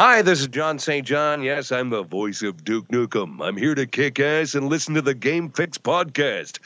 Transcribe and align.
Hi, 0.00 0.22
this 0.22 0.40
is 0.40 0.46
John 0.46 0.78
St. 0.78 1.04
John. 1.04 1.42
Yes, 1.42 1.72
I'm 1.72 1.90
the 1.90 2.04
voice 2.04 2.42
of 2.42 2.62
Duke 2.62 2.86
Nukem. 2.86 3.44
I'm 3.44 3.56
here 3.56 3.74
to 3.74 3.84
kick 3.84 4.20
ass 4.20 4.54
and 4.54 4.68
listen 4.68 4.94
to 4.94 5.02
the 5.02 5.12
Game 5.12 5.50
Fix 5.50 5.76
podcast. 5.76 6.60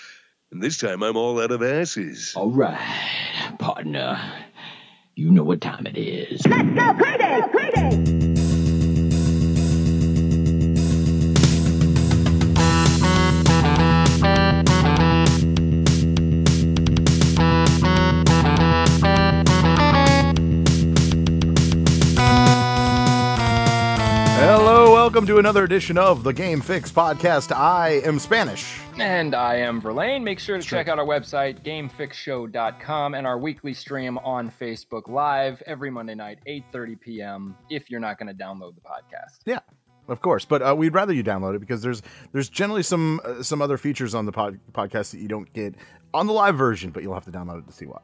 And 0.51 0.63
this 0.63 0.77
time 0.77 1.03
I'm 1.03 1.17
all 1.17 1.41
out 1.41 1.51
of 1.51 1.63
asses. 1.63 2.35
All 2.37 2.51
right, 2.51 3.57
partner. 3.59 4.21
You 5.15 5.31
know 5.31 5.45
what 5.45 5.63
time 5.63 5.87
it 5.87 5.97
is. 5.97 6.47
Let's 6.47 6.69
go 6.75 6.93
crazy, 6.93 7.43
crazy. 7.53 8.32
To 25.33 25.39
another 25.39 25.65
edition 25.65 25.97
of 25.97 26.25
the 26.25 26.33
Game 26.33 26.61
Fix 26.61 26.93
podcast. 26.93 27.57
I 27.57 28.03
am 28.05 28.19
Spanish. 28.19 28.79
And 28.99 29.35
I 29.35 29.55
am 29.55 29.81
Verlaine. 29.81 30.23
Make 30.23 30.39
sure 30.39 30.59
to 30.59 30.63
check 30.63 30.89
out 30.89 30.99
our 30.99 31.07
website, 31.07 31.63
gamefixshow.com, 31.65 33.15
and 33.15 33.27
our 33.27 33.39
weekly 33.39 33.73
stream 33.73 34.19
on 34.19 34.51
Facebook 34.51 35.09
Live 35.09 35.63
every 35.65 35.91
Monday 35.91 36.15
night, 36.15 36.39
8.30 36.47 37.01
p.m., 37.01 37.57
if 37.71 37.91
you're 37.91 37.99
not 37.99 38.19
going 38.19 38.29
to 38.29 38.45
download 38.45 38.75
the 38.75 38.83
podcast. 38.83 39.39
Yeah, 39.47 39.61
of 40.07 40.21
course, 40.21 40.45
but 40.45 40.61
uh, 40.61 40.75
we'd 40.77 40.93
rather 40.93 41.15
you 41.15 41.25
download 41.25 41.57
it 41.57 41.61
because 41.61 41.81
there's 41.81 42.03
there's 42.33 42.51
generally 42.51 42.83
some 42.83 43.19
uh, 43.25 43.43
some 43.43 43.63
other 43.63 43.79
features 43.79 44.15
on 44.15 44.27
the 44.27 44.33
pod- 44.33 44.61
podcast 44.73 45.13
that 45.13 45.21
you 45.21 45.29
don't 45.29 45.51
get 45.55 45.77
on 46.13 46.27
the 46.27 46.35
live 46.35 46.59
version, 46.59 46.91
but 46.91 47.03
you'll 47.03 47.15
have 47.15 47.25
to 47.25 47.33
download 47.33 47.61
it 47.61 47.67
to 47.69 47.73
see 47.73 47.87
what. 47.87 48.03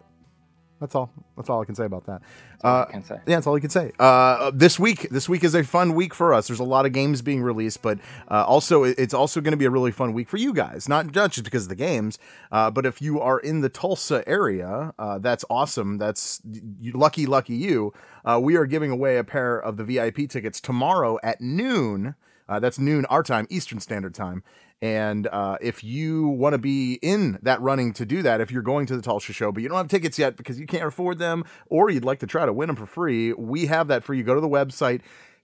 That's 0.80 0.94
all. 0.94 1.10
That's 1.36 1.50
all 1.50 1.60
I 1.60 1.64
can 1.64 1.74
say 1.74 1.84
about 1.84 2.06
that. 2.06 2.22
Uh, 2.62 2.84
can 2.84 3.02
say. 3.02 3.16
Yeah, 3.26 3.36
that's 3.36 3.46
all 3.46 3.56
I 3.56 3.60
can 3.60 3.70
say. 3.70 3.92
Uh, 3.98 4.50
this 4.54 4.78
week, 4.78 5.08
this 5.10 5.28
week 5.28 5.42
is 5.42 5.54
a 5.54 5.64
fun 5.64 5.94
week 5.94 6.14
for 6.14 6.32
us. 6.32 6.46
There's 6.46 6.60
a 6.60 6.64
lot 6.64 6.86
of 6.86 6.92
games 6.92 7.20
being 7.20 7.42
released, 7.42 7.82
but 7.82 7.98
uh, 8.30 8.44
also 8.44 8.84
it's 8.84 9.14
also 9.14 9.40
going 9.40 9.52
to 9.52 9.56
be 9.56 9.64
a 9.64 9.70
really 9.70 9.90
fun 9.90 10.12
week 10.12 10.28
for 10.28 10.36
you 10.36 10.52
guys. 10.52 10.88
Not 10.88 11.10
just 11.12 11.42
because 11.42 11.64
of 11.64 11.68
the 11.68 11.74
games, 11.74 12.18
uh, 12.52 12.70
but 12.70 12.86
if 12.86 13.02
you 13.02 13.20
are 13.20 13.40
in 13.40 13.60
the 13.60 13.68
Tulsa 13.68 14.22
area, 14.28 14.92
uh, 14.98 15.18
that's 15.18 15.44
awesome. 15.50 15.98
That's 15.98 16.40
you, 16.80 16.92
lucky, 16.92 17.26
lucky 17.26 17.54
you. 17.54 17.92
Uh, 18.24 18.38
we 18.40 18.56
are 18.56 18.66
giving 18.66 18.90
away 18.90 19.16
a 19.18 19.24
pair 19.24 19.58
of 19.58 19.76
the 19.76 19.84
VIP 19.84 20.28
tickets 20.28 20.60
tomorrow 20.60 21.18
at 21.24 21.40
noon. 21.40 22.14
Uh, 22.48 22.58
that's 22.58 22.78
noon 22.78 23.04
our 23.06 23.22
time, 23.22 23.46
Eastern 23.50 23.78
Standard 23.80 24.14
Time. 24.14 24.42
And 24.80 25.26
uh, 25.26 25.58
if 25.60 25.82
you 25.82 26.28
want 26.28 26.52
to 26.52 26.58
be 26.58 26.94
in 27.02 27.38
that 27.42 27.60
running 27.60 27.92
to 27.94 28.06
do 28.06 28.22
that, 28.22 28.40
if 28.40 28.52
you're 28.52 28.62
going 28.62 28.86
to 28.86 28.96
the 28.96 29.02
Tulsa 29.02 29.32
show, 29.32 29.50
but 29.50 29.62
you 29.62 29.68
don't 29.68 29.76
have 29.76 29.88
tickets 29.88 30.18
yet 30.18 30.36
because 30.36 30.60
you 30.60 30.66
can't 30.66 30.84
afford 30.84 31.18
them, 31.18 31.44
or 31.66 31.90
you'd 31.90 32.04
like 32.04 32.20
to 32.20 32.26
try 32.26 32.46
to 32.46 32.52
win 32.52 32.68
them 32.68 32.76
for 32.76 32.86
free, 32.86 33.32
we 33.32 33.66
have 33.66 33.88
that 33.88 34.04
for 34.04 34.14
you. 34.14 34.22
Go 34.22 34.36
to 34.36 34.40
the 34.40 34.48
website, 34.48 35.00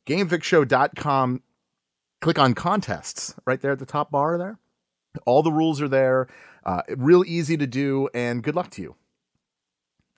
gamefixshow.com, 0.07 1.43
click 2.21 2.39
on 2.39 2.55
contests 2.55 3.35
right 3.45 3.61
there 3.61 3.73
at 3.73 3.81
the 3.81 3.87
top 3.87 4.13
bar 4.13 4.39
there. 4.39 4.59
All 5.27 5.43
the 5.43 5.53
rules 5.53 5.83
are 5.83 5.89
there. 5.89 6.29
Uh, 6.65 6.83
real 6.97 7.25
easy 7.27 7.57
to 7.57 7.67
do, 7.67 8.09
and 8.15 8.43
good 8.43 8.55
luck 8.55 8.71
to 8.71 8.83
you. 8.83 8.95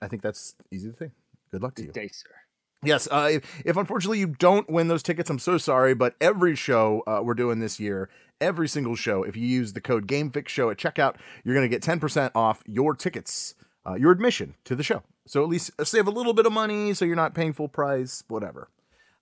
I 0.00 0.08
think 0.08 0.22
that's 0.22 0.54
easy 0.70 0.90
to 0.90 0.96
think. 0.96 1.12
Good 1.50 1.62
luck 1.62 1.74
to 1.76 1.82
you. 1.82 1.88
Good 1.88 2.00
day, 2.00 2.08
sir. 2.08 2.28
Yes, 2.82 3.08
uh, 3.10 3.28
if, 3.32 3.62
if 3.64 3.76
unfortunately 3.76 4.18
you 4.18 4.28
don't 4.28 4.68
win 4.70 4.88
those 4.88 5.02
tickets, 5.02 5.30
I'm 5.30 5.38
so 5.38 5.58
sorry. 5.58 5.94
But 5.94 6.14
every 6.20 6.54
show 6.54 7.02
uh, 7.06 7.20
we're 7.22 7.34
doing 7.34 7.58
this 7.58 7.80
year, 7.80 8.08
every 8.40 8.68
single 8.68 8.96
show, 8.96 9.22
if 9.22 9.36
you 9.36 9.46
use 9.46 9.72
the 9.72 9.80
code 9.80 10.06
GameFixShow 10.06 10.70
at 10.70 10.78
checkout, 10.78 11.16
you're 11.44 11.54
going 11.54 11.68
to 11.68 11.74
get 11.74 11.82
10% 11.82 12.30
off 12.34 12.62
your 12.66 12.94
tickets, 12.94 13.54
uh, 13.86 13.94
your 13.94 14.12
admission 14.12 14.54
to 14.64 14.76
the 14.76 14.82
show. 14.82 15.02
So 15.26 15.42
at 15.42 15.48
least 15.48 15.70
save 15.84 16.06
a 16.06 16.10
little 16.10 16.34
bit 16.34 16.46
of 16.46 16.52
money, 16.52 16.94
so 16.94 17.04
you're 17.04 17.16
not 17.16 17.34
paying 17.34 17.52
full 17.52 17.68
price, 17.68 18.22
whatever. 18.28 18.68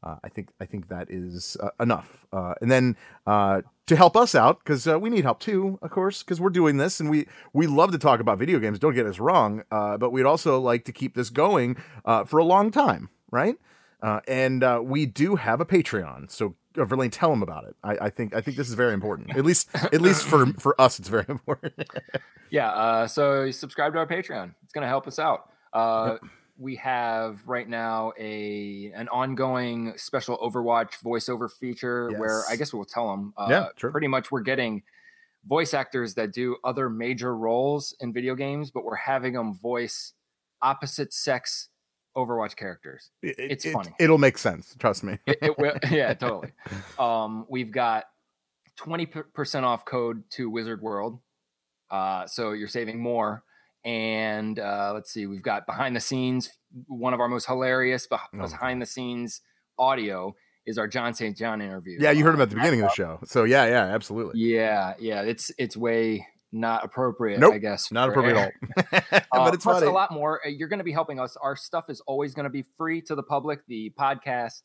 Uh, 0.05 0.17
I 0.23 0.29
think 0.29 0.51
I 0.61 0.67
think 0.67 0.89
that 0.89 1.11
is 1.11 1.57
uh, 1.61 1.71
enough. 1.81 2.27
Uh, 2.31 2.53
and 2.61 2.71
then 2.71 2.97
uh, 3.27 3.63
to 3.87 3.97
help 3.97 4.17
us 4.17 4.35
out, 4.35 4.59
because 4.59 4.87
uh, 4.87 4.99
we 4.99 5.09
need 5.09 5.25
help 5.25 5.41
too, 5.41 5.79
of 5.81 5.91
course, 5.91 6.23
because 6.23 6.41
we're 6.41 6.51
doing 6.51 6.77
this 6.77 7.01
and 7.01 7.09
we 7.09 7.27
we 7.55 7.67
love 7.67 7.91
to 7.93 7.99
talk 7.99 8.21
about 8.21 8.39
video 8.39 8.59
games. 8.59 8.79
Don't 8.79 8.95
get 8.95 9.07
us 9.07 9.19
wrong, 9.19 9.63
uh, 9.71 9.97
but 9.97 10.13
we'd 10.13 10.27
also 10.27 10.61
like 10.61 10.85
to 10.85 10.93
keep 10.93 11.15
this 11.15 11.31
going 11.31 11.79
uh, 12.05 12.25
for 12.25 12.39
a 12.39 12.45
long 12.45 12.71
time, 12.71 13.09
right? 13.35 13.57
Uh, 14.01 14.21
and 14.29 14.63
uh, 14.63 14.81
we 14.83 15.07
do 15.07 15.35
have 15.37 15.61
a 15.61 15.65
Patreon, 15.65 16.31
so 16.31 16.55
uh, 16.79 16.85
Verlaine, 16.85 17.11
tell 17.11 17.31
them 17.31 17.43
about 17.43 17.65
it. 17.65 17.75
I, 17.83 18.07
I 18.07 18.11
think 18.11 18.35
I 18.35 18.41
think 18.41 18.57
this 18.57 18.69
is 18.69 18.75
very 18.75 18.93
important. 18.93 19.37
At 19.37 19.45
least 19.45 19.69
at 19.75 20.01
least 20.01 20.25
for 20.25 20.47
for 20.59 20.79
us, 20.81 20.99
it's 20.99 21.09
very 21.09 21.25
important. 21.29 21.89
Yeah, 22.51 22.69
uh, 22.71 23.07
so 23.07 23.51
subscribe 23.51 23.93
to 23.95 23.99
our 23.99 24.07
Patreon. 24.07 24.55
It's 24.63 24.73
going 24.73 24.83
to 24.83 24.89
help 24.89 25.07
us 25.07 25.19
out. 25.19 25.51
Uh, 25.73 26.19
we 26.59 26.77
have 26.77 27.41
right 27.49 27.69
now 27.69 28.13
a 28.19 28.93
an 28.95 29.09
ongoing 29.09 29.95
special 29.97 30.39
Overwatch 30.39 31.03
voiceover 31.03 31.51
feature 31.51 32.11
where 32.19 32.43
I 32.49 32.57
guess 32.57 32.73
we'll 32.73 32.85
tell 32.85 33.11
them. 33.11 33.35
Uh, 33.37 33.47
Yeah, 33.51 33.69
sure. 33.77 33.91
Pretty 33.91 34.09
much, 34.09 34.31
we're 34.31 34.41
getting 34.41 34.83
voice 35.47 35.75
actors 35.75 36.15
that 36.15 36.33
do 36.33 36.57
other 36.63 36.89
major 36.89 37.37
roles 37.37 37.95
in 38.01 38.13
video 38.13 38.35
games, 38.35 38.71
but 38.71 38.85
we're 38.85 38.97
having 38.97 39.35
them 39.35 39.55
voice 39.55 40.13
opposite 40.63 41.13
sex 41.13 41.69
Overwatch 42.17 42.57
characters. 42.57 43.11
It- 43.23 43.37
It's 43.39 43.65
it- 43.65 43.73
funny. 43.73 43.95
It'll 43.99 44.19
make 44.19 44.39
sense. 44.39 44.75
Trust 44.79 45.03
me. 45.05 45.19
It, 45.27 45.39
it 45.43 45.59
will, 45.59 45.77
yeah, 45.91 46.15
totally. 46.15 46.53
Um, 46.99 47.47
we've 47.49 47.73
got 47.73 48.05
twenty 48.77 49.07
percent 49.07 49.65
off 49.65 49.85
code 49.85 50.23
to 50.31 50.49
Wizard 50.51 50.81
World, 50.83 51.21
uh, 51.91 52.27
so 52.27 52.53
you're 52.53 52.69
saving 52.69 53.01
more. 53.01 53.43
And 53.85 54.59
uh, 54.59 54.93
let's 54.95 55.13
see, 55.13 55.27
we've 55.27 55.43
got 55.43 55.67
behind 55.67 55.95
the 55.95 56.01
scenes. 56.01 56.51
One 56.87 57.13
of 57.13 57.21
our 57.21 57.29
most 57.29 57.47
hilarious 57.47 58.09
Oh. 58.11 58.19
behind 58.33 58.81
the 58.81 58.87
scenes 58.87 59.43
audio 59.79 60.35
is 60.65 60.79
our 60.79 60.89
John 60.89 61.13
St. 61.13 61.37
John 61.37 61.61
interview. 61.61 61.99
yeah, 62.01 62.11
you 62.11 62.25
heard 62.25 62.33
him 62.35 62.41
Uh, 62.41 62.45
at 62.45 62.49
the 62.51 62.57
beginning 62.57 62.81
of 62.81 62.89
the 62.89 62.95
show. 62.95 63.19
So 63.27 63.45
yeah, 63.45 63.67
yeah, 63.67 63.85
absolutely. 63.95 64.41
Yeah, 64.41 64.95
yeah, 64.99 65.21
it's 65.21 65.51
it's 65.59 65.77
way 65.77 66.27
not 66.55 66.85
appropriate. 66.85 67.41
Nope, 67.41 67.55
I 67.55 67.59
guess 67.59 67.91
Not 67.91 68.09
appropriate 68.09 68.37
air. 68.39 68.53
at 68.93 69.05
all. 69.13 69.21
Uh, 69.35 69.45
but 69.45 69.55
it's 69.55 69.65
plus 69.65 69.81
funny. 69.81 69.89
a 69.89 69.93
lot 69.93 70.13
more. 70.13 70.41
Uh, 70.47 70.49
You're 70.49 70.69
going 70.69 70.79
to 70.79 70.85
be 70.85 70.93
helping 70.93 71.19
us. 71.19 71.37
Our 71.43 71.57
stuff 71.57 71.91
is 71.91 72.01
always 72.07 72.35
going 72.35 72.45
to 72.45 72.51
be 72.51 72.65
free 72.79 73.03
to 73.03 73.17
the 73.17 73.23
public. 73.23 73.67
The 73.67 73.93
podcast, 73.99 74.63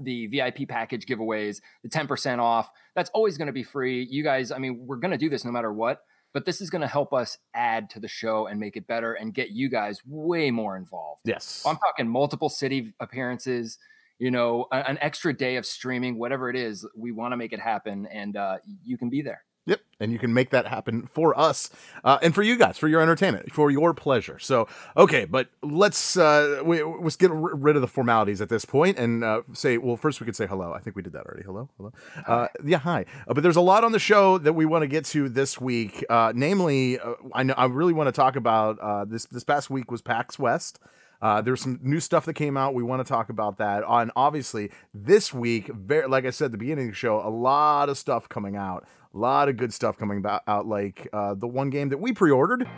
the 0.00 0.26
VIP 0.28 0.66
package 0.68 1.04
giveaways, 1.06 1.60
the 1.82 1.90
10% 1.90 2.38
off. 2.38 2.70
That's 2.96 3.10
always 3.10 3.36
going 3.36 3.48
to 3.48 3.52
be 3.52 3.62
free. 3.62 4.06
You 4.10 4.24
guys, 4.24 4.50
I 4.50 4.58
mean, 4.58 4.86
we're 4.86 4.96
going 4.96 5.10
to 5.10 5.18
do 5.18 5.28
this 5.28 5.44
no 5.44 5.52
matter 5.52 5.72
what. 5.72 6.00
But 6.34 6.44
this 6.46 6.60
is 6.60 6.70
going 6.70 6.82
to 6.82 6.88
help 6.88 7.12
us 7.12 7.38
add 7.54 7.88
to 7.90 8.00
the 8.00 8.08
show 8.08 8.46
and 8.46 8.58
make 8.60 8.76
it 8.76 8.86
better 8.86 9.14
and 9.14 9.32
get 9.34 9.50
you 9.50 9.68
guys 9.70 10.00
way 10.06 10.50
more 10.50 10.76
involved. 10.76 11.22
Yes. 11.24 11.62
I'm 11.66 11.76
talking 11.76 12.08
multiple 12.08 12.48
city 12.50 12.94
appearances, 13.00 13.78
you 14.18 14.30
know, 14.30 14.66
an 14.70 14.98
extra 15.00 15.32
day 15.32 15.56
of 15.56 15.64
streaming, 15.64 16.18
whatever 16.18 16.50
it 16.50 16.56
is. 16.56 16.86
We 16.96 17.12
want 17.12 17.32
to 17.32 17.36
make 17.36 17.52
it 17.52 17.60
happen, 17.60 18.06
and 18.12 18.36
uh, 18.36 18.58
you 18.84 18.98
can 18.98 19.08
be 19.08 19.22
there. 19.22 19.42
Yep, 19.68 19.80
and 20.00 20.12
you 20.12 20.18
can 20.18 20.32
make 20.32 20.48
that 20.48 20.66
happen 20.66 21.06
for 21.06 21.38
us 21.38 21.68
uh, 22.02 22.16
and 22.22 22.34
for 22.34 22.42
you 22.42 22.56
guys, 22.56 22.78
for 22.78 22.88
your 22.88 23.02
entertainment, 23.02 23.52
for 23.52 23.70
your 23.70 23.92
pleasure. 23.92 24.38
So, 24.38 24.66
okay, 24.96 25.26
but 25.26 25.50
let's 25.62 26.16
uh, 26.16 26.62
we, 26.64 26.82
let's 26.82 27.16
get 27.16 27.30
r- 27.30 27.36
rid 27.36 27.76
of 27.76 27.82
the 27.82 27.86
formalities 27.86 28.40
at 28.40 28.48
this 28.48 28.64
point 28.64 28.98
and 28.98 29.22
uh, 29.22 29.42
say, 29.52 29.76
well, 29.76 29.98
first 29.98 30.20
we 30.20 30.24
could 30.24 30.36
say 30.36 30.46
hello. 30.46 30.72
I 30.72 30.78
think 30.78 30.96
we 30.96 31.02
did 31.02 31.12
that 31.12 31.26
already. 31.26 31.44
Hello, 31.44 31.68
hello. 31.76 31.92
Uh, 32.26 32.48
yeah, 32.64 32.78
hi. 32.78 33.04
Uh, 33.28 33.34
but 33.34 33.42
there's 33.42 33.56
a 33.56 33.60
lot 33.60 33.84
on 33.84 33.92
the 33.92 33.98
show 33.98 34.38
that 34.38 34.54
we 34.54 34.64
want 34.64 34.84
to 34.84 34.88
get 34.88 35.04
to 35.06 35.28
this 35.28 35.60
week. 35.60 36.02
Uh, 36.08 36.32
namely, 36.34 36.98
uh, 36.98 37.12
I 37.34 37.42
know 37.42 37.54
I 37.54 37.66
really 37.66 37.92
want 37.92 38.08
to 38.08 38.12
talk 38.12 38.36
about 38.36 38.78
uh, 38.78 39.04
this. 39.04 39.26
This 39.26 39.44
past 39.44 39.68
week 39.68 39.90
was 39.90 40.00
PAX 40.00 40.38
West. 40.38 40.80
Uh, 41.20 41.40
there's 41.42 41.60
some 41.60 41.80
new 41.82 41.98
stuff 42.00 42.24
that 42.26 42.34
came 42.34 42.56
out. 42.56 42.74
We 42.74 42.82
want 42.82 43.04
to 43.04 43.08
talk 43.12 43.28
about 43.28 43.58
that. 43.58 43.82
On 43.84 44.10
obviously 44.14 44.70
this 44.94 45.34
week, 45.34 45.68
very 45.68 46.06
like 46.06 46.24
I 46.24 46.30
said 46.30 46.46
at 46.46 46.52
the 46.52 46.58
beginning 46.58 46.86
of 46.86 46.92
the 46.92 46.96
show, 46.96 47.20
a 47.20 47.28
lot 47.30 47.88
of 47.88 47.98
stuff 47.98 48.28
coming 48.28 48.56
out. 48.56 48.86
A 49.14 49.18
lot 49.18 49.48
of 49.48 49.56
good 49.56 49.72
stuff 49.72 49.96
coming 49.96 50.22
ba- 50.22 50.42
out, 50.46 50.66
like 50.66 51.08
uh, 51.12 51.34
the 51.34 51.48
one 51.48 51.70
game 51.70 51.88
that 51.88 51.98
we 51.98 52.12
pre-ordered. 52.12 52.68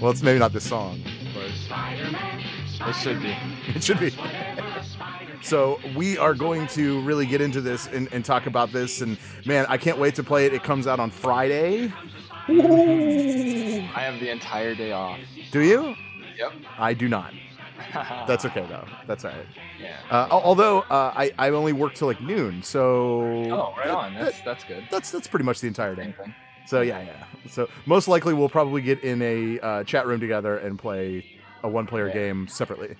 Well, 0.00 0.10
it's 0.10 0.22
maybe 0.22 0.38
not 0.38 0.52
this 0.52 0.68
song, 0.68 1.00
but 1.34 1.50
It 2.88 2.92
should 2.94 3.22
be. 3.22 3.34
it 3.74 3.82
should 3.82 3.98
be. 3.98 4.12
So 5.42 5.80
we 5.96 6.18
are 6.18 6.34
going 6.34 6.66
to 6.68 7.00
really 7.02 7.26
get 7.26 7.40
into 7.40 7.60
this 7.60 7.86
and, 7.86 8.08
and 8.12 8.24
talk 8.24 8.46
about 8.46 8.72
this. 8.72 9.00
And 9.00 9.16
man, 9.46 9.66
I 9.68 9.78
can't 9.78 9.98
wait 9.98 10.14
to 10.16 10.22
play 10.24 10.46
it. 10.46 10.52
It 10.52 10.62
comes 10.62 10.86
out 10.86 11.00
on 11.00 11.10
Friday. 11.10 11.92
I 12.48 14.00
have 14.02 14.20
the 14.20 14.30
entire 14.30 14.74
day 14.74 14.92
off. 14.92 15.18
Do 15.50 15.60
you? 15.60 15.94
Yep. 16.38 16.52
I 16.78 16.94
do 16.94 17.08
not. 17.08 17.32
That's 18.26 18.44
okay 18.44 18.64
though. 18.68 18.84
That's 19.06 19.24
all 19.24 19.32
right. 19.32 19.46
yeah. 19.80 19.96
Uh, 20.10 20.28
although 20.30 20.80
uh, 20.82 21.12
I 21.16 21.32
I 21.38 21.50
only 21.50 21.72
work 21.72 21.94
till 21.94 22.08
like 22.08 22.20
noon, 22.20 22.62
so 22.62 23.20
Oh, 23.50 23.74
right 23.76 23.90
on. 23.90 24.14
That's 24.14 24.40
that's 24.42 24.64
good. 24.64 24.86
that's 24.90 25.10
that's 25.10 25.26
pretty 25.26 25.44
much 25.44 25.60
the 25.60 25.68
entire 25.68 25.94
day. 25.94 26.14
So 26.66 26.80
yeah, 26.80 27.02
yeah. 27.02 27.24
So 27.48 27.68
most 27.86 28.08
likely 28.08 28.34
we'll 28.34 28.48
probably 28.48 28.82
get 28.82 29.02
in 29.04 29.20
a 29.22 29.60
uh, 29.60 29.84
chat 29.84 30.06
room 30.06 30.20
together 30.20 30.56
and 30.58 30.78
play 30.78 31.24
a 31.62 31.68
one-player 31.68 32.08
Yeah. 32.08 32.12
game 32.14 32.48
separately. 32.48 32.94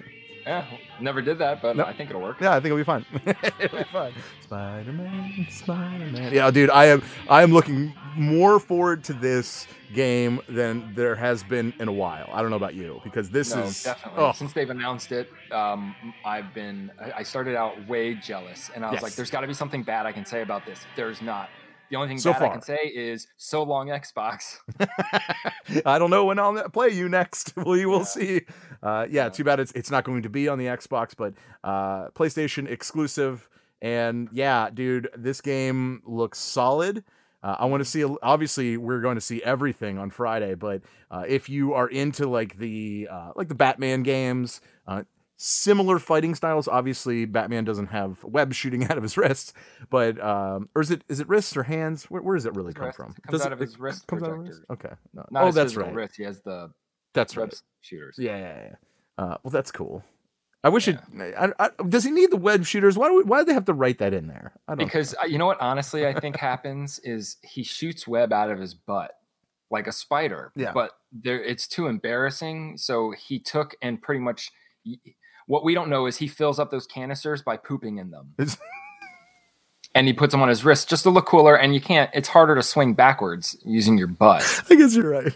Yeah, 0.46 0.67
never 1.00 1.23
did 1.23 1.38
that, 1.38 1.62
but 1.62 1.76
No. 1.76 1.85
I 1.85 1.93
think 1.94 2.11
it'll 2.11 2.23
work. 2.23 2.41
Yeah, 2.41 2.50
I 2.52 2.55
think 2.56 2.67
it'll 2.67 2.76
be 2.79 2.85
fun. 2.85 3.05
it'll 3.61 3.79
be 3.79 3.85
fun. 3.93 4.12
Spider-Man, 4.43 5.46
Spider-Man. 5.50 6.32
Yeah, 6.35 6.50
dude, 6.50 6.70
I 6.70 6.87
am 6.87 7.02
I 7.29 7.43
am 7.43 7.52
looking 7.52 7.94
more 8.17 8.61
forward 8.61 9.02
to 9.05 9.12
this 9.12 9.67
game 9.94 10.41
than 10.49 10.93
there 10.94 11.14
has 11.14 11.43
been 11.43 11.73
in 11.79 11.88
a 11.88 11.93
while. 11.93 12.29
I 12.32 12.43
don't 12.43 12.50
know 12.50 12.56
about 12.56 12.75
you 12.75 13.00
because 13.05 13.31
this 13.31 13.55
no, 13.55 13.62
is 13.62 13.82
definitely. 13.85 14.23
oh, 14.23 14.32
Since 14.32 14.52
they've 14.52 14.70
announced 14.70 15.12
it, 15.12 15.31
um, 15.50 15.94
I've 16.25 16.52
been. 16.55 16.91
I 17.00 17.12
I 17.19 17.23
started 17.23 17.56
out 17.56 17.87
way 17.88 18.14
jealous, 18.14 18.70
and 18.75 18.85
I 18.85 18.91
was 18.93 19.02
like, 19.02 19.14
"There's 19.14 19.31
got 19.31 19.41
to 19.43 19.46
be 19.46 19.55
something 19.55 19.82
bad 19.82 20.05
I 20.06 20.12
can 20.12 20.25
say 20.26 20.43
about 20.43 20.67
this." 20.67 20.81
There's 20.96 21.23
not. 21.23 21.49
The 21.90 21.96
only 21.96 22.08
thing 22.08 22.19
So 22.19 22.32
bad 22.32 22.42
I 22.42 22.48
can 22.48 22.62
say 22.62 22.78
is 22.94 23.26
"so 23.36 23.62
long 23.62 23.88
Xbox." 23.88 24.56
I 25.86 25.98
don't 25.98 26.10
know 26.10 26.25
when 26.25 26.38
I'll 26.38 26.69
play 26.70 26.88
you 26.90 27.08
next. 27.08 27.52
We 27.66 27.86
will 27.86 27.98
Yeah. 28.00 28.04
see. 28.04 28.40
Uh, 28.82 29.06
yeah, 29.10 29.25
Yeah. 29.25 29.28
too 29.31 29.44
bad 29.44 29.60
it's 29.60 29.72
it's 29.72 29.90
not 29.90 30.04
going 30.04 30.22
to 30.22 30.28
be 30.31 30.48
on 30.48 30.58
the 30.58 30.66
Xbox, 30.66 31.14
but 31.16 31.34
uh, 31.62 32.08
PlayStation 32.10 32.69
exclusive. 32.69 33.48
And 33.82 34.28
yeah, 34.32 34.70
dude, 34.72 35.08
this 35.16 35.40
game 35.40 36.02
looks 36.06 36.38
solid. 36.38 37.04
Uh, 37.42 37.56
I 37.58 37.66
want 37.66 37.82
to 37.82 37.84
see. 37.88 38.02
Obviously, 38.22 38.78
we're 38.78 39.02
going 39.02 39.16
to 39.16 39.20
see 39.20 39.42
everything 39.42 39.98
on 39.98 40.08
Friday, 40.10 40.54
but 40.54 40.81
uh, 41.10 41.25
if 41.28 41.50
you 41.50 41.75
are 41.75 41.86
into 41.88 42.26
like 42.26 42.56
the 42.58 43.08
uh, 43.10 43.32
like 43.36 43.48
the 43.48 43.54
Batman 43.54 44.02
games, 44.02 44.62
uh, 44.86 45.02
similar 45.44 45.99
fighting 45.99 46.35
styles. 46.35 46.67
Obviously, 46.67 47.26
Batman 47.26 47.64
doesn't 47.64 47.88
have 47.88 48.25
web 48.25 48.55
shooting 48.55 48.85
out 48.91 48.96
of 48.96 49.02
his 49.02 49.17
wrists, 49.17 49.52
but 49.91 50.23
um, 50.23 50.69
or 50.75 50.82
is 50.82 50.91
it 50.91 51.05
is 51.08 51.20
it 51.20 51.29
wrists 51.29 51.56
or 51.56 51.62
hands? 51.62 52.05
Where, 52.05 52.23
where 52.23 52.37
does 52.37 52.46
it 52.46 52.55
really 52.55 52.69
His 52.69 52.75
come 52.76 52.87
wrist. 52.87 52.96
from? 52.96 53.14
It 53.17 53.23
comes 53.23 53.38
Does 53.38 53.46
out 53.46 53.52
of 53.52 53.58
his 53.58 53.79
wrist 53.79 54.06
comes 54.06 54.23
out 54.23 54.31
of 54.31 54.46
his-. 54.46 54.61
Okay. 54.70 54.93
No. 55.12 55.25
Not 55.31 55.44
oh, 55.44 55.52
that's 55.52 55.76
right. 55.76 55.94
Wrist. 55.94 56.17
He 56.17 56.25
has 56.25 56.41
the 56.41 56.70
That's 57.12 57.37
web 57.37 57.50
right. 57.50 57.62
shooters. 57.82 58.17
Yeah, 58.19 58.37
yeah, 58.37 58.62
yeah. 58.62 58.75
Uh, 59.17 59.37
well, 59.43 59.50
that's 59.50 59.70
cool. 59.70 60.02
I 60.64 60.70
wish 60.70 60.88
it. 60.88 60.99
I, 61.38 61.52
I, 61.58 61.70
does 61.88 62.05
he 62.05 62.11
need 62.11 62.31
the 62.31 62.38
web 62.38 62.64
shooters? 62.64 62.96
Why 62.96 63.08
do 63.08 63.17
we, 63.17 63.23
Why 63.25 63.41
do 63.41 63.44
they 63.44 63.52
have 63.52 63.67
to 63.67 63.75
write 63.75 63.99
that 63.99 64.14
in 64.14 64.29
there? 64.29 64.55
I 64.67 64.75
don't. 64.75 64.87
Because 64.87 65.14
uh, 65.23 65.26
you 65.26 65.37
know 65.37 65.46
what? 65.46 65.61
Honestly, 65.61 66.06
I 66.06 66.19
think 66.19 66.37
happens 66.41 66.99
is 67.05 67.37
he 67.43 67.62
shoots 67.62 68.08
web 68.08 68.32
out 68.32 68.50
of 68.50 68.58
his 68.58 68.73
butt 68.73 69.12
like 69.70 69.87
a 69.87 69.93
spider. 69.93 70.52
Yeah. 70.56 70.73
But 70.73 70.93
there, 71.12 71.43
it's 71.43 71.69
too 71.69 71.87
embarrassing. 71.87 72.79
So 72.79 73.12
he 73.12 73.38
took 73.38 73.76
and 73.82 74.00
pretty 74.00 74.20
much. 74.20 74.50
What 75.46 75.64
we 75.64 75.75
don't 75.75 75.88
know 75.91 76.06
is 76.06 76.17
he 76.19 76.26
fills 76.29 76.58
up 76.58 76.70
those 76.70 76.87
canisters 76.87 77.43
by 77.43 77.56
pooping 77.56 77.99
in 77.99 78.11
them. 78.11 78.35
And 79.96 80.08
he 80.08 80.12
puts 80.12 80.32
them 80.32 80.43
on 80.43 80.49
his 80.49 80.64
wrist 80.64 80.88
just 80.88 81.05
to 81.05 81.11
look 81.11 81.26
cooler. 81.26 81.55
And 81.56 81.73
you 81.73 81.81
can't. 81.81 82.11
It's 82.12 82.26
harder 82.29 82.56
to 82.56 82.64
swing 82.64 82.94
backwards 82.94 83.56
using 83.64 83.96
your 83.96 84.08
butt. 84.08 84.43
I 84.70 84.75
guess 84.75 84.96
you're 84.96 85.08
right. 85.08 85.32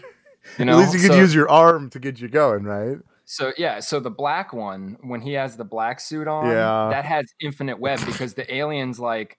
You 0.57 0.65
know. 0.65 0.73
At 0.73 0.79
least 0.79 0.93
you 0.95 0.99
could 0.99 1.11
So- 1.11 1.17
use 1.17 1.33
your 1.33 1.49
arm 1.49 1.89
to 1.91 1.99
get 1.99 2.19
you 2.19 2.27
going, 2.27 2.63
right? 2.65 2.97
So 3.23 3.53
yeah, 3.57 3.79
so 3.79 4.01
the 4.01 4.09
black 4.09 4.51
one, 4.51 4.97
when 5.01 5.21
he 5.21 5.31
has 5.33 5.55
the 5.55 5.63
black 5.63 6.01
suit 6.01 6.27
on, 6.27 6.47
Yeah. 6.47 6.89
that 6.91 7.05
has 7.05 7.31
infinite 7.39 7.79
web 7.79 8.05
because 8.05 8.33
the 8.33 8.53
alien's 8.53 8.99
like, 8.99 9.37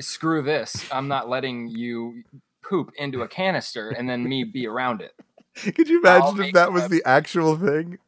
screw 0.00 0.42
this, 0.42 0.74
I'm 0.90 1.06
not 1.08 1.28
letting 1.28 1.68
you 1.68 2.22
poop 2.68 2.90
into 2.98 3.22
a 3.22 3.28
canister 3.28 3.90
and 3.90 4.08
then 4.10 4.24
me 4.28 4.42
be 4.44 4.66
around 4.66 5.02
it. 5.02 5.12
Could 5.74 5.88
you 5.88 6.02
I'll 6.06 6.30
imagine 6.30 6.46
if 6.46 6.54
that 6.54 6.72
was 6.72 6.82
web. 6.82 6.90
the 6.90 7.02
actual 7.04 7.56
thing? 7.56 7.98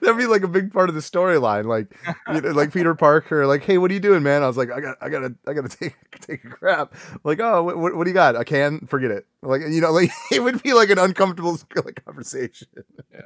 That'd 0.00 0.16
be 0.16 0.26
like 0.26 0.42
a 0.42 0.48
big 0.48 0.72
part 0.72 0.88
of 0.88 0.94
the 0.94 1.00
storyline, 1.00 1.66
like, 1.66 1.94
you 2.32 2.40
know, 2.40 2.50
like 2.50 2.72
Peter 2.72 2.94
Parker, 2.94 3.46
like, 3.46 3.62
"Hey, 3.62 3.78
what 3.78 3.90
are 3.90 3.94
you 3.94 4.00
doing, 4.00 4.22
man?" 4.22 4.42
I 4.42 4.46
was 4.46 4.56
like, 4.56 4.70
"I 4.70 4.80
got, 4.80 4.96
I 5.00 5.08
gotta, 5.08 5.34
I 5.46 5.52
gotta 5.52 5.68
take, 5.68 5.94
take 6.20 6.44
a 6.44 6.48
crap." 6.48 6.94
Like, 7.24 7.40
"Oh, 7.40 7.62
what, 7.62 7.78
what, 7.96 8.04
do 8.04 8.10
you 8.10 8.14
got? 8.14 8.36
A 8.36 8.44
can? 8.44 8.86
Forget 8.86 9.10
it." 9.10 9.26
Like, 9.42 9.62
you 9.62 9.80
know, 9.80 9.90
like 9.92 10.10
it 10.32 10.40
would 10.42 10.62
be 10.62 10.72
like 10.72 10.90
an 10.90 10.98
uncomfortable 10.98 11.52
like, 11.84 12.04
conversation. 12.04 12.68
Yeah. 13.12 13.20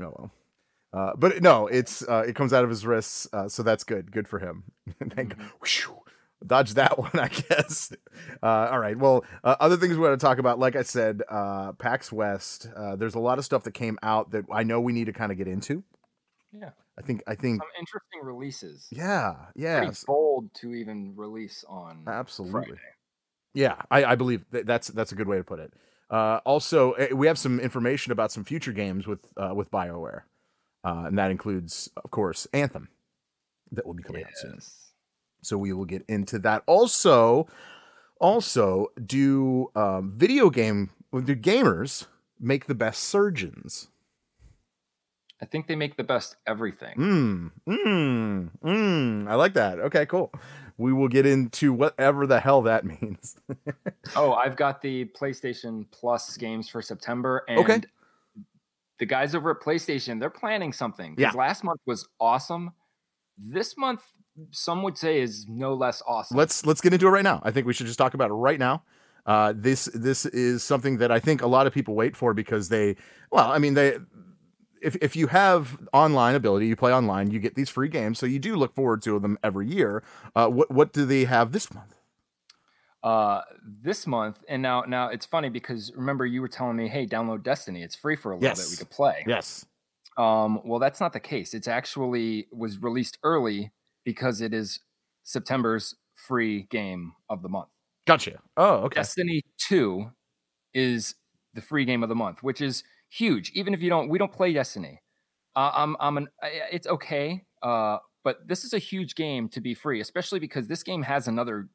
Oh 0.00 0.14
well. 0.16 0.30
Uh, 0.94 1.12
but 1.16 1.42
no, 1.42 1.66
it's 1.68 2.06
uh, 2.06 2.24
it 2.26 2.34
comes 2.36 2.52
out 2.52 2.64
of 2.64 2.70
his 2.70 2.84
wrists, 2.84 3.26
uh, 3.32 3.48
so 3.48 3.62
that's 3.62 3.84
good. 3.84 4.12
Good 4.12 4.28
for 4.28 4.38
him. 4.38 4.64
Thank 5.14 5.36
Mhm. 5.38 5.98
dodge 6.46 6.74
that 6.74 6.98
one, 6.98 7.10
I 7.14 7.28
guess. 7.28 7.92
Uh, 8.42 8.68
all 8.70 8.78
right. 8.78 8.98
Well, 8.98 9.24
uh, 9.44 9.56
other 9.60 9.76
things 9.76 9.94
we 9.96 10.02
want 10.02 10.18
to 10.18 10.24
talk 10.26 10.38
about, 10.38 10.58
like 10.58 10.76
I 10.76 10.82
said, 10.82 11.22
uh, 11.30 11.72
PAX 11.72 12.12
West. 12.12 12.68
Uh, 12.76 12.96
there's 12.96 13.14
a 13.14 13.20
lot 13.20 13.38
of 13.38 13.44
stuff 13.44 13.62
that 13.64 13.72
came 13.72 13.98
out 14.02 14.32
that 14.32 14.44
I 14.52 14.64
know 14.64 14.80
we 14.80 14.92
need 14.92 15.06
to 15.06 15.12
kind 15.12 15.32
of 15.32 15.38
get 15.38 15.46
into. 15.48 15.82
Yeah. 16.52 16.70
I 16.98 17.02
think. 17.02 17.22
I 17.26 17.34
think. 17.34 17.62
Some 17.62 17.68
interesting 17.78 18.20
releases. 18.22 18.88
Yeah. 18.90 19.36
Yeah. 19.54 19.80
Pretty 19.80 19.96
bold 20.06 20.52
to 20.54 20.74
even 20.74 21.14
release 21.16 21.64
on 21.68 22.04
Absolutely. 22.06 22.52
Friday. 22.52 22.80
Yeah, 23.54 23.76
I, 23.90 24.04
I 24.04 24.14
believe 24.14 24.44
that 24.50 24.66
that's 24.66 24.88
that's 24.88 25.12
a 25.12 25.14
good 25.14 25.28
way 25.28 25.36
to 25.36 25.44
put 25.44 25.60
it. 25.60 25.72
Uh, 26.10 26.40
also, 26.44 26.92
eh, 26.92 27.12
we 27.12 27.26
have 27.26 27.38
some 27.38 27.60
information 27.60 28.12
about 28.12 28.32
some 28.32 28.44
future 28.44 28.72
games 28.72 29.06
with 29.06 29.20
uh, 29.36 29.52
with 29.54 29.70
Bioware, 29.70 30.22
uh, 30.84 31.04
and 31.06 31.18
that 31.18 31.30
includes, 31.30 31.90
of 31.96 32.10
course, 32.10 32.46
Anthem, 32.52 32.88
that 33.72 33.86
will 33.86 33.94
be 33.94 34.02
coming 34.02 34.24
out 34.24 34.36
soon. 34.36 34.58
So 35.42 35.58
we 35.58 35.72
will 35.72 35.84
get 35.84 36.04
into 36.08 36.38
that. 36.40 36.62
Also, 36.66 37.48
also, 38.20 38.88
do 39.04 39.70
um, 39.74 40.12
video 40.16 40.50
game 40.50 40.90
do 41.12 41.36
gamers 41.36 42.06
make 42.40 42.66
the 42.66 42.74
best 42.74 43.04
surgeons? 43.04 43.88
I 45.42 45.44
think 45.44 45.66
they 45.66 45.74
make 45.74 45.96
the 45.96 46.04
best 46.04 46.36
everything. 46.46 46.96
Mm, 46.96 47.50
mm, 47.68 48.50
mm. 48.64 49.28
I 49.28 49.34
like 49.34 49.54
that. 49.54 49.80
Okay, 49.80 50.06
cool. 50.06 50.32
We 50.78 50.92
will 50.92 51.08
get 51.08 51.26
into 51.26 51.72
whatever 51.72 52.26
the 52.28 52.38
hell 52.38 52.62
that 52.62 52.84
means. 53.02 53.36
Oh, 54.14 54.32
I've 54.34 54.54
got 54.56 54.80
the 54.82 55.06
PlayStation 55.06 55.84
Plus 55.90 56.36
games 56.36 56.68
for 56.68 56.80
September, 56.80 57.42
and 57.48 57.58
Okay. 57.58 57.80
the 59.00 59.06
guys 59.06 59.34
over 59.34 59.50
at 59.50 59.60
PlayStation 59.60 60.20
they're 60.20 60.30
planning 60.30 60.72
something. 60.72 61.16
Yeah. 61.18 61.32
Last 61.32 61.64
month 61.64 61.80
was 61.86 62.08
awesome. 62.20 62.70
This 63.36 63.76
month, 63.76 64.02
some 64.52 64.82
would 64.84 64.96
say, 64.96 65.20
is 65.20 65.46
no 65.48 65.74
less 65.74 66.02
awesome. 66.06 66.36
let's 66.36 66.64
let's 66.64 66.80
get 66.80 66.92
into 66.92 67.06
it 67.08 67.10
right 67.10 67.24
now. 67.24 67.40
I 67.44 67.50
think 67.50 67.66
we 67.66 67.72
should 67.72 67.86
just 67.86 67.98
talk 67.98 68.14
about 68.14 68.30
it 68.30 68.34
right 68.34 68.60
now. 68.60 68.84
Uh, 69.24 69.52
this 69.56 69.84
this 69.94 70.26
is 70.26 70.64
something 70.64 70.98
that 70.98 71.12
I 71.12 71.20
think 71.20 71.42
a 71.42 71.46
lot 71.46 71.66
of 71.68 71.72
people 71.72 71.94
wait 71.94 72.16
for 72.16 72.34
because 72.34 72.68
they, 72.68 72.96
well, 73.30 73.50
I 73.52 73.58
mean 73.58 73.74
they, 73.74 73.98
if 74.82 74.96
if 75.00 75.16
you 75.16 75.28
have 75.28 75.78
online 75.92 76.34
ability, 76.34 76.66
you 76.66 76.76
play 76.76 76.92
online, 76.92 77.30
you 77.30 77.38
get 77.38 77.54
these 77.54 77.70
free 77.70 77.88
games, 77.88 78.18
so 78.18 78.26
you 78.26 78.38
do 78.38 78.56
look 78.56 78.74
forward 78.74 79.02
to 79.02 79.18
them 79.18 79.38
every 79.42 79.68
year. 79.68 80.02
Uh, 80.34 80.48
what 80.48 80.70
what 80.70 80.92
do 80.92 81.04
they 81.04 81.24
have 81.24 81.52
this 81.52 81.72
month? 81.72 81.94
uh 83.02 83.40
this 83.82 84.06
month, 84.06 84.44
and 84.48 84.62
now 84.62 84.82
now 84.82 85.08
it's 85.08 85.26
funny 85.26 85.48
because 85.48 85.92
remember 85.96 86.24
you 86.24 86.40
were 86.40 86.48
telling 86.48 86.76
me, 86.76 86.88
hey, 86.88 87.06
download 87.06 87.42
Destiny. 87.42 87.82
It's 87.82 87.96
free 87.96 88.16
for 88.16 88.32
a 88.32 88.36
little 88.36 88.54
bit. 88.54 88.66
We 88.70 88.76
could 88.76 88.90
play. 88.90 89.24
Yes. 89.26 89.66
Um, 90.16 90.60
well, 90.64 90.78
that's 90.78 91.00
not 91.00 91.12
the 91.12 91.20
case. 91.20 91.54
It's 91.54 91.66
actually 91.66 92.46
was 92.52 92.80
released 92.80 93.18
early 93.24 93.72
because 94.04 94.40
it 94.40 94.52
is 94.52 94.80
September's 95.24 95.96
free 96.14 96.66
game 96.70 97.14
of 97.28 97.42
the 97.42 97.48
month. 97.48 97.68
Gotcha. 98.06 98.38
Oh, 98.56 98.74
okay. 98.84 98.96
Destiny 98.96 99.42
2 99.68 100.10
is 100.74 101.14
the 101.54 101.62
free 101.62 101.84
game 101.84 102.02
of 102.02 102.08
the 102.08 102.14
month, 102.14 102.42
which 102.42 102.60
is 102.60 102.84
huge. 103.12 103.50
Even 103.54 103.74
if 103.74 103.82
you 103.82 103.90
don't, 103.90 104.08
we 104.08 104.18
don't 104.18 104.32
play 104.32 104.52
Destiny. 104.52 105.00
Uh, 105.54 105.70
I'm, 105.74 105.96
I'm 106.00 106.16
an, 106.16 106.28
it's 106.70 106.86
okay. 106.86 107.44
Uh, 107.62 107.98
but 108.24 108.46
this 108.46 108.64
is 108.64 108.72
a 108.72 108.78
huge 108.78 109.14
game 109.14 109.48
to 109.50 109.60
be 109.60 109.74
free, 109.74 110.00
especially 110.00 110.38
because 110.38 110.66
this 110.68 110.82
game 110.82 111.02
has 111.02 111.28
another, 111.28 111.68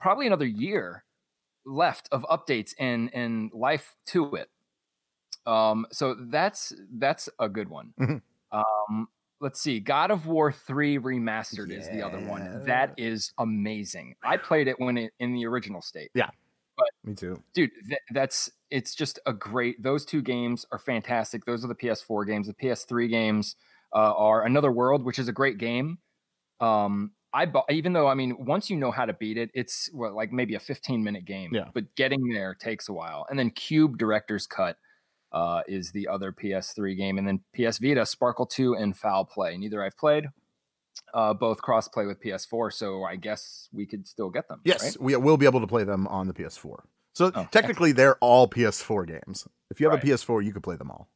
probably 0.00 0.26
another 0.26 0.46
year 0.46 1.04
left 1.64 2.08
of 2.10 2.24
updates 2.24 2.74
and 2.80 3.08
and 3.14 3.50
life 3.54 3.94
to 4.06 4.34
it. 4.34 4.48
Um, 5.46 5.86
so 5.92 6.16
that's 6.30 6.72
that's 6.98 7.28
a 7.38 7.48
good 7.48 7.68
one. 7.68 7.92
Mhm. 8.00 8.20
Um, 8.50 9.08
let's 9.40 9.60
see, 9.60 9.78
God 9.80 10.10
of 10.10 10.26
War 10.26 10.50
Three 10.52 10.98
Remastered 10.98 11.70
is 11.70 11.88
the 11.88 12.02
other 12.02 12.18
one. 12.20 12.64
That 12.64 12.94
is 12.96 13.32
amazing. 13.38 14.16
I 14.24 14.36
played 14.38 14.66
it 14.68 14.78
when 14.80 14.96
it 14.98 15.12
in 15.20 15.34
the 15.34 15.46
original 15.46 15.82
state 15.82 16.10
Yeah, 16.14 16.30
but 16.76 16.88
Me 17.04 17.14
too. 17.14 17.42
dude 17.54 17.70
th- 17.88 18.00
that's 18.12 18.50
it's 18.72 18.94
just 18.94 19.18
a 19.26 19.32
great 19.32 19.80
those 19.82 20.04
two 20.04 20.22
games 20.22 20.64
are 20.72 20.78
fantastic 20.78 21.44
those 21.44 21.64
are 21.64 21.68
the 21.68 21.74
ps4 21.74 22.26
games 22.26 22.46
the 22.48 22.54
ps3 22.54 23.08
games 23.08 23.54
uh, 23.94 24.12
are 24.16 24.44
another 24.44 24.72
world 24.72 25.04
which 25.04 25.18
is 25.18 25.28
a 25.28 25.32
great 25.32 25.58
game 25.58 25.98
um 26.60 27.12
i 27.32 27.44
bu- 27.46 27.60
even 27.70 27.92
though 27.92 28.06
i 28.08 28.14
mean 28.14 28.34
once 28.44 28.70
you 28.70 28.76
know 28.76 28.90
how 28.90 29.04
to 29.04 29.12
beat 29.12 29.36
it 29.36 29.50
it's 29.54 29.88
what 29.92 30.14
like 30.14 30.32
maybe 30.32 30.54
a 30.54 30.60
15 30.60 31.04
minute 31.04 31.24
game 31.24 31.50
Yeah. 31.54 31.68
but 31.74 31.94
getting 31.96 32.26
there 32.28 32.54
takes 32.54 32.88
a 32.88 32.92
while 32.92 33.26
and 33.30 33.38
then 33.38 33.50
cube 33.50 33.98
director's 33.98 34.46
cut 34.46 34.76
uh, 35.32 35.62
is 35.66 35.92
the 35.92 36.08
other 36.08 36.30
ps3 36.32 36.96
game 36.96 37.16
and 37.18 37.26
then 37.28 37.40
ps 37.54 37.78
vita 37.78 38.04
sparkle 38.06 38.46
2 38.46 38.74
and 38.74 38.96
foul 38.96 39.24
play 39.24 39.56
neither 39.56 39.82
i've 39.82 39.96
played 39.96 40.26
uh, 41.14 41.32
both 41.32 41.60
cross 41.62 41.88
play 41.88 42.04
with 42.06 42.22
ps4 42.22 42.70
so 42.72 43.02
i 43.04 43.16
guess 43.16 43.68
we 43.72 43.86
could 43.86 44.06
still 44.06 44.28
get 44.30 44.46
them 44.48 44.60
Yes, 44.64 44.82
right? 44.82 45.00
we 45.00 45.16
will 45.16 45.36
be 45.38 45.46
able 45.46 45.60
to 45.60 45.66
play 45.66 45.84
them 45.84 46.06
on 46.08 46.26
the 46.26 46.34
PS4. 46.34 46.80
So 47.14 47.30
Oh, 47.34 47.46
technically, 47.50 47.92
they're 47.92 48.16
all 48.16 48.48
PS4 48.48 49.06
games. 49.06 49.46
If 49.70 49.80
you 49.80 49.86
have 49.88 49.94
Right. 49.94 50.02
a 50.04 50.06
PS4, 50.06 50.42
you 50.44 50.52
could 50.52 50.62
play 50.62 50.76
them 50.76 50.90
all. 50.90 51.08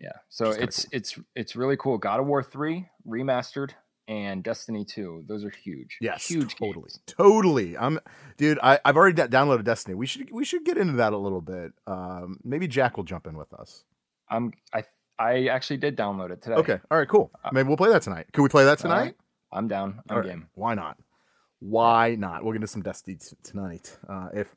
Yeah. 0.00 0.12
So 0.28 0.46
is 0.50 0.56
kinda 0.56 0.64
it's 0.68 0.86
it's 0.92 1.18
it's 1.34 1.56
really 1.56 1.76
cool. 1.76 1.98
God 1.98 2.20
of 2.20 2.26
War 2.26 2.42
3 2.42 2.88
remastered 3.06 3.70
and 4.06 4.42
Destiny 4.44 4.84
2. 4.84 5.24
Those 5.26 5.44
are 5.44 5.50
huge. 5.50 5.96
Yes, 6.00 6.26
Huge 6.28 6.56
totally, 6.56 6.90
games. 6.90 7.00
totally. 7.06 7.76
I'm, 7.78 7.98
dude. 8.36 8.58
I, 8.62 8.78
I've 8.84 8.96
already 8.96 9.14
da- 9.14 9.28
downloaded 9.28 9.64
Destiny. 9.64 9.94
We 9.94 10.06
should 10.06 10.30
we 10.30 10.44
should 10.44 10.64
get 10.64 10.76
into 10.76 10.94
that 10.94 11.12
a 11.12 11.16
little 11.18 11.40
bit. 11.40 11.72
Um, 11.86 12.38
maybe 12.44 12.68
Jack 12.68 12.96
will 12.96 13.04
jump 13.04 13.26
in 13.26 13.36
with 13.36 13.52
us. 13.54 13.84
I'm 14.28 14.52
I 14.74 14.84
I 15.18 15.46
actually 15.46 15.76
did 15.78 15.96
download 15.96 16.30
it 16.32 16.42
today. 16.42 16.56
Okay. 16.56 16.80
All 16.90 16.98
right. 16.98 17.08
Cool. 17.08 17.30
Uh, 17.44 17.50
Maybe 17.52 17.68
we'll 17.68 17.76
play 17.76 17.90
that 17.90 18.02
tonight. 18.02 18.26
Can 18.32 18.42
we 18.42 18.48
play 18.48 18.64
that 18.64 18.84
All 18.84 18.90
right. 18.90 18.98
tonight? 18.98 19.14
I'm 19.52 19.68
down. 19.68 20.00
I'm 20.10 20.16
right. 20.18 20.26
game. 20.26 20.48
Why 20.54 20.74
not? 20.74 20.98
Why 21.60 22.14
not? 22.16 22.42
We'll 22.42 22.52
get 22.52 22.56
into 22.56 22.66
some 22.66 22.82
Destiny 22.82 23.16
t- 23.16 23.36
tonight. 23.42 23.96
Uh, 24.08 24.28
if 24.34 24.48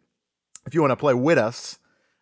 if 0.67 0.75
you 0.75 0.81
want 0.81 0.91
to 0.91 0.97
play 0.97 1.13
with 1.13 1.37
us, 1.37 1.79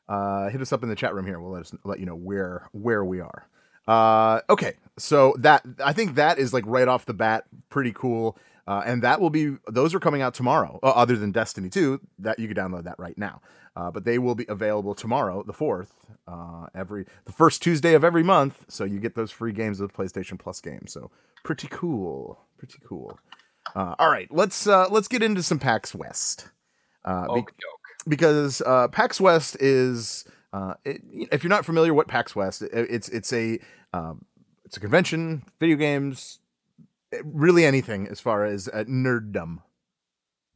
uh, 0.07 0.49
hit 0.49 0.61
us 0.61 0.71
up 0.71 0.83
in 0.83 0.89
the 0.89 0.95
chat 0.95 1.13
room 1.13 1.25
here. 1.25 1.39
We'll 1.39 1.51
let 1.51 1.63
us 1.63 1.73
let 1.83 1.99
you 1.99 2.05
know 2.05 2.15
where 2.15 2.69
where 2.71 3.03
we 3.03 3.19
are. 3.19 3.47
Uh, 3.87 4.41
okay, 4.49 4.75
so 4.97 5.35
that 5.39 5.65
I 5.83 5.91
think 5.91 6.15
that 6.15 6.39
is 6.39 6.53
like 6.53 6.63
right 6.65 6.87
off 6.87 7.05
the 7.05 7.13
bat 7.13 7.45
pretty 7.69 7.91
cool. 7.91 8.37
Uh, 8.67 8.81
and 8.83 9.03
that 9.03 9.21
will 9.21 9.29
be 9.29 9.57
those 9.67 9.93
are 9.93 9.99
coming 9.99 10.21
out 10.21 10.33
tomorrow. 10.33 10.79
Uh, 10.81 10.87
other 10.87 11.15
than 11.15 11.31
Destiny 11.31 11.69
2, 11.69 11.99
that 12.19 12.39
you 12.39 12.47
can 12.47 12.57
download 12.57 12.85
that 12.85 12.97
right 12.97 13.17
now. 13.17 13.41
Uh, 13.75 13.91
but 13.91 14.05
they 14.05 14.17
will 14.17 14.35
be 14.35 14.45
available 14.47 14.95
tomorrow, 14.95 15.43
the 15.43 15.53
fourth, 15.53 15.93
uh, 16.27 16.65
every 16.73 17.05
the 17.25 17.31
first 17.31 17.61
Tuesday 17.61 17.93
of 17.93 18.03
every 18.03 18.23
month. 18.23 18.65
So 18.69 18.85
you 18.85 18.99
get 18.99 19.15
those 19.15 19.31
free 19.31 19.51
games 19.51 19.79
with 19.79 19.93
PlayStation 19.93 20.39
Plus 20.39 20.61
games. 20.61 20.93
So 20.93 21.11
pretty 21.43 21.67
cool, 21.69 22.39
pretty 22.57 22.79
cool. 22.87 23.19
Uh, 23.75 23.95
all 23.99 24.09
right, 24.09 24.27
let's 24.31 24.65
uh, 24.65 24.87
let's 24.89 25.07
get 25.07 25.21
into 25.21 25.43
some 25.43 25.59
PAX 25.59 25.93
West. 25.93 26.49
Uh, 27.03 27.33
be-. 27.33 27.45
Because 28.07 28.61
uh, 28.65 28.87
PAX 28.89 29.19
West 29.19 29.57
is 29.59 30.25
uh, 30.53 30.75
it, 30.83 31.01
if 31.31 31.43
you're 31.43 31.49
not 31.49 31.65
familiar 31.65 31.93
what 31.93 32.07
PAX 32.07 32.35
West 32.35 32.61
it, 32.61 32.71
it's 32.73 33.09
it's 33.09 33.33
a 33.33 33.59
um, 33.93 34.25
it's 34.63 34.77
a 34.77 34.79
convention 34.79 35.43
video 35.59 35.75
games 35.75 36.39
eh, 37.13 37.21
really 37.23 37.65
anything 37.65 38.07
as 38.07 38.19
far 38.19 38.45
as 38.45 38.67
uh, 38.69 38.83
nerddom. 38.87 39.59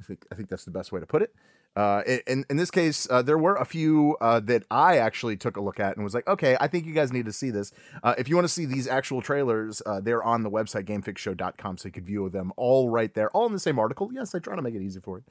I 0.01 0.05
think 0.05 0.25
I 0.31 0.35
think 0.35 0.49
that's 0.49 0.65
the 0.65 0.71
best 0.71 0.91
way 0.91 0.99
to 0.99 1.05
put 1.05 1.21
it. 1.21 1.33
Uh, 1.75 2.01
in 2.25 2.45
in 2.49 2.57
this 2.57 2.71
case 2.71 3.07
uh, 3.11 3.21
there 3.21 3.37
were 3.37 3.55
a 3.55 3.65
few 3.65 4.17
uh, 4.21 4.39
that 4.39 4.63
I 4.71 4.97
actually 4.97 5.37
took 5.37 5.55
a 5.55 5.61
look 5.61 5.79
at 5.79 5.95
and 5.95 6.03
was 6.03 6.15
like 6.15 6.27
okay 6.27 6.57
I 6.59 6.67
think 6.67 6.85
you 6.85 6.93
guys 6.93 7.13
need 7.13 7.25
to 7.25 7.33
see 7.33 7.51
this. 7.51 7.71
Uh, 8.01 8.15
if 8.17 8.27
you 8.27 8.35
want 8.35 8.45
to 8.45 8.53
see 8.53 8.65
these 8.65 8.87
actual 8.87 9.21
trailers 9.21 9.81
uh, 9.85 9.99
they're 10.01 10.23
on 10.23 10.41
the 10.43 10.49
website 10.49 10.85
gamefixshow.com 10.85 11.77
so 11.77 11.87
you 11.87 11.91
could 11.91 12.05
view 12.05 12.27
them 12.29 12.51
all 12.57 12.89
right 12.89 13.13
there 13.13 13.29
all 13.31 13.45
in 13.45 13.53
the 13.53 13.59
same 13.59 13.77
article. 13.77 14.09
Yes 14.11 14.33
I 14.33 14.39
try 14.39 14.55
to 14.55 14.61
make 14.61 14.73
it 14.73 14.81
easy 14.81 14.99
for 14.99 15.19
you 15.19 15.23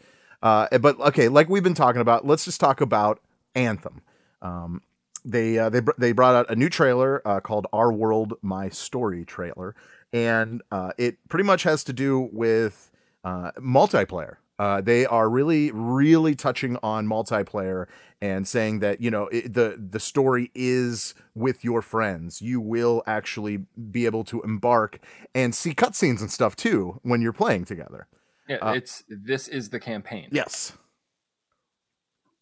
uh, 0.43 0.79
but 0.79 0.99
okay, 1.01 1.29
like 1.29 1.49
we've 1.49 1.63
been 1.63 1.75
talking 1.75 2.01
about, 2.01 2.27
let's 2.27 2.45
just 2.45 2.61
talk 2.61 2.81
about 2.81 3.21
Anthem. 3.55 4.03
Um, 4.43 4.83
they 5.25 5.59
uh, 5.59 5.69
they 5.69 5.81
br- 5.81 5.93
they 5.99 6.13
brought 6.13 6.35
out 6.35 6.51
a 6.51 6.57
new 6.57 6.69
trailer 6.69 7.27
uh, 7.27 7.41
called 7.41 7.67
"Our 7.73 7.93
World, 7.93 8.35
My 8.41 8.69
Story" 8.69 9.25
trailer, 9.25 9.75
and 10.13 10.63
uh, 10.71 10.93
it 10.97 11.19
pretty 11.29 11.45
much 11.45 11.65
has 11.65 11.85
to 11.85 11.93
do 11.93 12.29
with 12.33 12.91
uh, 13.25 13.53
multiplayer. 13.59 14.37
Uh, 14.59 14.81
they 14.81 15.07
are 15.07 15.29
really, 15.29 15.71
really 15.71 16.35
touching 16.35 16.77
on 16.83 17.07
multiplayer 17.07 17.87
and 18.21 18.47
saying 18.47 18.81
that 18.81 19.01
you 19.01 19.11
know 19.11 19.29
it, 19.29 19.55
the 19.55 19.77
the 19.91 20.01
story 20.01 20.51
is 20.55 21.15
with 21.35 21.65
your 21.65 21.83
friends. 21.83 22.41
You 22.41 22.61
will 22.61 23.03
actually 23.07 23.65
be 23.91 24.07
able 24.07 24.25
to 24.25 24.43
embark 24.43 24.99
and 25.35 25.55
see 25.55 25.75
cutscenes 25.75 26.21
and 26.21 26.31
stuff 26.31 26.57
too 26.57 27.01
when 27.03 27.23
you're 27.23 27.33
playing 27.33 27.65
together. 27.65 28.07
Yeah, 28.49 28.57
Uh, 28.63 28.73
it's 28.73 29.05
this 29.09 29.49
is 29.49 29.71
the 29.71 29.79
campaign. 29.81 30.29
Yes, 30.33 30.73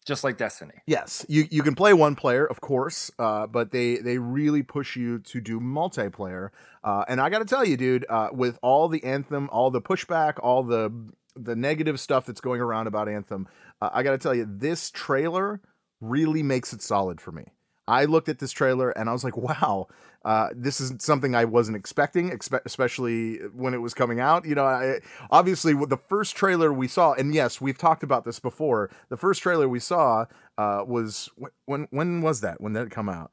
Just 0.05 0.23
like 0.23 0.37
Destiny. 0.37 0.75
Yes, 0.85 1.25
you 1.27 1.45
you 1.51 1.63
can 1.63 1.75
play 1.75 1.93
one 1.93 2.15
player, 2.15 2.45
of 2.45 2.61
course, 2.61 3.11
uh, 3.19 3.45
but 3.47 3.71
they 3.71 3.97
they 3.97 4.17
really 4.17 4.63
push 4.63 4.95
you 4.95 5.19
to 5.19 5.41
do 5.41 5.59
multiplayer. 5.59 6.51
Uh, 6.81 7.03
and 7.09 7.19
I 7.19 7.29
got 7.29 7.39
to 7.39 7.45
tell 7.45 7.65
you, 7.65 7.75
dude, 7.75 8.05
uh, 8.07 8.29
with 8.31 8.57
all 8.61 8.87
the 8.87 9.03
anthem, 9.03 9.49
all 9.51 9.69
the 9.69 9.81
pushback, 9.81 10.35
all 10.41 10.63
the 10.63 10.91
the 11.35 11.55
negative 11.55 11.99
stuff 11.99 12.25
that's 12.25 12.39
going 12.41 12.61
around 12.61 12.87
about 12.87 13.09
anthem, 13.09 13.47
uh, 13.81 13.89
I 13.91 14.01
got 14.03 14.11
to 14.11 14.17
tell 14.17 14.33
you, 14.33 14.47
this 14.49 14.89
trailer 14.91 15.61
really 15.99 16.41
makes 16.41 16.71
it 16.73 16.81
solid 16.81 17.19
for 17.19 17.31
me. 17.33 17.43
I 17.87 18.05
looked 18.05 18.29
at 18.29 18.39
this 18.39 18.51
trailer 18.51 18.91
and 18.91 19.09
I 19.09 19.13
was 19.13 19.23
like, 19.23 19.37
wow, 19.37 19.87
uh, 20.27 20.49
this 20.53 20.81
is 20.81 20.93
something 20.99 21.33
I 21.35 21.45
wasn't 21.45 21.77
expecting, 21.77 22.31
expe- 22.31 22.59
especially 22.65 23.37
when 23.55 23.73
it 23.73 23.77
was 23.77 23.93
coming 23.93 24.19
out. 24.19 24.43
You 24.45 24.55
know, 24.55 24.65
I, 24.65 24.99
obviously, 25.31 25.73
with 25.73 25.89
the 25.89 25.95
first 25.97 26.35
trailer 26.35 26.73
we 26.73 26.89
saw, 26.89 27.13
and 27.13 27.33
yes, 27.33 27.61
we've 27.61 27.77
talked 27.77 28.03
about 28.03 28.25
this 28.25 28.37
before. 28.39 28.89
The 29.07 29.15
first 29.15 29.41
trailer 29.41 29.69
we 29.69 29.79
saw 29.79 30.25
uh, 30.57 30.83
was 30.85 31.29
wh- 31.41 31.53
when 31.65 31.87
when 31.91 32.21
was 32.21 32.41
that? 32.41 32.59
When 32.59 32.73
did 32.73 32.83
it 32.87 32.91
come 32.91 33.07
out? 33.07 33.31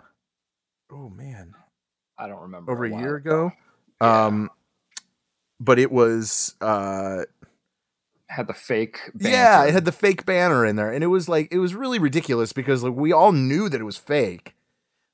Oh 0.93 1.09
man, 1.09 1.55
I 2.17 2.29
don't 2.29 2.43
remember. 2.43 2.71
over 2.71 2.85
a 2.85 2.97
year 2.97 3.17
ago. 3.17 3.51
Yeah. 4.01 4.27
Um, 4.27 4.51
but 5.59 5.79
it 5.81 5.91
was 5.91 6.55
uh, 6.61 7.23
Had 8.29 8.47
the 8.47 8.55
fake. 8.55 8.99
yeah, 9.19 9.65
it 9.65 9.73
had 9.73 9.85
the 9.85 9.93
fake 9.93 10.25
banner 10.27 10.65
in 10.65 10.77
there, 10.77 10.93
and 10.93 11.03
it 11.03 11.09
was 11.09 11.29
like 11.29 11.49
it 11.51 11.59
was 11.59 11.75
really 11.75 11.99
ridiculous 11.99 12.53
because 12.53 12.85
like 12.85 12.95
we 12.95 13.13
all 13.13 13.33
knew 13.33 13.69
that 13.69 13.81
it 13.81 13.85
was 13.85 13.97
fake. 13.97 14.55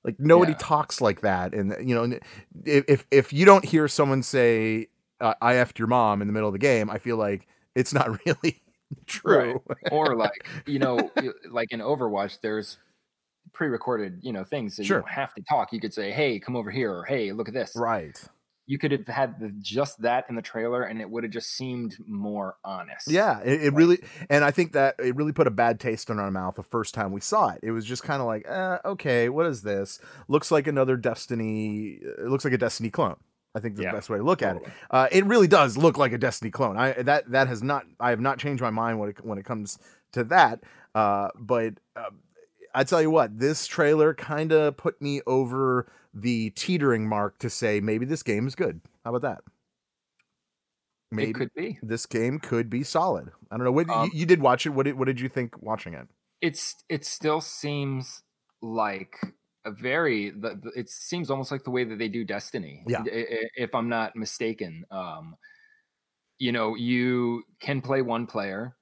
Like 0.04 0.19
nobody 0.19 0.52
Yeah. 0.52 0.59
talks 0.59 1.00
like 1.00 1.21
that, 1.21 1.54
and 1.54 1.76
you 1.87 1.95
know, 1.95 2.19
if 2.64 3.07
if, 3.11 3.33
you 3.33 3.45
don't 3.45 3.64
hear 3.64 3.87
someone 3.87 4.23
say 4.23 4.88
uh, 5.21 5.35
"I 5.42 5.54
effed 5.54 5.78
your 5.78 5.88
mom" 5.88 6.23
in 6.23 6.26
the 6.28 6.33
middle 6.33 6.49
of 6.49 6.54
the 6.54 6.59
game, 6.59 6.88
I 6.88 6.99
feel 6.99 7.16
like 7.19 7.47
it's 7.75 7.92
not 7.92 8.19
really 8.26 8.62
true. 9.07 9.62
or 9.92 10.16
like 10.16 10.47
you 10.66 10.78
know, 10.78 11.11
like 11.50 11.71
in 11.73 11.80
Overwatch, 11.80 12.40
there's 12.40 12.78
pre-recorded 13.52 14.21
you 14.23 14.33
know 14.33 14.45
things 14.45 14.76
that 14.76 14.85
Sure. 14.85 14.99
you 14.99 15.02
don't 15.02 15.12
have 15.12 15.35
to 15.35 15.42
talk. 15.42 15.73
You 15.73 15.80
could 15.80 15.92
say, 15.92 16.12
"Hey, 16.12 16.38
come 16.40 16.57
over 16.57 16.71
here," 16.71 16.92
or 16.92 17.04
"Hey, 17.04 17.33
look 17.33 17.49
at 17.49 17.54
this." 17.54 17.76
Right. 17.76 18.19
You 18.70 18.78
could 18.78 18.92
have 18.92 19.06
had 19.08 19.40
the, 19.40 19.50
just 19.60 20.00
that 20.02 20.26
in 20.28 20.36
the 20.36 20.42
trailer, 20.42 20.82
and 20.82 21.00
it 21.00 21.10
would 21.10 21.24
have 21.24 21.32
just 21.32 21.50
seemed 21.56 21.96
more 22.06 22.56
honest. 22.64 23.06
Yeah, 23.06 23.40
it, 23.40 23.64
it 23.64 23.74
really, 23.74 23.98
and 24.28 24.44
I 24.44 24.50
think 24.50 24.72
that 24.72 24.94
it 24.98 25.16
really 25.16 25.32
put 25.32 25.46
a 25.46 25.50
bad 25.50 25.80
taste 25.80 26.10
in 26.10 26.18
our 26.18 26.30
mouth 26.30 26.54
the 26.54 26.62
first 26.62 26.94
time 26.94 27.12
we 27.12 27.20
saw 27.20 27.48
it. 27.48 27.60
It 27.62 27.72
was 27.72 27.84
just 27.84 28.02
kind 28.02 28.20
of 28.20 28.26
like, 28.26 28.48
uh, 28.48 28.78
okay, 28.84 29.28
what 29.28 29.46
is 29.46 29.62
this? 29.62 29.98
Looks 30.28 30.50
like 30.50 30.66
another 30.66 30.96
Destiny. 30.96 31.98
It 32.02 32.26
looks 32.28 32.44
like 32.44 32.52
a 32.54 32.58
Destiny 32.58 32.90
clone. 32.90 33.16
I 33.54 33.58
think 33.58 33.74
the 33.74 33.82
Yeah, 33.82 33.90
best 33.90 34.10
way 34.10 34.18
to 34.18 34.22
look 34.22 34.42
at 34.42 34.56
it. 34.56 34.62
Uh, 34.92 35.08
it 35.10 35.24
really 35.26 35.48
does 35.48 35.76
look 35.76 35.98
like 35.98 36.12
a 36.12 36.18
Destiny 36.18 36.52
clone. 36.52 36.76
I 36.76 36.92
that 37.02 37.28
that 37.32 37.48
has 37.48 37.64
not. 37.64 37.84
I 37.98 38.10
have 38.10 38.20
not 38.20 38.38
changed 38.38 38.62
my 38.62 38.70
mind 38.70 39.00
when 39.00 39.08
it 39.08 39.24
when 39.24 39.38
it 39.38 39.44
comes 39.44 39.78
to 40.12 40.22
that. 40.24 40.62
Uh, 40.94 41.30
but 41.36 41.74
uh, 41.96 42.10
I 42.74 42.84
tell 42.84 43.02
you 43.02 43.10
what, 43.10 43.38
this 43.38 43.66
trailer 43.66 44.14
kind 44.14 44.52
of 44.52 44.76
put 44.76 45.02
me 45.02 45.20
over 45.26 45.90
the 46.12 46.50
teetering 46.50 47.09
mark 47.09 47.38
to 47.38 47.50
say 47.50 47.81
maybe 47.81 48.05
this 48.05 48.23
game 48.23 48.47
is 48.47 48.55
good. 48.55 48.81
How 49.05 49.14
about 49.14 49.23
that? 49.23 49.43
It 51.19 51.35
could 51.35 51.50
be. 51.57 51.79
this 51.83 52.07
game 52.07 52.38
could 52.38 52.71
be 52.71 52.85
solid. 52.85 53.31
I 53.50 53.57
don't 53.57 53.64
know. 53.64 53.73
What 53.73 53.88
Um, 53.90 54.11
you, 54.12 54.21
you 54.21 54.26
did 54.26 54.40
watch 54.40 54.64
it? 54.67 54.71
What 54.71 54.85
did 54.85 54.97
what 54.97 55.07
did 55.07 55.19
you 55.21 55.29
think 55.29 55.61
watching 55.61 55.95
it? 55.95 56.07
It's 56.40 56.76
it 56.88 57.05
still 57.05 57.40
seems 57.40 58.23
like 58.62 59.17
a 59.64 59.73
very. 59.73 60.33
It 60.76 60.88
seems 60.88 61.31
almost 61.31 61.50
like 61.50 61.64
the 61.64 61.71
way 61.71 61.85
that 61.85 61.99
they 61.99 62.09
do 62.09 62.25
Destiny. 62.25 62.85
Yeah. 62.87 63.02
If 63.07 63.75
I'm 63.75 63.88
not 63.88 64.14
mistaken, 64.14 64.85
um, 64.90 65.35
you 66.38 66.52
know, 66.52 66.76
you 66.76 67.43
can 67.61 67.83
play 67.83 68.02
one 68.02 68.26
player. 68.26 68.76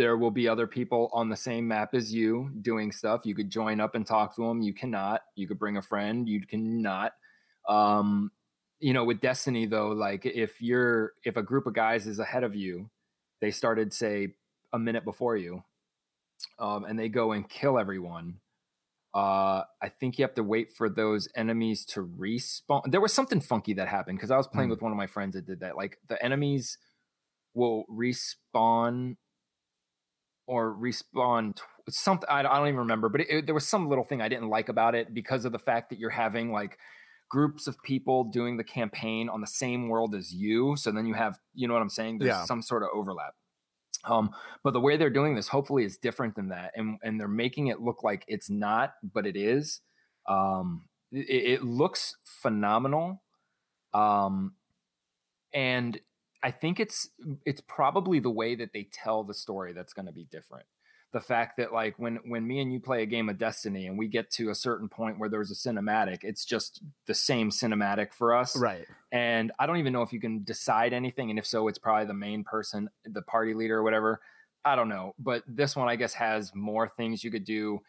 There 0.00 0.16
will 0.16 0.30
be 0.30 0.48
other 0.48 0.66
people 0.66 1.10
on 1.12 1.28
the 1.28 1.36
same 1.36 1.68
map 1.68 1.92
as 1.92 2.10
you 2.10 2.50
doing 2.62 2.90
stuff. 2.90 3.20
You 3.24 3.34
could 3.34 3.50
join 3.50 3.80
up 3.82 3.94
and 3.94 4.06
talk 4.06 4.34
to 4.36 4.40
them. 4.48 4.62
You 4.62 4.72
cannot. 4.72 5.20
You 5.34 5.46
could 5.46 5.58
bring 5.58 5.76
a 5.76 5.82
friend. 5.82 6.26
You 6.26 6.40
cannot. 6.40 7.12
Um, 7.68 8.32
you 8.78 8.94
know, 8.94 9.04
with 9.04 9.20
Destiny 9.20 9.66
though, 9.66 9.88
like 9.88 10.24
if 10.24 10.62
you're 10.62 11.12
if 11.24 11.36
a 11.36 11.42
group 11.42 11.66
of 11.66 11.74
guys 11.74 12.06
is 12.06 12.18
ahead 12.18 12.44
of 12.44 12.54
you, 12.54 12.88
they 13.42 13.50
started 13.50 13.92
say 13.92 14.28
a 14.72 14.78
minute 14.78 15.04
before 15.04 15.36
you, 15.36 15.62
um, 16.58 16.86
and 16.86 16.98
they 16.98 17.10
go 17.10 17.32
and 17.32 17.46
kill 17.46 17.78
everyone. 17.78 18.40
Uh, 19.12 19.64
I 19.82 19.90
think 19.90 20.18
you 20.18 20.24
have 20.24 20.34
to 20.36 20.42
wait 20.42 20.72
for 20.72 20.88
those 20.88 21.28
enemies 21.36 21.84
to 21.92 22.06
respawn. 22.06 22.90
There 22.90 23.02
was 23.02 23.12
something 23.12 23.42
funky 23.42 23.74
that 23.74 23.86
happened 23.86 24.16
because 24.16 24.30
I 24.30 24.38
was 24.38 24.48
playing 24.48 24.68
Hmm. 24.68 24.76
with 24.76 24.80
one 24.82 24.92
of 24.92 24.96
my 24.96 25.08
friends 25.08 25.34
that 25.34 25.44
did 25.44 25.60
that. 25.60 25.76
Like 25.76 25.98
the 26.08 26.16
enemies 26.24 26.78
will 27.52 27.84
respawn 27.90 29.16
or 30.50 30.74
respawn 30.74 31.54
tw- 31.54 31.62
something. 31.88 32.28
I, 32.28 32.40
I 32.40 32.42
don't 32.58 32.66
even 32.68 32.80
remember, 32.80 33.08
but 33.08 33.20
it, 33.22 33.28
it- 33.30 33.46
there 33.46 33.54
was 33.54 33.68
some 33.68 33.88
little 33.88 34.04
thing 34.04 34.20
I 34.20 34.28
didn't 34.28 34.48
like 34.48 34.68
about 34.68 34.94
it 34.94 35.14
because 35.14 35.44
of 35.44 35.52
the 35.52 35.58
fact 35.58 35.90
that 35.90 35.98
you're 36.00 36.10
having 36.24 36.50
like 36.52 36.76
groups 37.28 37.68
of 37.68 37.80
people 37.82 38.24
doing 38.24 38.56
the 38.56 38.64
campaign 38.64 39.28
on 39.28 39.40
the 39.40 39.46
same 39.46 39.88
world 39.88 40.14
as 40.16 40.34
you. 40.34 40.74
So 40.76 40.90
then 40.90 41.06
you 41.06 41.14
have, 41.14 41.38
you 41.54 41.68
know 41.68 41.74
what 41.74 41.82
I'm 41.82 41.88
saying? 41.88 42.18
There's 42.18 42.30
Yeah. 42.30 42.44
some 42.44 42.62
sort 42.62 42.82
of 42.82 42.88
overlap. 42.92 43.34
Um, 44.04 44.30
but 44.64 44.72
the 44.72 44.80
way 44.80 44.96
they're 44.96 45.10
doing 45.20 45.34
this, 45.36 45.46
hopefully, 45.48 45.84
is 45.84 45.96
different 45.98 46.34
than 46.34 46.48
that, 46.48 46.72
and 46.74 46.98
and 47.02 47.20
they're 47.20 47.28
making 47.28 47.66
it 47.68 47.80
look 47.82 48.02
like 48.02 48.24
it's 48.28 48.48
not, 48.50 48.94
but 49.14 49.26
it 49.26 49.36
is. 49.36 49.82
Um, 50.26 50.86
it, 51.12 51.28
it 51.60 51.62
looks 51.64 52.16
phenomenal, 52.24 53.22
um, 53.92 54.54
and 55.52 56.00
I 56.42 56.50
think 56.50 56.80
it's 56.80 57.08
it's 57.44 57.60
probably 57.60 58.18
the 58.20 58.30
way 58.30 58.54
that 58.54 58.72
they 58.72 58.84
tell 58.92 59.24
the 59.24 59.34
story 59.34 59.72
that's 59.72 59.92
going 59.92 60.06
to 60.06 60.12
be 60.12 60.24
different. 60.24 60.66
The 61.12 61.20
fact 61.20 61.56
that 61.56 61.72
like 61.72 61.98
when 61.98 62.20
when 62.24 62.46
me 62.46 62.60
and 62.60 62.72
you 62.72 62.80
play 62.80 63.02
a 63.02 63.06
game 63.06 63.28
of 63.28 63.36
Destiny 63.36 63.86
and 63.88 63.98
we 63.98 64.06
get 64.08 64.30
to 64.32 64.50
a 64.50 64.54
certain 64.54 64.88
point 64.88 65.18
where 65.18 65.28
there's 65.28 65.50
a 65.50 65.54
cinematic, 65.54 66.18
it's 66.22 66.44
just 66.44 66.82
the 67.06 67.14
same 67.14 67.50
cinematic 67.50 68.14
for 68.14 68.34
us, 68.34 68.56
Right. 68.56 68.86
and 69.10 69.50
I 69.58 69.66
don't 69.66 69.78
even 69.78 69.92
know 69.92 70.02
if 70.02 70.12
you 70.12 70.20
can 70.20 70.44
decide 70.44 70.92
anything. 70.92 71.28
And 71.30 71.38
if 71.38 71.46
so, 71.46 71.66
it's 71.68 71.78
probably 71.78 72.06
the 72.06 72.14
main 72.14 72.44
person, 72.44 72.88
the 73.04 73.22
party 73.22 73.54
leader 73.54 73.78
or 73.78 73.82
whatever. 73.82 74.20
I 74.64 74.76
don't 74.76 74.88
know. 74.88 75.14
But 75.18 75.42
this 75.48 75.74
one, 75.74 75.88
I 75.88 75.96
guess, 75.96 76.14
has 76.14 76.54
more 76.54 76.88
things 76.96 77.24
you 77.24 77.30
could 77.30 77.44
do. 77.44 77.80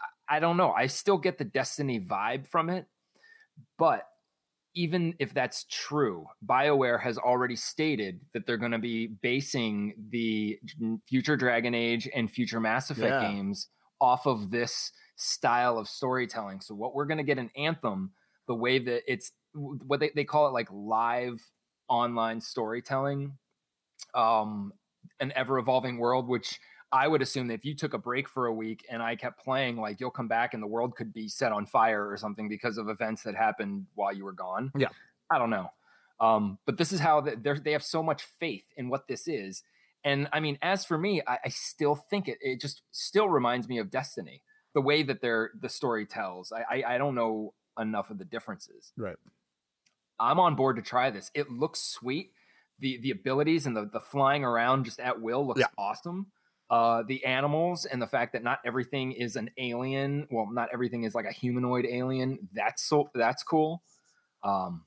I- 0.00 0.36
I 0.36 0.40
don't 0.40 0.56
know. 0.56 0.72
I 0.72 0.86
still 0.88 1.18
get 1.18 1.38
the 1.38 1.44
Destiny 1.44 2.00
vibe 2.00 2.46
from 2.48 2.68
it. 2.68 2.86
But 3.78 4.08
even 4.74 5.14
if 5.18 5.32
that's 5.32 5.64
true, 5.70 6.26
BioWare 6.46 7.00
has 7.00 7.16
already 7.18 7.56
stated 7.56 8.20
that 8.32 8.46
they're 8.46 8.56
going 8.56 8.72
to 8.72 8.78
be 8.78 9.06
basing 9.06 9.94
the 10.10 10.58
future 11.06 11.36
Dragon 11.36 11.74
Age 11.74 12.08
and 12.14 12.30
future 12.30 12.60
Mass 12.60 12.90
Effect 12.90 13.20
Yeah. 13.20 13.28
games 13.30 13.68
off 14.00 14.26
of 14.26 14.50
this 14.50 14.90
style 15.16 15.78
of 15.78 15.88
storytelling. 15.88 16.60
So 16.60 16.74
what 16.74 16.94
we're 16.94 17.06
going 17.06 17.18
to 17.18 17.24
get 17.24 17.38
in 17.38 17.50
Anthem, 17.56 18.12
the 18.48 18.54
way 18.54 18.78
that 18.80 19.02
it's 19.10 19.32
what 19.54 20.00
they, 20.00 20.10
they 20.14 20.24
call 20.24 20.48
it 20.48 20.50
like 20.50 20.68
live 20.72 21.40
online 21.88 22.40
storytelling, 22.40 23.38
um, 24.14 24.72
an 25.20 25.32
ever 25.36 25.58
evolving 25.58 25.98
world, 25.98 26.26
which 26.26 26.58
I 26.94 27.08
would 27.08 27.20
assume 27.22 27.48
that 27.48 27.54
if 27.54 27.64
you 27.64 27.74
took 27.74 27.92
a 27.92 27.98
break 27.98 28.28
for 28.28 28.46
a 28.46 28.52
week 28.54 28.86
and 28.88 29.02
I 29.02 29.16
kept 29.16 29.42
playing, 29.42 29.76
like 29.78 29.98
you'll 29.98 30.12
come 30.12 30.28
back 30.28 30.54
and 30.54 30.62
the 30.62 30.66
world 30.68 30.94
could 30.94 31.12
be 31.12 31.28
set 31.28 31.50
on 31.50 31.66
fire 31.66 32.08
or 32.08 32.16
something 32.16 32.48
because 32.48 32.78
of 32.78 32.88
events 32.88 33.24
that 33.24 33.34
happened 33.34 33.86
while 33.96 34.12
you 34.14 34.24
were 34.24 34.32
gone. 34.32 34.70
Yeah. 34.78 34.88
I 35.28 35.38
don't 35.38 35.50
know. 35.50 35.68
Um, 36.20 36.58
but 36.66 36.78
this 36.78 36.92
is 36.92 37.00
how 37.00 37.20
they 37.20 37.72
have 37.72 37.82
so 37.82 38.00
much 38.00 38.22
faith 38.38 38.64
in 38.76 38.88
what 38.88 39.08
this 39.08 39.26
is. 39.26 39.64
And 40.04 40.28
I 40.32 40.38
mean, 40.38 40.56
as 40.62 40.84
for 40.84 40.96
me, 40.96 41.20
I, 41.26 41.38
I 41.46 41.48
still 41.48 41.96
think 41.96 42.28
it, 42.28 42.38
it 42.40 42.60
just 42.60 42.82
still 42.92 43.28
reminds 43.28 43.68
me 43.68 43.78
of 43.78 43.90
Destiny, 43.90 44.40
the 44.74 44.80
way 44.80 45.02
that 45.02 45.20
they're 45.20 45.50
the 45.60 45.68
story 45.68 46.06
tells. 46.06 46.52
I, 46.52 46.62
I, 46.76 46.94
I 46.94 46.98
don't 46.98 47.16
know 47.16 47.54
enough 47.80 48.10
of 48.10 48.18
the 48.18 48.24
differences. 48.24 48.92
Right. 48.96 49.16
I'm 50.20 50.38
on 50.38 50.54
board 50.54 50.76
to 50.76 50.82
try 50.82 51.10
this. 51.10 51.30
It 51.34 51.50
looks 51.50 51.80
sweet. 51.80 52.30
The 52.78 52.98
the 52.98 53.10
abilities 53.10 53.66
and 53.66 53.76
the 53.76 53.90
the 53.92 54.00
flying 54.00 54.44
around 54.44 54.84
just 54.84 55.00
at 55.00 55.20
will 55.20 55.44
looks 55.46 55.60
Yeah. 55.60 55.66
awesome. 55.76 56.26
Uh, 56.70 57.02
the 57.06 57.24
animals 57.24 57.84
and 57.84 58.00
the 58.00 58.06
fact 58.06 58.32
that 58.32 58.42
not 58.42 58.58
everything 58.64 59.12
is 59.12 59.36
an 59.36 59.50
alien. 59.58 60.26
Well, 60.30 60.48
not 60.50 60.70
everything 60.72 61.04
is 61.04 61.14
like 61.14 61.26
a 61.26 61.32
humanoid 61.32 61.84
alien. 61.86 62.48
That's 62.54 62.82
so 62.82 63.10
that's 63.14 63.42
cool. 63.42 63.82
Um, 64.42 64.84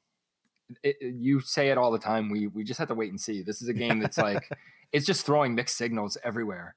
it, 0.84 0.96
it- 1.00 1.16
you 1.16 1.40
say 1.40 1.70
it 1.70 1.78
all 1.78 1.92
the 1.92 2.00
time. 2.00 2.30
We 2.30 2.48
we 2.48 2.64
just 2.64 2.80
have 2.80 2.88
to 2.90 2.96
wait 2.96 3.12
and 3.12 3.22
see. 3.22 3.44
This 3.44 3.62
is 3.62 3.68
a 3.70 3.74
game 3.74 4.00
that's 4.00 4.18
like 4.18 4.50
it's 4.92 5.06
just 5.06 5.26
throwing 5.26 5.54
mixed 5.56 5.78
signals 5.78 6.18
everywhere. 6.24 6.76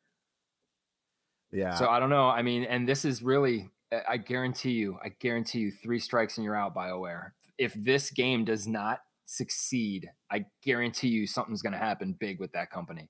Yeah. 1.53 1.75
So 1.75 1.89
I 1.89 1.99
don't 1.99 2.11
know. 2.11 2.29
I 2.29 2.43
mean, 2.43 2.65
and 2.65 2.89
this 2.89 3.05
is 3.05 3.23
really, 3.23 3.71
I- 3.93 4.03
I 4.11 4.17
guarantee 4.19 4.73
you, 4.73 4.99
I 5.03 5.09
guarantee 5.09 5.61
you, 5.61 5.73
three 5.73 5.99
strikes 5.99 6.37
and 6.37 6.45
you're 6.45 6.55
out, 6.57 6.75
BioWare. 6.75 7.31
If 7.59 7.75
this 7.75 8.11
game 8.11 8.45
does 8.45 8.67
not 8.69 9.01
succeed, 9.27 10.11
I 10.31 10.47
guarantee 10.63 11.09
you 11.09 11.27
something's 11.27 11.63
going 11.63 11.73
to 11.73 11.79
happen 11.79 12.13
big 12.19 12.39
with 12.39 12.53
that 12.53 12.71
company. 12.71 13.09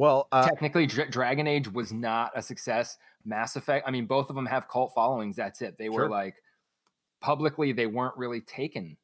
Well, 0.00 0.28
uh, 0.32 0.46
Technically, 0.48 0.86
Dra- 0.86 1.10
Dragon 1.10 1.46
Age 1.46 1.68
was 1.70 1.92
not 1.92 2.32
a 2.34 2.42
success. 2.42 2.96
Mass 3.24 3.54
Effect, 3.56 3.86
I 3.86 3.90
mean, 3.90 4.06
both 4.06 4.30
of 4.30 4.36
them 4.36 4.46
have 4.46 4.66
cult 4.68 4.92
followings. 4.94 5.36
That's 5.36 5.60
it. 5.60 5.76
They 5.78 5.88
were 5.90 6.02
Sure. 6.02 6.08
like, 6.08 6.36
publicly, 7.20 7.72
they 7.72 7.86
weren't 7.86 8.16
really 8.16 8.40
taken. 8.40 8.96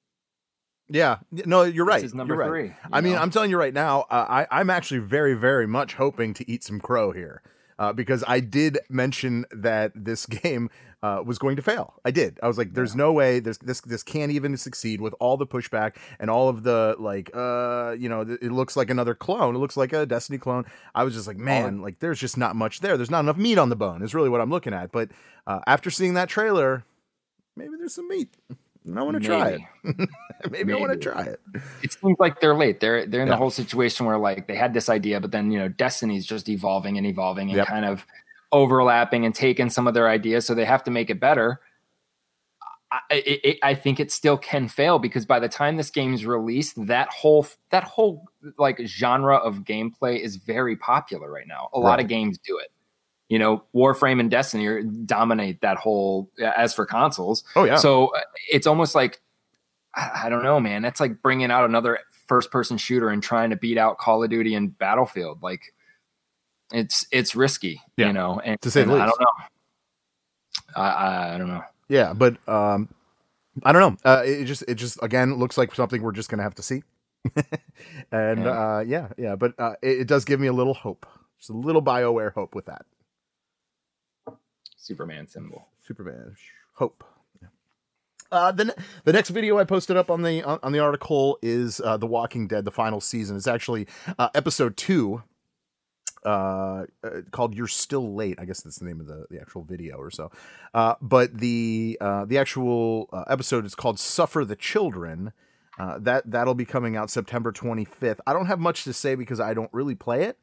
yeah. 0.88 1.18
No, 1.30 1.62
you're 1.64 1.84
right. 1.84 2.00
This 2.00 2.10
is 2.10 2.14
number 2.14 2.34
you're 2.36 2.46
three. 2.46 2.68
you 2.68 2.74
I 2.92 3.00
mean. 3.00 3.16
I'm 3.16 3.30
telling 3.30 3.50
you 3.50 3.58
right 3.58 3.74
now, 3.74 4.02
uh, 4.08 4.26
I, 4.28 4.46
I'm 4.60 4.70
actually 4.70 5.00
very, 5.00 5.34
very 5.34 5.66
much 5.66 5.94
hoping 5.94 6.32
to 6.34 6.50
eat 6.50 6.62
some 6.64 6.80
crow 6.80 7.10
here. 7.12 7.42
Uh, 7.78 7.92
because 7.92 8.24
I 8.26 8.40
did 8.40 8.78
mention 8.88 9.44
that 9.50 9.92
this 9.94 10.24
game 10.44 10.70
uh, 11.02 11.22
was 11.24 11.38
going 11.38 11.56
to 11.56 11.62
fail. 11.62 11.94
I 12.04 12.10
did. 12.10 12.38
I 12.42 12.48
was 12.48 12.58
like, 12.58 12.72
"There's 12.74 12.96
no 12.96 13.12
way. 13.12 13.38
There's 13.38 13.58
this. 13.58 13.80
This 13.82 14.02
can't 14.02 14.32
even 14.32 14.56
succeed 14.56 15.00
with 15.00 15.14
all 15.20 15.36
the 15.36 15.46
pushback 15.46 15.96
and 16.18 16.30
all 16.30 16.48
of 16.48 16.62
the 16.62 16.96
like. 16.98 17.30
Uh, 17.34 17.94
you 17.98 18.08
know, 18.08 18.24
th- 18.24 18.38
it 18.40 18.50
looks 18.50 18.76
like 18.76 18.90
another 18.90 19.14
clone. 19.14 19.54
It 19.54 19.58
looks 19.58 19.76
like 19.76 19.92
a 19.92 20.06
Destiny 20.06 20.38
clone. 20.38 20.64
I 20.94 21.04
was 21.04 21.14
just 21.14 21.26
like, 21.26 21.36
man, 21.36 21.82
like 21.82 21.98
there's 22.00 22.18
just 22.18 22.36
not 22.36 22.56
much 22.56 22.80
there. 22.80 22.96
There's 22.96 23.10
not 23.10 23.20
enough 23.20 23.36
meat 23.36 23.58
on 23.58 23.68
the 23.68 23.76
bone. 23.76 24.02
Is 24.02 24.14
really 24.14 24.30
what 24.30 24.40
I'm 24.40 24.50
looking 24.50 24.72
at. 24.74 24.90
But 24.90 25.10
uh, 25.46 25.60
after 25.66 25.90
seeing 25.90 26.14
that 26.14 26.28
trailer, 26.28 26.84
maybe 27.56 27.72
there's 27.78 27.94
some 27.94 28.08
meat. 28.08 28.34
And 28.86 28.98
I 28.98 29.02
want 29.02 29.20
to 29.20 29.26
try 29.26 29.48
it. 29.50 29.60
Maybe. 29.84 30.06
maybe, 30.50 30.72
I 30.72 30.76
want 30.76 30.92
to 30.92 30.98
try 30.98 31.22
it. 31.24 31.40
it 31.82 31.92
seems 31.92 32.16
like 32.20 32.40
they're 32.40 32.54
late. 32.54 32.78
They're 32.80 33.04
they're 33.04 33.20
in 33.22 33.26
Yeah. 33.26 33.32
the 33.34 33.36
whole 33.38 33.50
situation 33.50 34.06
where 34.06 34.16
like 34.18 34.46
they 34.46 34.54
had 34.54 34.72
this 34.74 34.88
idea, 34.88 35.20
but 35.20 35.32
then 35.32 35.50
you 35.50 35.58
know 35.58 35.68
Destiny's 35.68 36.24
just 36.24 36.48
evolving 36.48 36.96
and 36.96 37.06
evolving 37.06 37.48
and 37.48 37.56
Yep. 37.58 37.66
kind 37.66 37.84
of 37.84 38.06
overlapping 38.52 39.24
and 39.24 39.34
taking 39.34 39.70
some 39.70 39.86
of 39.86 39.94
their 39.94 40.08
ideas, 40.08 40.46
so 40.46 40.54
they 40.54 40.64
have 40.64 40.84
to 40.84 40.90
make 40.90 41.10
it 41.10 41.20
better. 41.20 41.60
I, 42.92 43.00
it, 43.10 43.58
I 43.62 43.74
think 43.74 43.98
it 43.98 44.12
still 44.12 44.38
can 44.38 44.68
fail 44.68 44.98
because 44.98 45.26
by 45.26 45.40
the 45.40 45.48
time 45.48 45.76
this 45.76 45.90
game 45.90 46.14
is 46.14 46.24
released, 46.24 46.86
that 46.86 47.08
whole 47.08 47.46
that 47.70 47.84
whole 47.84 48.24
like 48.58 48.80
genre 48.86 49.36
of 49.36 49.64
gameplay 49.64 50.20
is 50.20 50.36
very 50.36 50.76
popular 50.76 51.30
right 51.30 51.48
now. 51.48 51.68
A 51.72 51.80
lot 51.80 51.98
of 52.00 52.06
games 52.06 52.38
do 52.38 52.58
it. 52.58 52.68
You 53.28 53.40
know, 53.40 53.64
Warframe 53.74 54.20
and 54.20 54.30
Destiny 54.30 54.66
are, 54.66 54.82
dominate 54.82 55.60
that 55.62 55.78
whole. 55.78 56.30
As 56.40 56.72
for 56.74 56.86
consoles, 56.86 57.42
Oh 57.56 57.64
yeah. 57.64 57.76
so 57.76 58.14
uh, 58.14 58.20
it's 58.50 58.68
almost 58.68 58.94
like 58.94 59.20
I, 59.96 60.28
don't 60.28 60.44
know, 60.44 60.60
man. 60.60 60.82
That's 60.82 61.00
like 61.00 61.22
bringing 61.22 61.50
out 61.50 61.64
another 61.64 61.98
first-person 62.28 62.76
shooter 62.76 63.08
and 63.08 63.22
trying 63.22 63.50
to 63.50 63.56
beat 63.56 63.78
out 63.78 63.98
Call 63.98 64.22
of 64.22 64.30
Duty 64.30 64.54
and 64.54 64.76
Battlefield. 64.78 65.42
Like 65.42 65.74
it's 66.72 67.06
it's 67.12 67.34
risky, 67.36 67.80
Yeah, 67.96 68.08
you 68.08 68.12
know. 68.12 68.40
And, 68.44 68.60
to 68.62 68.70
say 68.70 68.84
the 68.84 68.92
and 68.94 69.02
I 69.02 69.06
don't 69.06 69.20
know. 69.20 69.26
I, 70.74 70.88
I 70.88 71.34
I 71.34 71.38
don't 71.38 71.48
know. 71.48 71.62
Yeah, 71.88 72.12
but 72.12 72.36
um, 72.48 72.88
I 73.62 73.72
don't 73.72 73.80
know. 74.04 74.10
Uh, 74.10 74.22
it 74.24 74.44
just 74.44 74.62
it 74.68 74.74
just 74.74 74.98
again 75.02 75.34
looks 75.34 75.56
like 75.56 75.74
something 75.74 76.02
we're 76.02 76.12
just 76.12 76.28
gonna 76.28 76.42
have 76.42 76.54
to 76.56 76.62
see. 76.62 76.82
and 78.12 78.44
Yeah. 78.44 78.76
uh, 78.76 78.84
yeah, 78.86 79.08
yeah, 79.16 79.36
but 79.36 79.52
uh, 79.58 79.74
it, 79.82 80.00
it 80.00 80.08
does 80.08 80.24
give 80.24 80.40
me 80.40 80.46
a 80.48 80.52
little 80.52 80.74
hope, 80.74 81.06
just 81.38 81.50
a 81.50 81.54
little 81.54 81.82
Bioware 81.82 82.32
hope 82.32 82.54
with 82.54 82.66
that 82.66 82.84
Superman 84.76 85.26
symbol. 85.28 85.66
Superman 85.86 86.34
hope. 86.74 87.04
Yeah. 87.40 87.48
Uh, 88.30 88.52
the 88.52 89.12
next 89.12 89.30
video 89.30 89.58
I 89.58 89.64
posted 89.64 89.96
up 89.96 90.10
on 90.10 90.22
the 90.22 90.42
on, 90.42 90.58
on 90.62 90.72
the 90.72 90.78
article 90.80 91.38
is 91.42 91.80
uh, 91.80 91.96
The 91.96 92.06
Walking 92.06 92.46
Dead, 92.48 92.64
the 92.64 92.70
final 92.72 93.00
season. 93.00 93.36
It's 93.36 93.46
actually 93.46 93.86
uh, 94.18 94.28
episode 94.34 94.76
two, 94.76 95.22
uh, 96.26 96.84
uh, 97.04 97.10
called 97.30 97.54
"You're 97.54 97.68
Still 97.68 98.14
Late." 98.14 98.38
I 98.38 98.44
guess 98.44 98.60
that's 98.60 98.78
the 98.78 98.84
name 98.84 99.00
of 99.00 99.06
the, 99.06 99.26
the 99.30 99.40
actual 99.40 99.62
video 99.62 99.96
or 99.96 100.10
so. 100.10 100.30
Uh, 100.74 100.94
but 101.00 101.38
the 101.38 101.96
uh, 102.00 102.24
the 102.24 102.38
actual 102.38 103.08
uh, 103.12 103.24
episode 103.28 103.64
is 103.64 103.74
called 103.74 103.98
"Suffer 103.98 104.44
the 104.44 104.56
Children." 104.56 105.32
Uh, 105.78 105.98
that 106.00 106.30
that'll 106.30 106.54
be 106.54 106.64
coming 106.64 106.96
out 106.96 107.10
September 107.10 107.52
25th. 107.52 108.18
I 108.26 108.32
don't 108.32 108.46
have 108.46 108.58
much 108.58 108.84
to 108.84 108.92
say 108.92 109.14
because 109.14 109.40
I 109.40 109.54
don't 109.54 109.72
really 109.72 109.94
play 109.94 110.24
it. 110.24 110.38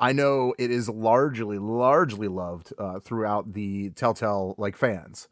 I 0.00 0.12
know 0.12 0.52
it 0.58 0.70
is 0.70 0.90
largely 0.90 1.58
largely 1.58 2.28
loved 2.28 2.74
throughout 3.04 3.54
the 3.54 3.88
Telltale 3.90 4.54
like 4.58 4.76
fans. 4.76 5.28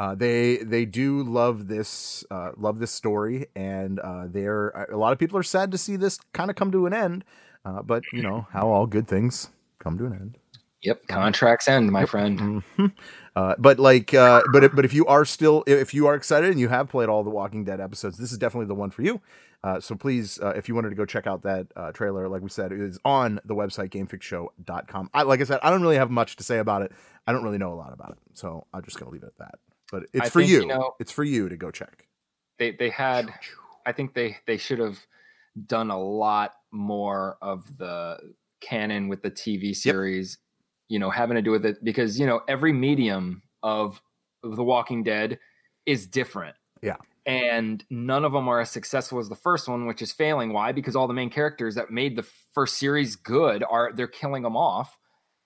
Uh, 0.00 0.14
they 0.14 0.56
they 0.56 0.86
do 0.86 1.22
love 1.22 1.68
this 1.68 2.24
uh, 2.30 2.52
love 2.56 2.78
this 2.78 2.90
story, 2.90 3.48
and 3.54 4.00
uh, 4.00 4.24
they're 4.28 4.68
a 4.90 4.96
lot 4.96 5.12
of 5.12 5.18
people 5.18 5.36
are 5.36 5.42
sad 5.42 5.70
to 5.70 5.76
see 5.76 5.94
this 5.94 6.18
kind 6.32 6.48
of 6.48 6.56
come 6.56 6.72
to 6.72 6.86
an 6.86 6.94
end. 6.94 7.22
Uh, 7.64 7.82
but 7.82 8.02
you 8.12 8.22
know 8.22 8.46
how 8.52 8.68
all 8.68 8.86
good 8.86 9.06
things 9.06 9.50
come 9.78 9.98
to 9.98 10.06
an 10.06 10.12
end. 10.14 10.38
Yep, 10.82 11.08
contracts 11.08 11.68
end, 11.68 11.90
my 11.92 12.06
friend. 12.06 12.62
Mhm. 12.78 12.92
Uh, 13.36 13.54
but 13.58 13.78
like, 13.78 14.14
uh, 14.14 14.42
but 14.52 14.64
if- 14.64 14.74
but 14.74 14.84
if 14.86 14.94
you 14.94 15.04
are 15.06 15.24
still, 15.26 15.62
if 15.66 15.92
you 15.92 16.06
are 16.06 16.14
excited 16.14 16.50
and 16.50 16.58
you 16.58 16.68
have 16.68 16.88
played 16.88 17.08
all 17.10 17.22
the 17.22 17.30
Walking 17.30 17.64
Dead 17.64 17.80
episodes, 17.80 18.16
this 18.16 18.32
is 18.32 18.38
definitely 18.38 18.66
the 18.66 18.74
one 18.74 18.90
for 18.90 19.02
you. 19.02 19.20
Uh, 19.62 19.78
so 19.78 19.94
please, 19.94 20.40
uh, 20.40 20.54
if 20.56 20.68
you 20.70 20.74
wanted 20.74 20.88
to 20.88 20.94
go 20.94 21.04
check 21.04 21.26
out 21.26 21.42
that 21.42 21.66
uh, 21.76 21.92
trailer, 21.92 22.28
like 22.28 22.40
we 22.40 22.48
said, 22.48 22.72
it 22.72 22.80
is 22.80 22.98
on 23.04 23.38
the 23.44 23.54
website 23.54 23.90
gamefixshow.com. 23.90 25.10
I, 25.12 25.22
like 25.22 25.40
I 25.40 25.44
said, 25.44 25.60
I 25.62 25.68
don't 25.70 25.82
really 25.82 25.96
have 25.98 26.10
much 26.10 26.36
to 26.36 26.42
say 26.42 26.58
about 26.58 26.80
it. 26.82 26.92
I 27.26 27.32
don't 27.32 27.44
really 27.44 27.58
know 27.58 27.72
a 27.72 27.76
lot 27.76 27.92
about 27.92 28.12
it, 28.12 28.18
so 28.32 28.66
I'm 28.72 28.82
just 28.82 28.98
gonna 28.98 29.10
leave 29.10 29.22
it 29.22 29.26
at 29.26 29.38
that. 29.38 29.58
But 29.92 30.04
it's 30.14 30.26
I 30.26 30.28
for 30.30 30.38
think, 30.40 30.50
you. 30.50 30.60
you 30.62 30.66
know- 30.66 30.94
it's 30.98 31.12
for 31.12 31.24
you 31.24 31.48
to 31.50 31.56
go 31.58 31.70
check. 31.70 32.06
They 32.58 32.72
they 32.72 32.88
had 32.90 33.32
I 33.86 33.92
think 33.92 34.14
they 34.14 34.38
they 34.46 34.56
should 34.56 34.78
have 34.78 34.98
done 35.66 35.90
a 35.90 35.98
lot 35.98 36.54
more 36.72 37.36
of 37.42 37.78
the 37.78 38.18
canon 38.60 39.08
with 39.08 39.22
the 39.22 39.30
TV 39.30 39.74
series, 39.74 40.38
you 40.88 40.98
know, 40.98 41.10
having 41.10 41.36
to 41.36 41.42
do 41.42 41.50
with 41.50 41.64
it 41.64 41.82
because 41.84 42.18
you 42.18 42.26
know 42.26 42.40
every 42.48 42.72
medium 42.72 43.42
of, 43.62 44.00
of 44.42 44.56
The 44.56 44.64
Walking 44.64 45.02
Dead 45.02 45.38
is 45.86 46.06
different. 46.06 46.56
Yeah. 46.82 46.96
And 47.26 47.84
none 47.90 48.24
of 48.24 48.32
them 48.32 48.48
are 48.48 48.60
as 48.60 48.70
successful 48.70 49.18
as 49.18 49.28
the 49.28 49.36
first 49.36 49.68
one, 49.68 49.86
which 49.86 50.02
is 50.02 50.10
failing. 50.10 50.52
Why? 50.52 50.72
Because 50.72 50.96
all 50.96 51.06
the 51.06 51.14
main 51.14 51.30
characters 51.30 51.74
that 51.74 51.90
made 51.90 52.16
the 52.16 52.26
first 52.54 52.78
series 52.78 53.14
good 53.14 53.62
are 53.68 53.92
they're 53.94 54.06
killing 54.06 54.42
them 54.42 54.56
off. 54.56 54.98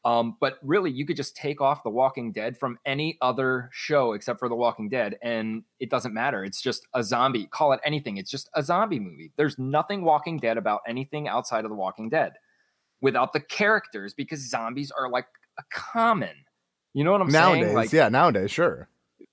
Um, 0.05 0.37
but 0.39 0.59
really, 0.63 0.91
you 0.91 1.07
could 1.07 1.17
just 1.17 1.35
take 1.35 1.61
off 1.63 1.83
The 1.83 1.89
Walking 1.91 2.31
Dead 2.31 2.59
from 2.59 2.79
any 2.85 3.17
other 3.23 3.71
show 3.73 4.13
except 4.13 4.39
for 4.39 4.49
The 4.51 4.55
Walking 4.55 4.89
Dead, 4.91 5.17
and 5.23 5.63
it 5.81 5.89
doesn't 5.89 6.13
matter. 6.13 6.45
It's 6.45 6.61
just 6.61 6.87
a 6.93 7.03
zombie. 7.03 7.47
Call 7.47 7.73
it 7.73 7.81
anything. 7.85 8.19
It's 8.19 8.31
just 8.31 8.51
a 8.55 8.63
zombie 8.63 9.01
movie. 9.01 9.33
There's 9.37 9.59
nothing 9.59 10.05
Walking 10.05 10.39
Dead 10.39 10.59
about 10.59 10.83
anything 10.87 11.27
outside 11.27 11.65
of 11.65 11.71
The 11.71 11.77
Walking 11.77 12.11
Dead 12.11 12.35
without 13.01 13.33
the 13.33 13.41
characters 13.41 14.13
because 14.13 14.41
zombies 14.49 14.91
are 14.91 15.09
like 15.09 15.27
a 15.59 15.63
common. 15.73 16.35
You 16.93 17.05
know 17.05 17.13
what 17.13 17.23
I'm 17.23 17.29
nowadays, 17.29 17.65
saying? 17.65 17.75
Like 17.75 17.93
yeah, 17.93 18.09
nowadays, 18.11 18.51
sure. 18.51 18.89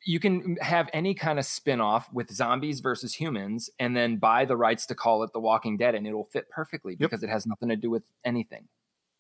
you 0.05 0.19
can 0.21 0.55
have 0.61 0.89
any 0.93 1.13
kind 1.13 1.37
of 1.37 1.45
spin-off 1.45 2.11
with 2.13 2.31
zombies 2.31 2.79
versus 2.79 3.13
humans 3.13 3.69
and 3.77 3.95
then 3.95 4.15
buy 4.17 4.45
the 4.45 4.55
rights 4.57 4.85
to 4.87 4.95
call 4.95 5.23
it 5.23 5.31
The 5.33 5.39
Walking 5.39 5.75
Dead 5.77 5.95
and 5.95 6.07
it'll 6.07 6.23
fit 6.25 6.49
perfectly 6.49 6.95
Yep. 6.99 7.09
because 7.09 7.23
it 7.23 7.29
has 7.29 7.45
nothing 7.45 7.69
to 7.69 7.75
do 7.75 7.89
with 7.89 8.03
anything. 8.25 8.67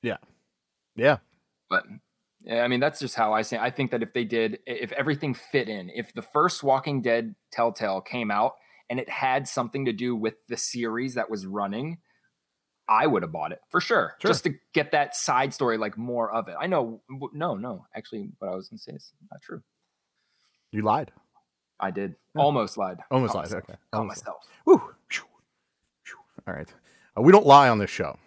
Yeah. 0.01 0.17
Yeah, 0.95 1.17
But 1.71 1.85
Yeah, 2.43 2.63
I 2.63 2.67
mean 2.67 2.79
that's 2.79 2.99
just 2.99 3.15
how 3.15 3.33
I 3.33 3.41
say. 3.41 3.57
I 3.57 3.71
think 3.71 3.89
that 3.91 4.03
if 4.03 4.13
they 4.13 4.25
did, 4.25 4.59
if 4.67 4.91
everything 4.91 5.33
fit 5.33 5.69
in, 5.69 5.89
if 5.89 6.13
the 6.13 6.21
first 6.21 6.61
Walking 6.63 7.01
Dead 7.01 7.33
Telltale 7.51 8.01
came 8.01 8.29
out 8.29 8.53
and 8.89 8.99
it 8.99 9.09
had 9.09 9.47
something 9.47 9.85
to 9.85 9.93
do 9.93 10.15
with 10.15 10.35
the 10.49 10.57
series 10.57 11.13
that 11.15 11.29
was 11.29 11.45
running, 11.47 11.99
I 12.89 13.07
would 13.07 13.21
have 13.23 13.31
bought 13.31 13.51
it 13.53 13.59
for 13.69 13.79
sure, 13.79 14.15
Sure. 14.19 14.29
just 14.29 14.43
to 14.43 14.53
get 14.73 14.91
that 14.91 15.15
side 15.15 15.53
story, 15.53 15.77
like 15.77 15.97
more 15.97 16.29
of 16.31 16.47
it. 16.49 16.55
I 16.59 16.67
know, 16.67 17.01
no, 17.31 17.55
no, 17.55 17.85
actually, 17.95 18.31
what 18.39 18.51
I 18.51 18.55
was 18.55 18.67
going 18.67 18.79
to 18.79 18.83
say 18.83 18.91
is 18.93 19.13
not 19.31 19.41
true. 19.41 19.61
You 20.71 20.81
lied. 20.81 21.11
I 21.79 21.91
did 21.91 22.15
Yeah. 22.35 22.41
almost 22.41 22.77
lied. 22.77 22.97
Almost 23.11 23.31
Caught 23.33 23.37
lied. 23.37 23.45
myself. 23.45 23.63
Okay. 23.69 23.79
Almost 23.93 24.21
myself. 24.25 24.47
Woo. 24.65 24.81
All 26.47 26.53
right. 26.53 26.73
Uh, 27.17 27.21
we 27.21 27.31
don't 27.31 27.45
lie 27.45 27.69
on 27.69 27.77
this 27.77 27.89
show. 27.89 28.17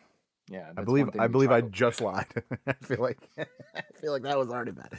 Yeah, 0.50 0.70
I 0.76 0.82
believe 0.82 1.08
I 1.18 1.26
believe 1.26 1.50
I 1.50 1.62
just 1.62 2.00
lied. 2.00 2.26
I 2.66 2.72
feel 2.74 3.00
like 3.00 3.18
I 3.38 3.82
feel 4.00 4.12
like 4.12 4.22
that 4.22 4.38
was 4.38 4.48
already 4.50 4.72
bad. 4.72 4.92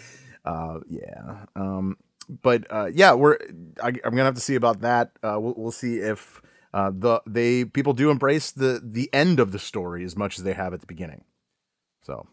Uh, 0.43 0.79
yeah. 0.89 1.45
Um, 1.55 1.97
but 2.41 2.65
uh, 2.71 2.89
yeah, 2.93 3.13
we're 3.13 3.37
I, 3.81 3.89
I'm 3.89 3.93
gonna 4.11 4.23
have 4.23 4.35
to 4.35 4.41
see 4.41 4.55
about 4.55 4.81
that. 4.81 5.11
Uh, 5.21 5.37
we'll 5.39 5.53
we'll 5.55 5.71
see 5.71 5.97
if 5.97 6.41
uh, 6.73 6.91
the 6.93 7.21
they 7.27 7.63
people 7.65 7.93
do 7.93 8.09
embrace 8.09 8.51
the 8.51 8.81
the 8.83 9.09
end 9.13 9.39
of 9.39 9.51
the 9.51 9.59
story 9.59 10.03
as 10.03 10.17
much 10.17 10.37
as 10.39 10.43
they 10.43 10.53
have 10.53 10.73
at 10.73 10.81
the 10.81 10.87
beginning. 10.87 11.23
So. 12.01 12.27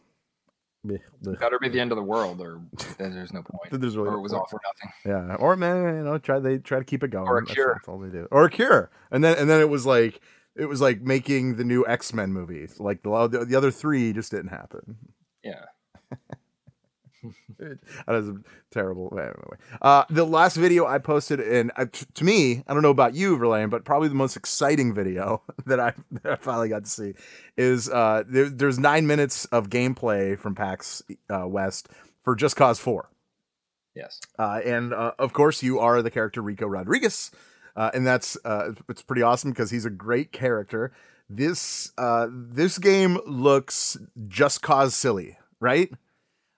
bleh, 0.86 0.98
bleh. 1.22 1.38
Better 1.38 1.58
be 1.58 1.68
the 1.68 1.80
end 1.80 1.92
of 1.92 1.96
the 1.96 2.02
world, 2.02 2.40
or 2.40 2.60
then 2.98 3.14
there's 3.14 3.32
no 3.32 3.42
point. 3.42 3.78
There's 3.80 3.96
really 3.96 4.08
or 4.08 4.12
no 4.12 4.18
it 4.18 4.22
was 4.22 4.32
point. 4.32 4.40
all 4.40 4.48
for 4.48 4.60
nothing. 4.64 5.28
Yeah, 5.28 5.34
or 5.36 5.54
man, 5.56 5.96
you 5.96 6.02
know, 6.04 6.16
try 6.18 6.38
they 6.40 6.56
try 6.58 6.78
to 6.78 6.84
keep 6.84 7.02
it 7.04 7.08
going. 7.10 7.28
Or 7.28 7.38
a 7.38 7.40
That's- 7.42 7.54
cure. 7.54 7.74
That's 7.74 7.88
all 7.88 7.98
they 7.98 8.08
do. 8.10 8.26
Or 8.30 8.46
a 8.46 8.50
cure, 8.50 8.90
and 9.10 9.22
then 9.22 9.36
and 9.38 9.50
then 9.50 9.60
it 9.60 9.68
was 9.68 9.84
like 9.84 10.20
it 10.56 10.66
was 10.66 10.80
like 10.80 11.00
making 11.00 11.56
the 11.56 11.64
new 11.64 11.86
X 11.86 12.12
Men 12.12 12.32
movie. 12.32 12.68
Like 12.78 13.02
the 13.02 13.28
the 13.28 13.44
the 13.44 13.56
other 13.56 13.70
three 13.70 14.12
just 14.12 14.30
didn't 14.30 14.48
happen. 14.48 14.96
Yeah. 15.42 15.64
that 17.58 17.78
was 18.06 18.30
terrible. 18.70 19.08
Anyway, 19.12 19.56
uh, 19.80 20.04
the 20.10 20.24
last 20.24 20.56
video 20.56 20.86
I 20.86 20.98
posted, 20.98 21.40
and 21.40 21.70
uh, 21.76 21.86
t- 21.90 22.06
to 22.14 22.24
me, 22.24 22.62
I 22.66 22.74
don't 22.74 22.82
know 22.82 22.90
about 22.90 23.14
you, 23.14 23.36
Verlaine, 23.36 23.70
but 23.70 23.84
probably 23.84 24.08
the 24.08 24.14
most 24.14 24.36
exciting 24.36 24.94
video 24.94 25.42
that 25.66 25.80
I, 25.80 25.94
that 26.22 26.32
I 26.32 26.36
finally 26.36 26.68
got 26.68 26.84
to 26.84 26.90
see 26.90 27.14
is 27.56 27.88
uh, 27.88 28.24
there, 28.26 28.48
there's 28.48 28.78
nine 28.78 29.06
minutes 29.06 29.44
of 29.46 29.70
gameplay 29.70 30.38
from 30.38 30.54
PAX 30.54 31.02
uh, 31.30 31.46
West 31.46 31.88
for 32.24 32.34
Just 32.34 32.56
Cause 32.56 32.78
Four. 32.78 33.10
Yes. 33.94 34.20
Uh, 34.38 34.60
and 34.64 34.92
uh, 34.92 35.12
of 35.18 35.32
course, 35.32 35.62
you 35.62 35.78
are 35.78 36.02
the 36.02 36.10
character 36.10 36.40
Rico 36.40 36.66
Rodriguez, 36.66 37.30
uh, 37.76 37.90
and 37.94 38.06
that's 38.06 38.36
uh, 38.44 38.72
it's 38.88 39.02
pretty 39.02 39.22
awesome 39.22 39.50
because 39.50 39.70
he's 39.70 39.84
a 39.84 39.90
great 39.90 40.32
character. 40.32 40.92
This 41.28 41.92
uh, 41.98 42.28
this 42.30 42.78
game 42.78 43.18
looks 43.26 43.96
just 44.28 44.62
cause 44.62 44.94
silly, 44.94 45.38
right? 45.60 45.90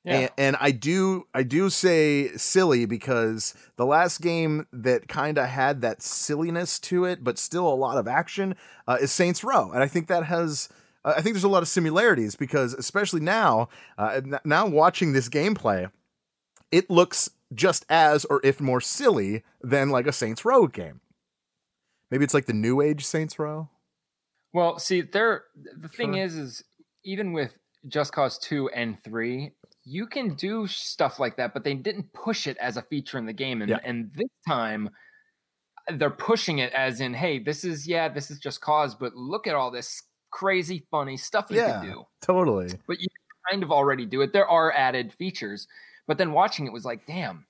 Yeah. 0.04 0.18
And, 0.18 0.30
and 0.36 0.56
I 0.60 0.70
do 0.70 1.26
I 1.32 1.44
do 1.44 1.70
say 1.70 2.28
silly 2.36 2.84
because 2.84 3.54
the 3.76 3.86
last 3.86 4.20
game 4.20 4.66
that 4.72 5.08
kind 5.08 5.38
of 5.38 5.46
had 5.46 5.80
that 5.80 6.02
silliness 6.02 6.78
to 6.80 7.04
it, 7.04 7.24
but 7.24 7.38
still 7.38 7.66
a 7.66 7.74
lot 7.74 7.96
of 7.96 8.06
action, 8.06 8.56
uh, 8.86 8.98
is 9.00 9.12
Saints 9.12 9.42
Row, 9.42 9.70
and 9.72 9.82
I 9.82 9.88
think 9.88 10.08
that 10.08 10.24
has. 10.24 10.68
uh, 11.04 11.14
I 11.16 11.22
think 11.22 11.34
there's 11.34 11.44
a 11.44 11.48
lot 11.48 11.62
of 11.62 11.68
similarities 11.68 12.34
because, 12.36 12.74
especially 12.74 13.20
now, 13.20 13.68
uh, 13.96 14.20
now 14.44 14.66
watching 14.66 15.12
this 15.12 15.28
gameplay, 15.28 15.90
it 16.70 16.90
looks 16.90 17.30
just 17.54 17.86
as, 17.88 18.24
or 18.24 18.40
if 18.42 18.60
more 18.60 18.80
silly 18.80 19.44
than 19.62 19.90
like 19.90 20.06
a 20.06 20.12
Saints 20.12 20.44
Row 20.44 20.66
game. 20.66 21.00
Maybe 22.10 22.24
it's 22.24 22.34
like 22.34 22.46
the 22.46 22.52
new 22.52 22.80
age 22.80 23.04
Saints 23.04 23.38
Row. 23.38 23.68
Well, 24.52 24.78
see, 24.78 25.00
there. 25.00 25.44
The 25.78 25.88
thing 25.88 26.14
Sure. 26.14 26.22
is, 26.24 26.36
is 26.36 26.64
even 27.04 27.32
with 27.32 27.58
Just 27.88 28.12
Cause 28.12 28.38
two 28.38 28.68
and 28.70 29.02
three, 29.02 29.52
you 29.84 30.06
can 30.06 30.34
do 30.34 30.66
stuff 30.66 31.18
like 31.18 31.36
that, 31.36 31.52
but 31.52 31.64
they 31.64 31.74
didn't 31.74 32.12
push 32.12 32.46
it 32.46 32.56
as 32.58 32.76
a 32.76 32.82
feature 32.82 33.18
in 33.18 33.26
the 33.26 33.32
game. 33.32 33.62
And 33.62 33.70
Yeah. 33.70 33.78
and 33.84 34.12
this 34.14 34.30
time, 34.46 34.90
they're 35.94 36.08
pushing 36.10 36.58
it 36.60 36.72
as 36.72 37.00
in, 37.00 37.12
hey, 37.14 37.38
this 37.38 37.64
is 37.64 37.86
yeah, 37.86 38.08
this 38.08 38.30
is 38.30 38.38
Just 38.38 38.60
Cause, 38.60 38.94
but 38.94 39.14
look 39.14 39.46
at 39.46 39.54
all 39.54 39.70
this 39.70 40.02
crazy, 40.30 40.86
funny 40.90 41.16
stuff 41.16 41.46
you 41.50 41.56
Yeah. 41.58 41.80
can 41.80 41.90
do. 41.90 42.04
Totally. 42.22 42.78
But 42.86 43.00
you 43.00 43.06
kind 43.50 43.62
of 43.62 43.70
already 43.70 44.06
do 44.06 44.22
it. 44.22 44.32
There 44.32 44.48
are 44.48 44.72
added 44.72 45.12
features, 45.12 45.66
but 46.06 46.16
then 46.16 46.32
watching 46.32 46.66
it 46.66 46.72
was 46.72 46.84
like, 46.84 47.06
damn. 47.06 47.46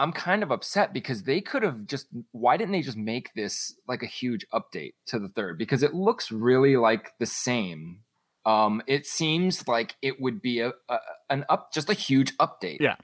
I'm 0.00 0.12
kind 0.12 0.42
of 0.42 0.50
upset 0.50 0.94
because 0.94 1.24
they 1.24 1.42
could 1.42 1.62
have 1.62 1.86
just 1.86 2.06
why 2.32 2.56
didn't 2.56 2.72
they 2.72 2.80
just 2.80 2.96
make 2.96 3.34
this 3.34 3.74
like 3.86 4.02
a 4.02 4.06
huge 4.06 4.46
update 4.52 4.94
to 5.06 5.18
the 5.18 5.28
third 5.28 5.58
because 5.58 5.82
it 5.82 5.92
looks 5.94 6.32
really 6.32 6.76
like 6.76 7.12
the 7.18 7.26
same. 7.26 8.00
Um 8.46 8.82
it 8.86 9.04
seems 9.06 9.68
like 9.68 9.96
it 10.00 10.18
would 10.18 10.40
be 10.40 10.60
a, 10.60 10.72
a 10.88 10.98
an 11.28 11.44
up 11.50 11.72
just 11.74 11.90
a 11.90 11.92
huge 11.94 12.34
update. 12.38 12.78
Yeah. 12.80 12.96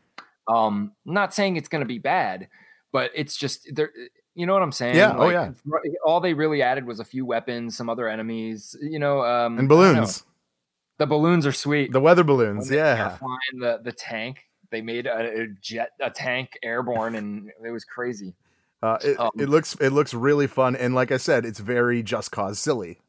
Um 0.48 0.92
not 1.04 1.35
saying 1.35 1.56
it's 1.56 1.68
going 1.68 1.82
to 1.82 1.87
be 1.87 1.98
bad, 1.98 2.48
but 2.92 3.11
it's 3.14 3.37
just 3.37 3.68
there 3.74 3.90
you 4.35 4.46
know 4.46 4.54
what 4.54 4.62
I'm 4.62 4.72
saying? 4.72 4.96
Yeah, 4.96 5.14
oh, 5.16 5.28
yeah. 5.30 5.50
All 6.04 6.20
they 6.20 6.35
really 6.35 6.61
added 6.62 6.87
was 6.87 7.00
a 7.00 7.04
few 7.04 7.24
weapons, 7.26 7.76
some 7.76 7.88
other 7.90 8.09
enemies, 8.09 8.74
you 8.80 8.98
know, 8.98 9.20
um 9.22 9.59
And 9.59 9.68
know. 9.68 9.74
balloons. 9.74 10.24
The 10.98 11.06
balloons 11.06 11.44
are 11.44 11.52
sweet. 11.52 11.92
The 11.92 12.00
weather 12.00 12.24
balloons. 12.24 12.68
When 12.70 12.76
they 12.78 12.82
were 12.82 12.88
Yeah. 12.88 13.16
flying 13.16 13.59
the 13.61 13.80
the 13.85 13.92
tank. 13.92 14.38
They 14.76 14.82
made 14.82 15.06
a, 15.06 15.44
a 15.44 15.46
jet, 15.62 15.92
a 16.02 16.10
tank 16.10 16.50
airborne, 16.62 17.14
and 17.14 17.50
it 17.64 17.70
was 17.70 17.86
crazy. 17.86 18.34
Uh, 18.82 18.98
it, 19.02 19.16
Um, 19.18 19.30
it 19.38 19.48
looks 19.48 19.74
it 19.80 19.90
looks 19.90 20.12
really 20.12 20.46
fun, 20.46 20.76
and 20.76 20.94
like 20.94 21.10
I 21.10 21.16
said, 21.16 21.44
it's 21.46 21.60
very 21.60 22.02
just 22.02 22.30
cause 22.30 22.58
silly 22.58 23.00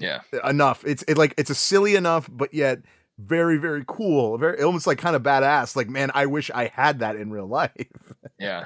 Yeah, 0.00 0.22
enough. 0.44 0.84
It's 0.84 1.02
it 1.04 1.16
like 1.16 1.34
it's 1.38 1.50
a 1.50 1.54
silly 1.54 1.94
enough, 1.94 2.28
but 2.30 2.52
yet 2.52 2.80
very 3.18 3.56
very 3.58 3.84
cool, 3.86 4.38
very 4.38 4.60
almost 4.62 4.86
like 4.86 4.98
kind 4.98 5.16
of 5.16 5.22
badass. 5.22 5.76
Like 5.76 5.88
man, 5.88 6.10
I 6.14 6.26
wish 6.26 6.50
I 6.50 6.66
had 6.66 6.98
that 7.00 7.16
in 7.16 7.30
real 7.30 7.46
life. 7.48 7.70
yeah, 8.38 8.64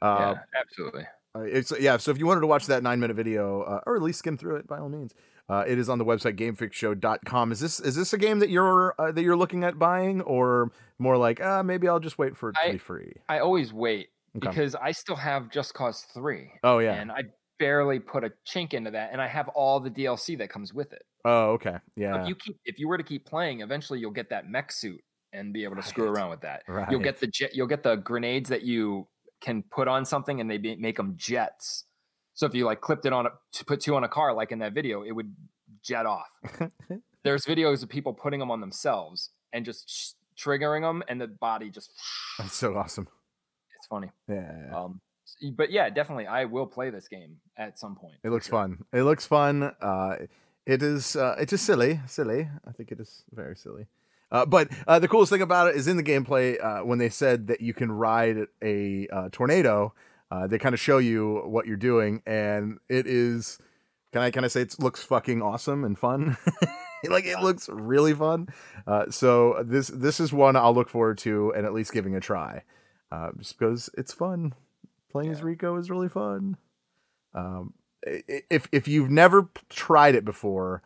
Uh, 0.00 0.34
yeah, 0.34 0.42
absolutely. 0.58 1.06
Uh, 1.34 1.40
it's 1.40 1.72
yeah. 1.80 1.96
So 1.96 2.10
if 2.10 2.18
you 2.18 2.26
wanted 2.26 2.42
to 2.42 2.46
watch 2.46 2.66
that 2.66 2.82
nine 2.82 3.00
minute 3.00 3.14
video, 3.16 3.62
uh, 3.62 3.80
or 3.86 3.96
at 3.96 4.02
least 4.02 4.18
skim 4.18 4.36
through 4.36 4.56
it, 4.56 4.66
by 4.66 4.78
all 4.78 4.88
means, 4.88 5.14
uh, 5.48 5.64
it 5.66 5.78
is 5.78 5.88
on 5.88 5.98
the 5.98 6.04
website 6.04 6.36
gamefixshow.com. 6.36 7.52
Is 7.52 7.60
this 7.60 7.80
is 7.80 7.94
this 7.96 8.12
a 8.12 8.18
game 8.18 8.38
that 8.40 8.50
you're 8.50 8.94
uh, 8.98 9.12
that 9.12 9.22
you're 9.22 9.36
looking 9.36 9.64
at 9.64 9.78
buying, 9.78 10.20
or 10.22 10.70
more 10.98 11.16
like 11.16 11.40
uh, 11.40 11.62
maybe 11.62 11.88
I'll 11.88 12.00
just 12.00 12.18
wait 12.18 12.36
for 12.36 12.50
it 12.50 12.54
to 12.62 12.68
I- 12.68 12.72
be 12.72 12.78
free? 12.78 13.14
I 13.28 13.38
always 13.40 13.72
wait 13.72 14.08
Okay. 14.36 14.48
because 14.48 14.74
I 14.74 14.92
still 14.92 15.16
have 15.16 15.50
Just 15.50 15.74
Cause 15.74 16.06
Three, 16.14 16.52
Oh 16.62 16.78
yeah. 16.78 16.94
and 16.94 17.12
I 17.12 17.24
barely 17.58 17.98
put 18.00 18.24
a 18.24 18.32
chink 18.48 18.72
into 18.72 18.90
that, 18.92 19.10
and 19.12 19.20
I 19.20 19.26
have 19.28 19.48
all 19.48 19.78
the 19.78 19.90
DLC 19.90 20.38
that 20.38 20.48
comes 20.48 20.72
with 20.72 20.92
it. 20.94 21.02
oh 21.24 21.50
okay. 21.52 21.74
So 21.74 21.80
Yeah. 21.96 22.22
If 22.22 22.28
you 22.28 22.34
keep, 22.34 22.56
if 22.64 22.78
you 22.78 22.88
were 22.88 22.96
to 22.96 23.04
keep 23.04 23.26
playing, 23.26 23.60
eventually 23.60 23.98
you'll 24.00 24.10
get 24.10 24.30
that 24.30 24.48
mech 24.48 24.72
suit 24.72 25.00
and 25.34 25.52
be 25.52 25.64
able 25.64 25.76
to 25.76 25.82
screw 25.82 26.08
around 26.08 26.30
with 26.30 26.40
that. 26.42 26.62
right. 26.68 26.90
You'll 26.90 27.00
get 27.00 27.18
the 27.20 27.26
jet, 27.26 27.54
you'll 27.54 27.66
get 27.66 27.82
the 27.82 27.96
grenades 27.96 28.48
that 28.50 28.62
you 28.62 29.06
can 29.42 29.62
put 29.70 29.86
on 29.88 30.04
something, 30.04 30.40
and 30.40 30.50
they 30.50 30.56
be, 30.58 30.76
make 30.76 30.96
them 30.96 31.14
jets. 31.16 31.84
So 32.34 32.46
if 32.46 32.54
you 32.54 32.64
like 32.64 32.80
clipped 32.80 33.06
it 33.06 33.12
on 33.12 33.26
a 33.26 33.30
to 33.52 33.64
put 33.64 33.80
two 33.80 33.94
on 33.94 34.04
a 34.04 34.08
car, 34.08 34.32
like 34.34 34.52
in 34.52 34.58
that 34.60 34.72
video, 34.72 35.02
it 35.02 35.12
would 35.12 35.34
jet 35.82 36.06
off. 36.06 36.28
There's 37.24 37.44
videos 37.44 37.82
of 37.82 37.88
people 37.88 38.12
putting 38.12 38.40
them 38.40 38.50
on 38.50 38.60
themselves 38.60 39.30
and 39.52 39.64
just 39.64 39.88
sh- 39.88 40.12
triggering 40.42 40.82
them, 40.82 41.02
and 41.08 41.20
the 41.20 41.28
body 41.28 41.70
just. 41.70 41.92
That's 42.38 42.54
so 42.54 42.76
awesome. 42.76 43.06
It's 43.76 43.86
funny. 43.86 44.08
Yeah. 44.28 44.70
Um, 44.74 45.00
but 45.56 45.70
yeah, 45.70 45.90
definitely, 45.90 46.26
I 46.26 46.46
will 46.46 46.66
play 46.66 46.90
this 46.90 47.08
game 47.08 47.36
at 47.56 47.78
some 47.78 47.96
point. 47.96 48.14
It 48.24 48.30
looks 48.30 48.46
sure. 48.46 48.60
fun. 48.60 48.84
It 48.92 49.02
looks 49.02 49.26
fun. 49.26 49.72
Uh, 49.80 50.16
it 50.66 50.82
is. 50.82 51.16
Uh, 51.16 51.36
it's 51.38 51.50
just 51.50 51.66
silly. 51.66 52.00
Silly. 52.06 52.48
I 52.66 52.72
think 52.72 52.92
it 52.92 53.00
is 53.00 53.24
very 53.32 53.56
silly. 53.56 53.86
Uh, 54.30 54.46
but 54.46 54.68
uh, 54.88 54.98
the 54.98 55.08
coolest 55.08 55.30
thing 55.30 55.42
about 55.42 55.68
it 55.68 55.76
is 55.76 55.86
in 55.86 55.98
the 55.98 56.02
gameplay 56.02 56.62
uh, 56.64 56.84
when 56.84 56.98
they 56.98 57.10
said 57.10 57.48
that 57.48 57.60
you 57.60 57.74
can 57.74 57.92
ride 57.92 58.46
a 58.62 59.06
uh, 59.08 59.28
tornado. 59.30 59.92
Uh, 60.32 60.46
they 60.46 60.58
kind 60.58 60.72
of 60.72 60.80
show 60.80 60.96
you 60.96 61.42
what 61.44 61.66
you're 61.66 61.76
doing, 61.76 62.22
and 62.24 62.78
it 62.88 63.06
is. 63.06 63.58
Can 64.14 64.22
I 64.22 64.30
kind 64.30 64.46
of 64.46 64.52
say 64.52 64.62
it 64.62 64.74
looks 64.78 65.02
fucking 65.02 65.42
awesome 65.42 65.84
and 65.84 65.98
fun? 65.98 66.38
like 67.04 67.26
it 67.26 67.40
looks 67.40 67.68
really 67.68 68.14
fun. 68.14 68.48
Uh, 68.86 69.10
so 69.10 69.62
this 69.62 69.88
this 69.88 70.20
is 70.20 70.32
one 70.32 70.56
I'll 70.56 70.74
look 70.74 70.88
forward 70.88 71.18
to 71.18 71.52
and 71.54 71.66
at 71.66 71.74
least 71.74 71.92
giving 71.92 72.14
a 72.14 72.20
try, 72.20 72.62
uh, 73.10 73.28
just 73.38 73.58
because 73.58 73.90
it's 73.98 74.14
fun. 74.14 74.54
Playing 75.10 75.32
as 75.32 75.42
Rico 75.42 75.76
is 75.76 75.90
really 75.90 76.08
fun. 76.08 76.56
Um, 77.34 77.74
if 78.06 78.68
if 78.72 78.88
you've 78.88 79.10
never 79.10 79.50
tried 79.68 80.14
it 80.14 80.24
before, 80.24 80.82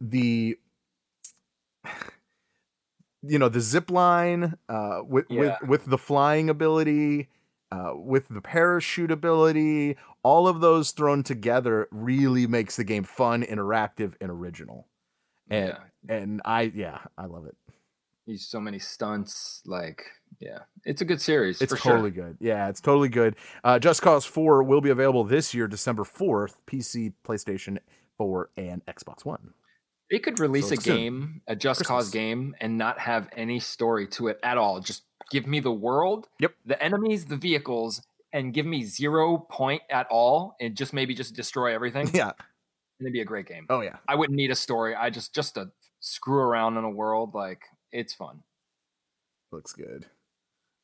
the 0.00 0.58
you 3.22 3.38
know 3.38 3.48
the 3.48 3.60
zip 3.60 3.90
line 3.90 4.54
uh, 4.68 5.00
with 5.06 5.26
Yeah. 5.28 5.40
with 5.62 5.68
with 5.68 5.84
the 5.86 5.98
flying 5.98 6.50
ability, 6.50 7.28
uh, 7.72 7.92
with 7.94 8.28
the 8.28 8.40
parachute 8.40 9.10
ability, 9.10 9.96
all 10.22 10.46
of 10.48 10.60
those 10.60 10.90
thrown 10.92 11.22
together 11.22 11.88
really 11.90 12.46
makes 12.46 12.76
the 12.76 12.84
game 12.84 13.04
fun, 13.04 13.42
interactive, 13.42 14.14
and 14.20 14.30
original. 14.30 14.88
And 15.50 15.68
Yeah, 16.08 16.14
and 16.16 16.42
I 16.44 16.72
yeah 16.74 16.98
I 17.18 17.26
love 17.26 17.46
it. 17.46 17.56
he's 18.26 18.46
so 18.46 18.60
many 18.60 18.78
stunts. 18.78 19.62
Like, 19.66 20.02
yeah, 20.40 20.60
it's 20.84 21.02
a 21.02 21.04
good 21.04 21.20
series. 21.20 21.60
It's 21.60 21.72
totally 21.80 22.12
sure. 22.14 22.24
good. 22.28 22.36
Yeah, 22.40 22.68
it's 22.68 22.80
totally 22.80 23.08
good. 23.08 23.36
Uh, 23.62 23.78
Just 23.78 24.02
Cause 24.02 24.24
4 24.24 24.62
will 24.62 24.80
be 24.80 24.90
available 24.90 25.24
this 25.24 25.52
year, 25.54 25.66
December 25.68 26.04
4th, 26.04 26.54
PC, 26.66 27.12
PlayStation 27.26 27.78
4, 28.18 28.50
and 28.56 28.84
Xbox 28.86 29.24
One. 29.24 29.52
They 30.10 30.18
could 30.18 30.38
release 30.38 30.70
a 30.70 30.74
it's 30.74 30.84
soon. 30.84 30.96
game, 30.96 31.40
a 31.46 31.56
Just 31.56 31.80
Christmas. 31.80 32.04
Cause 32.06 32.10
game, 32.10 32.54
and 32.60 32.78
not 32.78 32.98
have 32.98 33.28
any 33.36 33.58
story 33.60 34.06
to 34.08 34.28
it 34.28 34.38
at 34.42 34.58
all. 34.58 34.80
Just 34.80 35.04
give 35.30 35.46
me 35.46 35.60
the 35.60 35.72
world, 35.72 36.28
Yep. 36.40 36.54
the 36.66 36.82
enemies, 36.82 37.24
the 37.24 37.36
vehicles, 37.36 38.02
and 38.32 38.52
give 38.52 38.66
me 38.66 38.84
zero 38.84 39.38
point 39.38 39.82
at 39.90 40.06
all, 40.10 40.56
and 40.60 40.76
just 40.76 40.92
maybe 40.92 41.14
just 41.14 41.34
destroy 41.34 41.74
everything. 41.74 42.10
Yeah. 42.14 42.32
It'd 43.00 43.12
be 43.12 43.20
a 43.20 43.24
great 43.24 43.46
game. 43.46 43.66
Oh 43.68 43.80
yeah. 43.80 43.96
I 44.08 44.14
wouldn't 44.14 44.36
need 44.36 44.50
a 44.52 44.54
story. 44.54 44.94
I 44.94 45.10
just 45.10 45.34
just 45.34 45.54
to 45.56 45.70
screw 46.00 46.38
around 46.38 46.76
in 46.78 46.84
a 46.84 46.90
world 46.90 47.34
like 47.34 47.62
it's 47.92 48.14
fun. 48.14 48.42
Looks 49.50 49.72
good. 49.72 50.06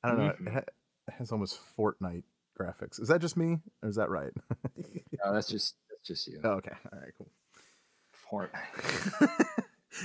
I 0.02 0.08
don't 0.08 0.18
know. 0.18 0.32
Mhm. 0.50 0.56
It, 0.58 0.68
has 1.18 1.32
almost 1.32 1.60
Fortnite 1.78 2.22
graphics. 2.60 3.00
Is 3.00 3.08
that 3.08 3.20
just 3.20 3.36
me, 3.36 3.58
or 3.82 3.88
is 3.88 3.96
that 3.96 4.10
right? 4.10 4.32
No, 5.24 5.32
that's 5.32 5.48
just 5.48 5.76
that's 5.88 6.02
just 6.06 6.26
you. 6.28 6.40
oh, 6.44 6.50
okay. 6.52 6.72
All 6.92 6.98
right. 6.98 7.12
Cool. 7.18 7.30
Fort. 8.12 8.52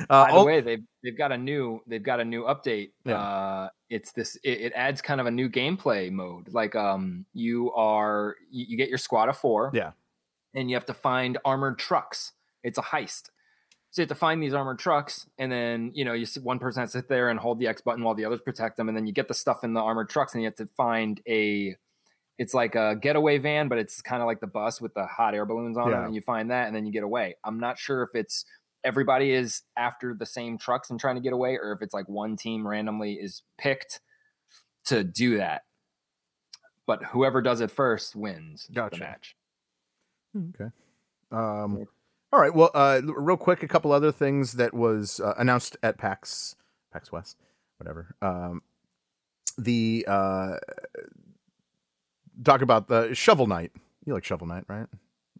Uh, 0.10 0.26
By 0.26 0.32
the 0.32 0.38
al- 0.38 0.46
way, 0.46 0.62
they've 0.62 0.84
they've 1.04 1.18
got 1.18 1.32
a 1.32 1.38
new 1.38 1.80
they've 1.88 2.04
got 2.04 2.20
a 2.20 2.26
new 2.26 2.44
update. 2.44 2.92
Yeah. 3.06 3.20
Uh, 3.20 3.70
it's 3.90 4.12
this 4.14 4.36
it, 4.44 4.62
it 4.62 4.74
adds 4.76 5.02
kind 5.02 5.22
of 5.22 5.28
a 5.28 5.32
new 5.32 5.48
gameplay 5.50 6.12
mode. 6.12 6.52
Like 6.54 6.76
um, 6.76 7.26
you 7.34 7.72
are 7.74 8.36
you, 8.50 8.66
you 8.70 8.78
get 8.78 8.90
your 8.90 8.98
squad 8.98 9.30
of 9.30 9.38
four. 9.38 9.72
Yeah. 9.74 9.92
and 10.56 10.70
you 10.70 10.76
have 10.76 10.86
to 10.88 10.94
find 10.94 11.38
armored 11.46 11.78
trucks. 11.78 12.32
It's 12.64 12.78
a 12.80 12.82
heist. 12.82 13.30
So 13.92 14.02
you 14.02 14.04
have 14.04 14.10
to 14.10 14.16
find 14.16 14.42
these 14.44 14.54
armored 14.54 14.80
trucks, 14.80 15.26
and 15.38 15.50
then 15.52 15.92
you 15.94 16.04
know 16.04 16.14
you 16.14 16.26
sit, 16.26 16.44
one 16.44 16.60
person 16.60 16.82
has 16.82 16.92
to 16.92 16.98
sit 17.00 17.08
there 17.08 17.30
and 17.30 17.40
hold 17.40 17.60
the 17.60 17.68
X 17.68 17.82
button 17.82 18.04
while 18.04 18.16
the 18.16 18.26
others 18.26 18.42
protect 18.44 18.76
them, 18.78 18.90
and 18.90 18.98
then 18.98 19.06
you 19.08 19.14
get 19.14 19.28
the 19.30 19.34
stuff 19.34 19.64
in 19.64 19.74
the 19.74 19.80
armored 19.82 20.10
trucks, 20.10 20.34
and 20.34 20.42
you 20.44 20.48
have 20.48 20.56
to 20.56 20.68
find 20.76 21.22
a. 21.28 21.76
It's 22.38 22.54
like 22.54 22.76
a 22.76 22.98
getaway 23.02 23.38
van, 23.38 23.70
but 23.70 23.78
it's 23.78 24.02
kind 24.02 24.22
of 24.22 24.26
like 24.26 24.42
the 24.42 24.48
bus 24.48 24.82
with 24.82 24.94
the 24.96 25.06
hot 25.06 25.34
air 25.34 25.46
balloons 25.46 25.78
on 25.78 25.92
Yeah. 25.92 26.02
it, 26.02 26.06
and 26.08 26.16
you 26.16 26.20
find 26.22 26.52
that, 26.52 26.68
and 26.68 26.76
then 26.76 26.86
you 26.86 26.92
get 26.92 27.04
away. 27.04 27.36
I'm 27.46 27.60
not 27.62 27.78
sure 27.80 28.04
if 28.04 28.10
it's 28.14 28.44
everybody 28.86 29.32
is 29.32 29.64
after 29.76 30.14
the 30.14 30.26
same 30.26 30.58
trucks 30.58 30.90
and 30.90 31.00
trying 31.00 31.16
to 31.16 31.22
get 31.22 31.34
away, 31.34 31.58
or 31.62 31.74
if 31.74 31.82
it's 31.82 31.94
like 31.94 32.08
one 32.08 32.38
team 32.38 32.66
randomly 32.66 33.14
is 33.14 33.42
picked 33.58 34.00
to 34.86 35.04
do 35.04 35.38
that. 35.38 35.64
But 36.88 37.04
whoever 37.04 37.42
does 37.42 37.62
it 37.62 37.72
first 37.72 38.16
wins 38.16 38.70
Gotcha. 38.72 38.96
the 38.96 39.04
match. 39.04 39.36
Okay. 40.38 40.70
Um, 41.32 41.88
all 42.32 42.40
right. 42.40 42.54
Well, 42.54 42.70
uh, 42.74 43.02
real 43.04 43.38
quick, 43.38 43.64
a 43.64 43.68
couple 43.68 43.92
other 43.92 44.12
things 44.12 44.54
that 44.54 44.74
was 44.74 45.20
uh, 45.20 45.34
announced 45.38 45.78
at 45.82 45.98
PAX, 45.98 46.56
PAX 46.94 47.12
West, 47.12 47.38
whatever. 47.78 48.16
Um, 48.22 48.62
the 49.58 50.06
uh, 50.08 50.58
talk 52.44 52.62
about 52.62 52.88
the 52.88 53.16
Shovel 53.16 53.48
Knight. 53.48 53.72
You 54.06 54.14
like 54.14 54.24
Shovel 54.24 54.48
Knight, 54.48 54.66
right? 54.68 54.86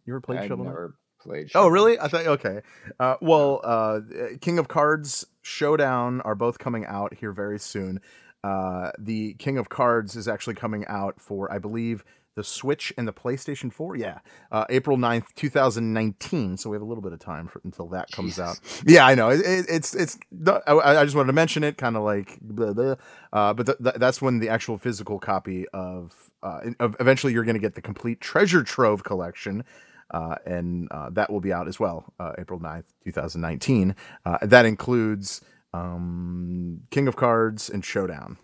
You 0.04 0.14
ever 0.14 0.20
played 0.20 0.40
I've 0.40 0.48
Shovel 0.48 0.64
Knight? 0.64 0.70
never 0.70 0.94
played. 1.26 1.50
Oh, 1.54 1.68
really? 1.68 1.98
I 1.98 2.08
thought 2.08 2.26
okay. 2.26 2.60
Uh, 2.98 3.16
well, 3.20 3.60
uh, 3.64 4.00
King 4.40 4.58
of 4.58 4.68
Cards 4.68 5.26
Showdown 5.42 6.20
are 6.22 6.34
both 6.34 6.58
coming 6.58 6.86
out 6.86 7.14
here 7.14 7.32
very 7.32 7.58
soon. 7.58 8.00
Uh, 8.44 8.92
the 8.98 9.34
King 9.34 9.58
of 9.58 9.68
Cards 9.68 10.16
is 10.16 10.28
actually 10.28 10.54
coming 10.54 10.84
out 10.86 11.20
for, 11.20 11.52
I 11.52 11.58
believe, 11.58 12.04
the 12.36 12.44
Switch 12.44 12.92
and 12.98 13.08
the 13.08 13.12
PlayStation 13.12 13.72
4. 13.72 13.96
Yeah, 13.96 14.18
uh, 14.52 14.66
April 14.68 14.96
9th, 14.98 15.34
2019. 15.34 16.58
So 16.58 16.70
we 16.70 16.74
have 16.76 16.82
a 16.82 16.84
little 16.84 17.02
bit 17.02 17.12
of 17.12 17.18
time 17.18 17.48
for, 17.48 17.60
until 17.64 17.88
that 17.88 18.10
comes 18.12 18.38
out. 18.38 18.60
Yeah, 18.86 19.06
I 19.06 19.14
know. 19.14 19.30
It, 19.30 19.40
it, 19.40 19.66
it's 19.68 19.94
it's. 19.94 20.18
I, 20.46 20.74
I 20.74 21.04
just 21.04 21.16
wanted 21.16 21.28
to 21.28 21.32
mention 21.32 21.64
it, 21.64 21.78
kind 21.78 21.96
of 21.96 22.02
like, 22.02 22.38
blah, 22.40 22.72
blah. 22.72 22.96
Uh, 23.32 23.54
but 23.54 23.66
th- 23.66 23.78
th- 23.82 23.96
that's 23.96 24.20
when 24.20 24.38
the 24.38 24.50
actual 24.50 24.78
physical 24.78 25.18
copy 25.18 25.66
of. 25.72 26.12
Uh, 26.42 26.60
of- 26.78 26.94
eventually, 27.00 27.32
you're 27.32 27.44
going 27.44 27.56
to 27.56 27.60
get 27.60 27.74
the 27.74 27.82
complete 27.82 28.20
Treasure 28.20 28.62
Trove 28.62 29.02
collection, 29.02 29.60
uh, 29.60 29.64
and 30.12 30.88
uh, 30.90 31.10
that 31.10 31.30
will 31.30 31.40
be 31.40 31.52
out 31.52 31.68
as 31.68 31.78
well, 31.78 32.12
uh, 32.18 32.32
April 32.38 32.60
9th, 32.60 32.84
2019. 33.04 33.94
Uh, 34.24 34.38
that 34.42 34.66
includes 34.66 35.40
um, 35.72 36.80
King 36.90 37.08
of 37.08 37.16
Cards 37.16 37.68
and 37.68 37.84
Showdown, 37.84 38.38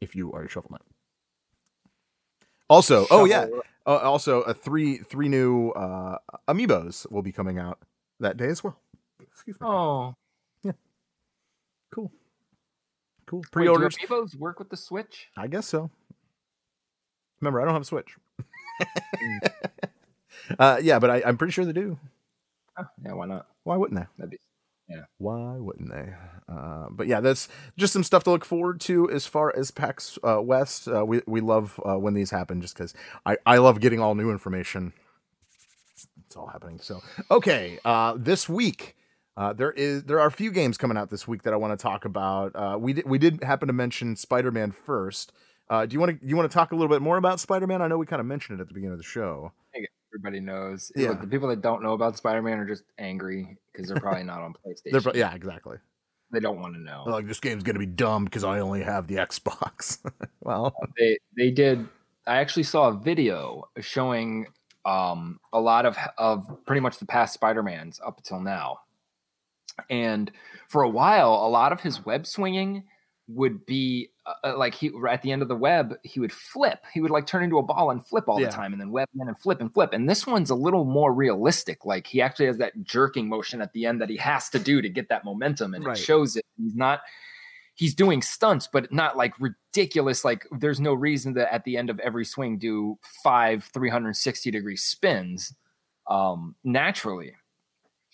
if 0.00 0.14
you 0.14 0.32
are 0.32 0.42
a 0.42 0.48
Shovel 0.48 0.70
Knight. 0.72 0.80
Also, 2.68 3.06
oh 3.10 3.24
yeah, 3.24 3.46
uh, 3.86 3.96
also 3.98 4.42
uh, 4.42 4.52
three 4.52 4.98
three 4.98 5.28
new 5.28 5.70
uh, 5.70 6.18
amiibos 6.48 7.10
will 7.12 7.22
be 7.22 7.30
coming 7.30 7.58
out 7.58 7.78
that 8.18 8.36
day 8.36 8.48
as 8.48 8.64
well. 8.64 8.76
Excuse 9.20 9.60
me. 9.60 9.66
Oh, 9.66 10.16
yeah, 10.64 10.72
Cool, 11.92 12.10
cool. 13.26 13.44
Pre-orders, 13.52 13.96
Amiibos 13.96 14.34
work 14.36 14.58
with 14.58 14.70
the 14.70 14.76
Switch? 14.76 15.28
I 15.36 15.46
guess 15.46 15.68
so. 15.68 15.90
Remember, 17.40 17.60
I 17.60 17.64
don't 17.64 17.74
have 17.74 17.82
a 17.82 17.84
Switch. 17.84 18.16
uh, 20.58 20.78
yeah, 20.82 20.98
but 20.98 21.10
I, 21.10 21.22
I'm 21.26 21.36
pretty 21.36 21.52
sure 21.52 21.64
they 21.64 21.72
do. 21.72 21.98
Oh, 22.78 22.84
yeah, 23.04 23.12
why 23.12 23.26
not? 23.26 23.46
Why 23.64 23.76
wouldn't 23.76 23.98
they? 23.98 24.06
That'd 24.18 24.30
be 24.30 24.38
Why 25.18 25.56
wouldn't 25.56 25.90
they? 25.90 26.14
Uh, 26.48 26.86
but 26.90 27.06
yeah, 27.06 27.20
that's 27.20 27.48
just 27.76 27.92
some 27.92 28.04
stuff 28.04 28.24
to 28.24 28.30
look 28.30 28.44
forward 28.44 28.80
to 28.82 29.10
as 29.10 29.26
far 29.26 29.54
as 29.56 29.70
PAX 29.70 30.18
uh, 30.22 30.40
West. 30.40 30.88
Uh, 30.88 31.04
we 31.04 31.22
we 31.26 31.40
love 31.40 31.80
uh, 31.84 31.98
when 31.98 32.14
these 32.14 32.30
happen 32.30 32.60
just 32.60 32.76
because 32.76 32.94
I 33.24 33.36
I 33.44 33.58
love 33.58 33.80
getting 33.80 34.00
all 34.00 34.14
new 34.14 34.30
information. 34.30 34.92
It's 36.26 36.36
all 36.36 36.46
happening. 36.46 36.78
So 36.80 37.00
okay, 37.30 37.78
uh, 37.84 38.14
this 38.16 38.48
week. 38.48 38.94
Uh, 39.38 39.52
there 39.52 39.72
is 39.72 40.04
there 40.04 40.18
are 40.18 40.28
a 40.28 40.32
few 40.32 40.50
games 40.50 40.78
coming 40.78 40.96
out 40.96 41.10
this 41.10 41.28
week 41.28 41.42
that 41.42 41.52
I 41.52 41.56
want 41.56 41.78
to 41.78 41.82
talk 41.82 42.06
about. 42.06 42.56
Uh, 42.56 42.78
we 42.80 42.94
did 42.94 43.06
we 43.06 43.18
did 43.18 43.42
happen 43.42 43.66
to 43.66 43.74
mention 43.74 44.16
Spider 44.16 44.50
Man 44.50 44.72
first. 44.72 45.30
Uh, 45.68 45.84
do 45.84 45.92
you 45.92 46.00
want 46.00 46.18
to 46.18 46.26
you 46.26 46.36
want 46.36 46.50
to 46.50 46.54
talk 46.54 46.72
a 46.72 46.74
little 46.74 46.88
bit 46.88 47.02
more 47.02 47.18
about 47.18 47.38
Spider 47.38 47.66
Man? 47.66 47.82
I 47.82 47.86
know 47.86 47.98
we 47.98 48.06
kind 48.06 48.20
of 48.20 48.24
mentioned 48.24 48.60
it 48.60 48.62
at 48.62 48.68
the 48.68 48.72
beginning 48.72 48.92
of 48.92 48.98
the 48.98 49.04
show. 49.04 49.52
Everybody 50.16 50.40
knows. 50.40 50.90
Yeah. 50.96 51.10
Look, 51.10 51.20
the 51.20 51.26
people 51.26 51.48
that 51.48 51.60
don't 51.60 51.82
know 51.82 51.92
about 51.92 52.16
Spider-Man 52.16 52.58
are 52.58 52.66
just 52.66 52.84
angry 52.98 53.56
because 53.72 53.88
they're 53.88 54.00
probably 54.00 54.24
not 54.24 54.40
on 54.40 54.54
PlayStation. 54.54 55.02
Pro- 55.02 55.12
yeah, 55.14 55.34
exactly. 55.34 55.76
they 56.32 56.40
don't 56.40 56.60
want 56.60 56.74
to 56.74 56.80
know. 56.80 57.02
They're 57.04 57.14
like 57.14 57.26
this 57.26 57.40
game's 57.40 57.62
gonna 57.62 57.78
be 57.78 57.86
dumb 57.86 58.24
because 58.24 58.44
I 58.44 58.60
only 58.60 58.82
have 58.82 59.06
the 59.06 59.16
Xbox. 59.16 59.98
well, 60.40 60.74
they 60.98 61.18
they 61.36 61.50
did 61.50 61.86
i 62.26 62.36
actually 62.38 62.62
saw 62.62 62.88
a 62.88 62.92
video 62.92 63.68
showing 63.80 64.46
um 64.84 65.38
a 65.52 65.60
lot 65.60 65.86
of 65.86 65.96
of 66.18 66.46
pretty 66.66 66.80
much 66.80 66.98
the 66.98 67.06
past 67.06 67.34
spider-mans 67.34 68.00
up 68.04 68.18
until 68.18 68.40
now 68.40 68.80
and 69.90 70.30
for 70.68 70.82
a 70.82 70.88
while 70.88 71.32
a 71.32 71.48
lot 71.48 71.72
of 71.72 71.80
his 71.80 72.04
web 72.04 72.26
swinging 72.26 72.84
would 73.28 73.66
be 73.66 74.08
uh, 74.24 74.32
uh, 74.44 74.56
like 74.56 74.72
he 74.74 74.90
at 75.10 75.20
the 75.22 75.32
end 75.32 75.42
of 75.42 75.48
the 75.48 75.56
web 75.56 75.94
he 76.04 76.20
would 76.20 76.32
flip 76.32 76.84
he 76.94 77.00
would 77.00 77.10
like 77.10 77.26
turn 77.26 77.42
into 77.42 77.58
a 77.58 77.62
ball 77.62 77.90
and 77.90 78.06
flip 78.06 78.28
all 78.28 78.40
Yeah. 78.40 78.46
the 78.46 78.52
time 78.52 78.72
and 78.72 78.80
then 78.80 78.90
web 78.92 79.08
in 79.20 79.26
and 79.26 79.36
flip 79.36 79.60
and 79.60 79.72
flip 79.74 79.90
and 79.92 80.08
this 80.08 80.26
one's 80.28 80.50
a 80.50 80.54
little 80.54 80.84
more 80.84 81.12
realistic 81.12 81.84
like 81.84 82.06
he 82.06 82.22
actually 82.22 82.46
has 82.46 82.58
that 82.58 82.84
jerking 82.84 83.28
motion 83.28 83.60
at 83.60 83.72
the 83.72 83.84
end 83.84 84.00
that 84.00 84.08
he 84.08 84.16
has 84.16 84.48
to 84.50 84.60
do 84.60 84.80
to 84.80 84.88
get 84.88 85.08
that 85.08 85.24
momentum 85.24 85.74
and 85.74 85.84
Right. 85.84 85.98
it 85.98 86.00
shows 86.02 86.36
it 86.36 86.44
he's 86.56 86.74
not 86.76 87.00
he's 87.78 87.94
doing 87.94 88.22
stunts, 88.22 88.66
but 88.66 88.90
not 88.90 89.18
like 89.18 89.34
ridiculous. 89.38 90.24
Like 90.24 90.46
there's 90.50 90.80
no 90.80 90.94
reason 90.94 91.34
that 91.34 91.52
at 91.52 91.62
the 91.64 91.76
end 91.76 91.90
of 91.90 91.98
every 92.00 92.24
swing 92.24 92.56
do 92.56 92.98
five 93.22 93.64
360 93.64 94.50
degree 94.50 94.76
spins 94.76 95.52
um, 96.08 96.54
naturally. 96.64 97.34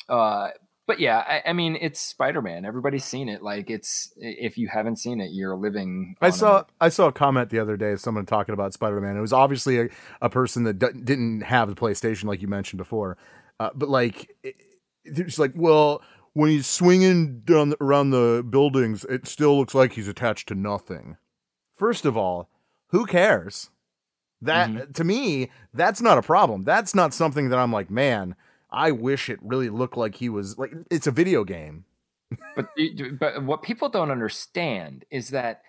Uh, 0.09 0.49
but 0.87 1.01
yeah, 1.01 1.19
I, 1.19 1.51
I 1.51 1.53
mean, 1.53 1.77
it's 1.81 2.01
Spider 2.01 2.43
Man. 2.43 2.65
Everybody's 2.65 3.05
seen 3.05 3.29
it. 3.29 3.43
Like 3.43 3.71
it's 3.71 4.13
if 4.17 4.59
you 4.59 4.69
haven't 4.69 4.97
seen 4.97 5.21
it, 5.21 5.31
you're 5.33 5.57
living. 5.57 6.17
I 6.21 6.31
saw 6.31 6.59
a- 6.59 6.67
I 6.81 6.89
saw 6.89 7.07
a 7.09 7.13
comment 7.13 7.51
the 7.51 7.59
other 7.59 7.77
day 7.77 7.93
of 7.93 8.01
someone 8.01 8.27
talking 8.27 8.53
about 8.53 8.73
Spider 8.73 9.01
Man. 9.01 9.17
It 9.17 9.21
was 9.21 9.33
obviously 9.33 9.79
a, 9.81 9.89
a 10.21 10.29
person 10.31 10.65
that 10.65 10.79
d- 10.79 11.01
didn't 11.05 11.43
have 11.43 11.69
the 11.69 11.75
PlayStation, 11.75 12.25
like 12.25 12.43
you 12.43 12.49
mentioned 12.49 12.79
before. 12.79 13.17
Uh, 13.61 13.71
but 13.75 13.89
like, 13.89 14.35
it, 14.43 14.57
it's 15.05 15.39
like, 15.39 15.53
well, 15.55 16.03
when 16.33 16.51
he's 16.51 16.67
swinging 16.67 17.41
down 17.41 17.71
the, 17.71 17.77
around 17.81 18.11
the 18.11 18.45
buildings, 18.49 19.05
it 19.05 19.27
still 19.27 19.57
looks 19.59 19.75
like 19.75 19.93
he's 19.93 20.09
attached 20.09 20.49
to 20.49 20.55
nothing. 20.55 21.17
First 21.77 22.05
of 22.05 22.17
all, 22.17 22.49
who 22.89 23.07
cares? 23.07 23.71
That 24.41 24.95
to 24.95 25.05
me, 25.05 25.51
that's 25.73 26.01
not 26.03 26.19
a 26.19 26.23
problem. 26.23 26.65
That's 26.65 26.95
not 26.95 27.15
something 27.15 27.51
that 27.51 27.59
I'm 27.59 27.73
like, 27.73 27.91
man. 27.91 28.35
I 28.73 28.91
wish 28.91 29.29
it 29.29 29.39
really 29.43 29.69
looked 29.69 29.97
like 29.97 30.15
he 30.15 30.29
was 30.29 30.59
like 30.59 30.73
it's 30.91 31.07
a 31.07 31.11
video 31.11 31.45
game. 31.45 31.85
but 32.57 32.67
but 33.19 33.43
what 33.43 33.63
people 33.63 33.89
don't 33.89 34.11
understand 34.11 35.05
is 35.11 35.29
that 35.31 35.63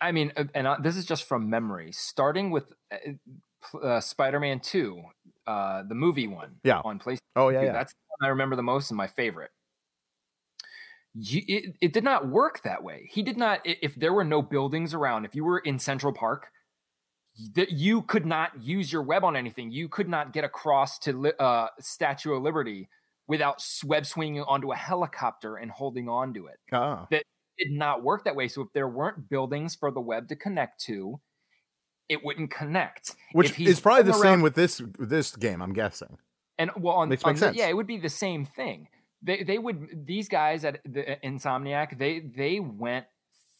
I 0.00 0.12
mean, 0.12 0.32
and 0.54 0.66
uh, 0.66 0.76
this 0.82 0.96
is 0.96 1.06
just 1.06 1.24
from 1.24 1.48
memory. 1.48 1.90
Starting 1.92 2.50
with 2.50 2.72
uh, 2.92 3.76
uh, 3.82 4.00
Spider-Man 4.00 4.60
Two, 4.60 5.02
uh, 5.46 5.82
the 5.88 5.94
movie 5.94 6.28
one, 6.28 6.56
Yeah. 6.64 6.80
on 6.84 6.98
PlayStation. 6.98 7.18
Oh 7.34 7.48
yeah, 7.48 7.60
Dude, 7.60 7.66
yeah. 7.68 7.72
That's 7.72 7.92
the 7.92 7.98
one 8.18 8.26
I 8.26 8.30
remember 8.30 8.56
the 8.56 8.62
most 8.62 8.90
and 8.90 8.96
my 8.98 9.06
favorite. 9.06 9.50
You, 11.14 11.42
it, 11.48 11.76
it 11.80 11.92
did 11.94 12.04
not 12.04 12.28
work 12.28 12.62
that 12.64 12.82
way. 12.82 13.08
He 13.10 13.22
did 13.22 13.38
not. 13.38 13.60
If 13.64 13.94
there 13.94 14.12
were 14.12 14.24
no 14.24 14.42
buildings 14.42 14.92
around, 14.92 15.24
if 15.24 15.34
you 15.34 15.44
were 15.44 15.58
in 15.60 15.78
Central 15.78 16.12
Park, 16.12 16.48
that 17.54 17.70
you 17.70 18.02
could 18.02 18.26
not 18.26 18.62
use 18.62 18.92
your 18.92 19.02
web 19.02 19.24
on 19.24 19.36
anything. 19.36 19.70
You 19.70 19.88
could 19.88 20.08
not 20.08 20.32
get 20.32 20.44
across 20.44 20.98
to 21.00 21.32
uh, 21.40 21.68
Statue 21.80 22.32
of 22.34 22.42
Liberty 22.42 22.88
without 23.28 23.64
web 23.84 24.06
swinging 24.06 24.42
onto 24.42 24.72
a 24.72 24.76
helicopter 24.76 25.56
and 25.56 25.70
holding 25.70 26.08
on 26.08 26.32
to 26.34 26.46
it. 26.46 26.58
Ah. 26.72 27.06
It 27.10 27.24
did 27.58 27.72
not 27.72 28.02
work 28.02 28.24
that 28.24 28.36
way. 28.36 28.48
So 28.48 28.62
if 28.62 28.68
there 28.72 28.88
weren't 28.88 29.28
buildings 29.28 29.74
for 29.74 29.90
the 29.90 30.00
web 30.00 30.28
to 30.28 30.36
connect 30.36 30.80
to, 30.84 31.20
it 32.08 32.24
wouldn't 32.24 32.50
connect. 32.50 33.16
Which 33.32 33.58
is 33.58 33.80
probably 33.80 34.04
the 34.04 34.10
running 34.12 34.22
same 34.22 34.40
with 34.42 34.54
this 34.54 34.80
this 34.98 35.34
game, 35.34 35.60
I'm 35.60 35.72
guessing. 35.72 36.18
and 36.58 36.70
well, 36.76 36.96
on, 36.96 37.08
Makes- 37.08 37.24
on 37.24 37.34
the- 37.34 37.38
sense. 37.40 37.56
yeah, 37.56 37.66
it 37.66 37.76
would 37.76 37.86
be 37.88 37.98
the 37.98 38.08
same 38.08 38.44
thing. 38.44 38.88
they 39.22 39.42
they 39.42 39.58
would 39.58 40.06
these 40.06 40.28
guys 40.28 40.64
at 40.64 40.80
the 40.84 41.18
Insomniac 41.24 41.98
they 41.98 42.20
they 42.20 42.60
went 42.60 43.06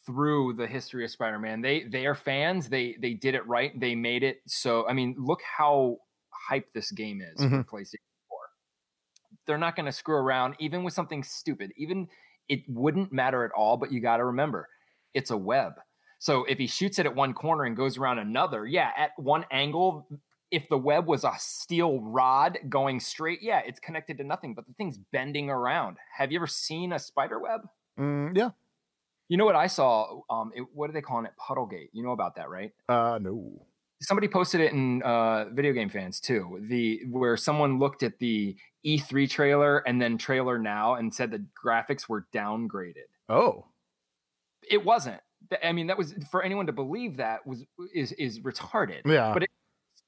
through 0.07 0.53
the 0.53 0.65
history 0.65 1.03
of 1.03 1.11
Spider-Man. 1.11 1.61
They 1.61 1.83
they 1.83 2.07
are 2.07 2.15
fans. 2.15 2.69
They 2.69 2.95
they 2.99 3.13
did 3.13 3.35
it 3.35 3.45
right. 3.45 3.79
They 3.79 3.93
made 3.93 4.23
it 4.23 4.41
so. 4.47 4.87
I 4.87 4.93
mean, 4.93 5.13
look 5.19 5.41
how 5.43 5.97
hype 6.31 6.73
this 6.73 6.91
game 6.91 7.21
is 7.21 7.39
Mhm. 7.39 7.63
for 7.67 7.77
PlayStation 7.77 8.07
4. 8.29 8.39
They're 9.45 9.57
not 9.59 9.75
going 9.75 9.85
to 9.85 9.91
screw 9.91 10.15
around 10.15 10.55
even 10.59 10.83
with 10.83 10.93
something 10.93 11.23
stupid. 11.23 11.71
Even 11.77 12.07
it 12.49 12.61
wouldn't 12.67 13.11
matter 13.11 13.43
at 13.43 13.51
all, 13.51 13.77
but 13.77 13.91
you 13.91 13.99
got 14.01 14.17
to 14.17 14.25
remember, 14.25 14.69
it's 15.13 15.29
a 15.31 15.37
web. 15.37 15.73
So 16.19 16.45
if 16.45 16.57
he 16.57 16.65
shoots 16.67 16.97
it 16.97 17.05
at 17.05 17.13
one 17.13 17.33
corner 17.33 17.65
and 17.65 17.75
goes 17.75 17.97
around 17.97 18.19
another, 18.19 18.65
yeah, 18.65 18.91
at 18.97 19.11
one 19.17 19.45
angle, 19.51 20.07
if 20.49 20.67
the 20.69 20.77
web 20.77 21.05
was 21.07 21.25
a 21.25 21.33
steel 21.37 21.99
rod 22.01 22.57
going 22.69 22.99
straight, 23.01 23.41
yeah, 23.41 23.59
it's 23.65 23.79
connected 23.81 24.17
to 24.19 24.23
nothing, 24.23 24.53
but 24.55 24.65
the 24.65 24.73
thing's 24.73 24.97
bending 24.97 25.49
around. 25.49 25.97
Have 26.17 26.31
you 26.31 26.39
ever 26.39 26.47
seen 26.47 26.93
a 26.93 26.99
spider 26.99 27.37
web? 27.39 27.67
Mm, 27.99 28.35
yeah. 28.37 28.51
You 29.29 29.37
know 29.37 29.45
what 29.45 29.55
I 29.55 29.67
saw? 29.67 30.21
Um, 30.29 30.51
it, 30.55 30.63
what 30.73 30.89
are 30.89 30.93
they 30.93 31.01
calling 31.01 31.25
it? 31.25 31.33
Puddlegate. 31.39 31.89
You 31.91 32.03
know 32.03 32.11
about 32.11 32.35
that, 32.35 32.49
right? 32.49 32.71
Uh, 32.87 33.19
no. 33.21 33.65
Somebody 34.01 34.27
posted 34.27 34.61
it 34.61 34.71
in 34.71 35.01
uh, 35.01 35.45
video 35.51 35.73
game 35.73 35.89
fans 35.89 36.19
too. 36.19 36.59
The 36.69 37.01
where 37.09 37.35
someone 37.35 37.79
looked 37.79 38.03
at 38.03 38.19
the 38.19 38.55
E3 38.85 39.29
trailer 39.29 39.79
and 39.79 40.01
then 40.01 40.17
trailer 40.17 40.59
now 40.59 40.95
and 40.95 41.13
said 41.13 41.31
the 41.31 41.43
graphics 41.61 42.07
were 42.07 42.27
downgraded. 42.33 43.09
Oh. 43.27 43.65
It 44.69 44.85
wasn't. 44.85 45.19
I 45.63 45.71
mean, 45.71 45.87
that 45.87 45.97
was 45.97 46.13
for 46.29 46.43
anyone 46.43 46.65
to 46.67 46.73
believe 46.73 47.17
that 47.17 47.45
was 47.45 47.63
is 47.93 48.11
is 48.13 48.39
retarded. 48.39 49.01
Yeah. 49.05 49.33
But 49.33 49.43
it, 49.43 49.49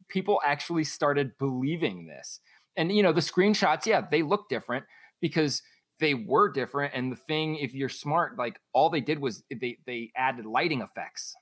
people 0.07 0.39
actually 0.45 0.83
started 0.83 1.37
believing 1.37 2.07
this, 2.07 2.39
and 2.75 2.91
you 2.91 3.03
know 3.03 3.13
the 3.13 3.21
screenshots. 3.21 3.85
Yeah, 3.85 4.01
they 4.09 4.21
look 4.21 4.49
different 4.49 4.85
because 5.21 5.61
they 5.99 6.13
were 6.13 6.49
different. 6.49 6.93
And 6.95 7.11
the 7.11 7.15
thing, 7.15 7.57
if 7.57 7.73
you're 7.73 7.89
smart, 7.89 8.37
like 8.37 8.59
all 8.73 8.89
they 8.89 9.01
did 9.01 9.19
was 9.19 9.43
they 9.49 9.77
they 9.85 10.11
added 10.15 10.45
lighting 10.45 10.81
effects. 10.81 11.35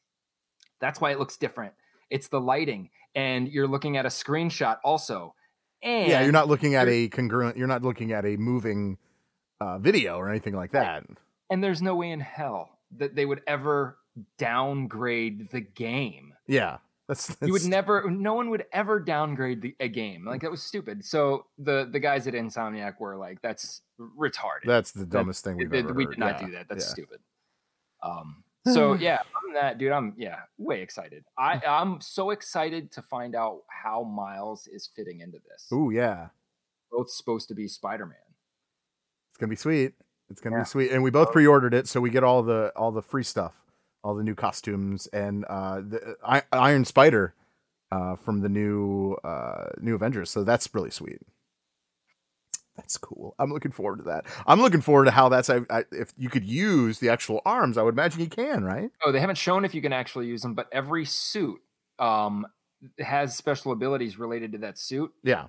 That's 0.80 1.02
why 1.02 1.12
it 1.12 1.20
looks 1.20 1.38
different. 1.38 1.74
It's 2.10 2.28
the 2.28 2.40
lighting, 2.40 2.90
and 3.16 3.48
you're 3.48 3.68
looking 3.68 3.98
at 3.98 4.06
a 4.06 4.10
screenshot 4.10 4.78
also. 4.84 5.34
And 5.84 6.08
yeah, 6.10 6.22
you're 6.24 6.32
not 6.32 6.48
looking 6.48 6.76
at 6.76 6.88
a 6.88 7.08
congruent. 7.10 7.58
You're 7.58 7.68
not 7.68 7.84
looking 7.84 8.12
at 8.12 8.26
a 8.26 8.36
moving 8.38 8.98
uh, 9.60 9.78
video 9.80 10.18
or 10.18 10.30
anything 10.30 10.56
like 10.56 10.72
that. 10.72 11.06
and 11.50 11.64
there's 11.64 11.82
no 11.82 11.96
way 11.96 12.12
in 12.12 12.20
hell 12.20 12.78
that 12.98 13.16
they 13.16 13.26
would 13.26 13.42
ever 13.48 13.98
downgrade 14.38 15.50
the 15.52 15.62
game. 15.62 16.34
Yeah, 16.48 16.78
that's, 17.08 17.36
You 17.42 17.54
would 17.54 17.66
never, 17.66 18.10
no 18.10 18.34
one 18.34 18.50
would 18.50 18.66
ever 18.74 19.00
downgrade 19.00 19.62
the, 19.62 19.76
a 19.80 19.88
game. 19.88 20.26
Like 20.26 20.42
that 20.42 20.52
was 20.52 20.62
stupid. 20.62 21.06
So 21.06 21.46
the 21.58 21.88
the 21.92 22.00
guys 22.00 22.28
at 22.28 22.34
Insomniac 22.34 23.00
were 23.00 23.16
like, 23.16 23.42
"That's 23.42 23.82
retarded. 24.00 24.66
That's 24.66 24.92
the 24.92 25.06
dumbest 25.06 25.44
thing 25.44 25.56
we've 25.58 25.72
we, 25.72 25.80
ever 25.80 25.94
we 25.94 26.04
heard. 26.04 26.12
did 26.12 26.20
not 26.20 26.42
Yeah, 26.42 26.46
do 26.48 26.52
that. 26.54 26.68
That's 26.70 26.86
yeah. 26.86 26.90
stupid." 26.92 27.20
Um. 28.04 28.44
So 28.66 28.94
yeah, 29.00 29.20
than 29.46 29.54
that, 29.54 29.78
dude, 29.78 29.92
I'm 29.94 30.14
yeah 30.18 30.40
way 30.58 30.82
excited. 30.82 31.24
I 31.38 31.62
I'm 31.66 32.02
so 32.02 32.32
excited 32.32 32.92
to 32.92 33.02
find 33.02 33.36
out 33.36 33.62
how 33.70 34.04
Miles 34.04 34.68
is 34.68 34.90
fitting 34.96 35.22
into 35.22 35.40
this. 35.50 35.68
Ooh, 35.72 35.92
yeah, 35.92 36.28
Both 36.92 37.10
supposed 37.10 37.48
to 37.48 37.56
be 37.56 37.68
Spider 37.70 38.06
Man. 38.06 38.18
it's 39.32 39.38
gonna 39.38 39.50
be 39.50 39.56
sweet. 39.56 39.94
It's 40.30 40.42
gonna 40.42 40.58
Yeah. 40.58 40.64
be 40.64 40.68
sweet, 40.68 40.92
and 40.92 41.02
we 41.04 41.10
both 41.12 41.32
pre-ordered 41.32 41.74
it, 41.74 41.88
so 41.88 42.02
we 42.02 42.10
get 42.10 42.26
all 42.26 42.44
the 42.44 42.74
all 42.76 42.92
the 42.92 43.02
free 43.02 43.24
stuff, 43.24 43.54
all 44.04 44.16
the 44.16 44.24
new 44.24 44.36
costumes, 44.36 45.08
and 45.08 45.46
uh, 45.46 45.82
the 45.82 46.16
I, 46.26 46.44
Iron 46.52 46.86
Spider 46.86 47.34
uh, 47.92 48.16
from 48.16 48.42
the 48.42 48.50
new 48.50 49.14
uh, 49.24 49.70
new 49.80 49.96
Avengers. 49.96 50.30
So 50.30 50.44
that's 50.44 50.74
really 50.74 50.92
sweet. 50.92 51.22
That's 52.76 52.98
cool. 52.98 53.34
I'm 53.40 53.52
looking 53.52 53.72
forward 53.72 53.98
to 53.98 54.04
that. 54.04 54.26
I'm 54.46 54.62
looking 54.62 54.82
forward 54.82 55.06
to 55.06 55.12
how 55.12 55.30
that's 55.30 55.50
I, 55.50 55.62
I, 55.70 55.84
if 55.92 56.14
you 56.16 56.30
could 56.30 56.46
use 56.46 57.00
the 57.00 57.10
actual 57.10 57.42
arms. 57.44 57.78
I 57.78 57.82
would 57.82 57.96
imagine 57.96 58.22
you 58.22 58.30
can, 58.30 58.64
right? 58.64 58.92
Oh, 59.04 59.12
they 59.12 59.20
haven't 59.20 59.38
shown 59.38 59.66
if 59.66 59.74
you 59.74 59.82
can 59.82 59.94
actually 59.94 60.28
use 60.28 60.42
them, 60.44 60.54
but 60.54 60.68
every 60.72 61.06
suit 61.06 61.60
um 61.98 62.46
has 63.00 63.36
special 63.36 63.72
abilities 63.72 64.20
related 64.20 64.52
to 64.52 64.60
that 64.60 64.78
suit. 64.78 65.12
Yeah. 65.24 65.46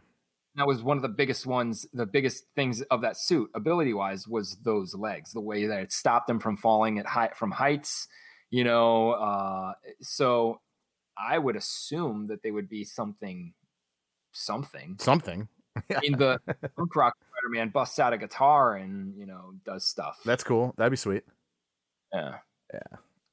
That 0.56 0.66
was 0.66 0.82
one 0.82 0.96
of 0.96 1.02
the 1.02 1.10
biggest 1.10 1.46
ones, 1.46 1.86
the 1.92 2.06
biggest 2.06 2.46
things 2.56 2.80
of 2.82 3.02
that 3.02 3.16
suit, 3.16 3.50
ability 3.54 3.92
wise, 3.92 4.26
was 4.26 4.56
those 4.64 4.94
legs, 4.94 5.32
the 5.32 5.40
way 5.40 5.66
that 5.66 5.80
it 5.80 5.92
stopped 5.92 6.26
them 6.26 6.40
from 6.40 6.56
falling 6.56 6.98
at 6.98 7.06
height 7.06 7.36
from 7.36 7.50
heights, 7.50 8.08
you 8.50 8.64
know. 8.64 9.12
Uh 9.12 9.72
so 10.00 10.60
I 11.16 11.38
would 11.38 11.56
assume 11.56 12.28
that 12.28 12.42
they 12.42 12.50
would 12.50 12.68
be 12.68 12.84
something 12.84 13.52
something. 14.32 14.96
Something. 15.00 15.48
I 15.76 16.00
mean 16.00 16.18
the 16.18 16.40
punk 16.76 16.96
rock 16.96 17.14
Spider-Man 17.16 17.70
busts 17.70 17.98
out 17.98 18.12
a 18.12 18.18
guitar 18.18 18.76
and 18.76 19.14
you 19.16 19.26
know 19.26 19.52
does 19.64 19.86
stuff. 19.86 20.18
That's 20.24 20.44
cool. 20.44 20.74
That'd 20.76 20.90
be 20.90 20.96
sweet. 20.96 21.24
yeah. 22.72 22.80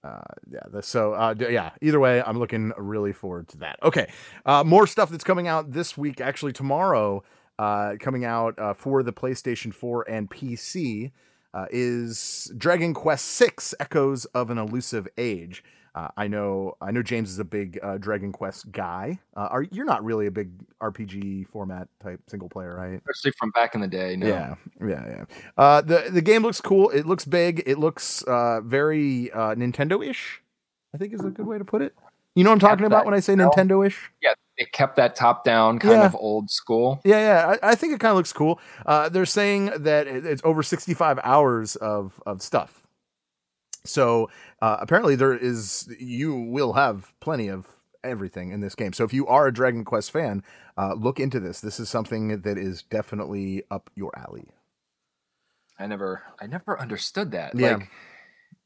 uh 0.03 0.21
yeah 0.51 0.81
so 0.81 1.13
uh 1.13 1.33
yeah 1.39 1.71
either 1.81 1.99
way 1.99 2.21
i'm 2.21 2.37
looking 2.37 2.71
really 2.77 3.11
forward 3.13 3.47
to 3.47 3.57
that 3.57 3.77
okay 3.81 4.11
uh 4.45 4.63
more 4.63 4.85
stuff 4.85 5.09
that's 5.09 5.23
coming 5.23 5.47
out 5.47 5.71
this 5.71 5.97
week 5.97 6.21
actually 6.21 6.53
tomorrow 6.53 7.23
uh 7.57 7.93
coming 7.99 8.23
out 8.23 8.57
uh, 8.59 8.73
for 8.73 9.01
the 9.01 9.11
playstation 9.13 9.73
4 9.73 10.07
and 10.09 10.29
pc 10.29 11.11
uh, 11.55 11.65
is 11.71 12.51
dragon 12.57 12.93
quest 12.93 13.25
6 13.25 13.73
echoes 13.79 14.25
of 14.25 14.51
an 14.51 14.59
elusive 14.59 15.07
age 15.17 15.63
uh, 15.95 16.09
I 16.17 16.27
know. 16.27 16.75
I 16.81 16.91
know 16.91 17.01
James 17.01 17.29
is 17.29 17.39
a 17.39 17.45
big 17.45 17.79
uh, 17.81 17.97
Dragon 17.97 18.33
Quest 18.33 18.69
guy. 18.73 19.17
Uh, 19.35 19.47
are 19.49 19.61
you're 19.63 19.85
not 19.85 20.03
really 20.03 20.27
a 20.27 20.31
big 20.31 20.51
RPG 20.81 21.47
format 21.47 21.87
type 22.03 22.19
single 22.27 22.49
player, 22.49 22.75
right? 22.75 23.01
Especially 23.09 23.33
from 23.39 23.51
back 23.51 23.75
in 23.75 23.81
the 23.81 23.87
day. 23.87 24.17
No. 24.17 24.27
Yeah, 24.27 24.55
yeah, 24.81 25.07
yeah. 25.07 25.25
Uh, 25.57 25.79
the 25.79 26.09
the 26.11 26.21
game 26.21 26.43
looks 26.43 26.59
cool. 26.59 26.89
It 26.89 27.05
looks 27.05 27.23
big. 27.23 27.63
It 27.65 27.79
looks 27.79 28.23
uh, 28.23 28.59
very 28.59 29.31
uh, 29.31 29.55
Nintendo-ish. 29.55 30.41
I 30.93 30.97
think 30.97 31.13
is 31.13 31.23
a 31.23 31.29
good 31.29 31.45
way 31.45 31.57
to 31.57 31.65
put 31.65 31.81
it. 31.81 31.95
You 32.35 32.43
know 32.43 32.49
what 32.51 32.55
I'm 32.63 32.69
talking 32.69 32.85
about 32.85 33.05
when 33.05 33.13
I 33.13 33.19
say 33.21 33.33
style. 33.35 33.49
Nintendo-ish? 33.51 33.97
Yeah, 34.21 34.33
it 34.57 34.71
kept 34.73 34.97
that 34.97 35.15
top 35.15 35.43
down 35.45 35.79
kind 35.79 35.93
Yeah. 35.95 36.05
of 36.05 36.15
old 36.15 36.51
school. 36.51 36.99
Yeah, 37.05 37.19
yeah. 37.19 37.55
I, 37.63 37.71
I 37.71 37.75
think 37.75 37.93
it 37.93 37.99
kind 38.01 38.11
of 38.11 38.17
looks 38.17 38.33
cool. 38.33 38.59
Uh, 38.85 39.07
they're 39.09 39.25
saying 39.25 39.71
that 39.77 40.05
it- 40.07 40.25
it's 40.25 40.41
over 40.43 40.61
65 40.61 41.19
hours 41.23 41.75
of 41.77 42.21
of 42.25 42.41
stuff. 42.41 42.81
So 43.85 44.29
uh, 44.61 44.77
apparently 44.79 45.15
there 45.15 45.33
is 45.33 45.87
you 45.99 46.35
will 46.35 46.73
have 46.73 47.13
plenty 47.19 47.47
of 47.47 47.67
everything 48.03 48.51
in 48.51 48.59
this 48.59 48.75
game. 48.75 48.93
So 48.93 49.03
if 49.03 49.13
you 49.13 49.27
are 49.27 49.47
a 49.47 49.53
Dragon 49.53 49.83
Quest 49.85 50.11
fan, 50.11 50.43
uh, 50.77 50.93
look 50.93 51.19
into 51.19 51.39
this. 51.39 51.61
This 51.61 51.79
is 51.79 51.87
something 51.89 52.41
that 52.41 52.57
is 52.57 52.81
definitely 52.83 53.63
up 53.71 53.89
your 53.95 54.11
alley. 54.17 54.49
I 55.79 55.87
never 55.87 56.23
I 56.41 56.47
never 56.47 56.79
understood 56.79 57.31
that. 57.31 57.55
Yeah. 57.55 57.75
Like 57.77 57.89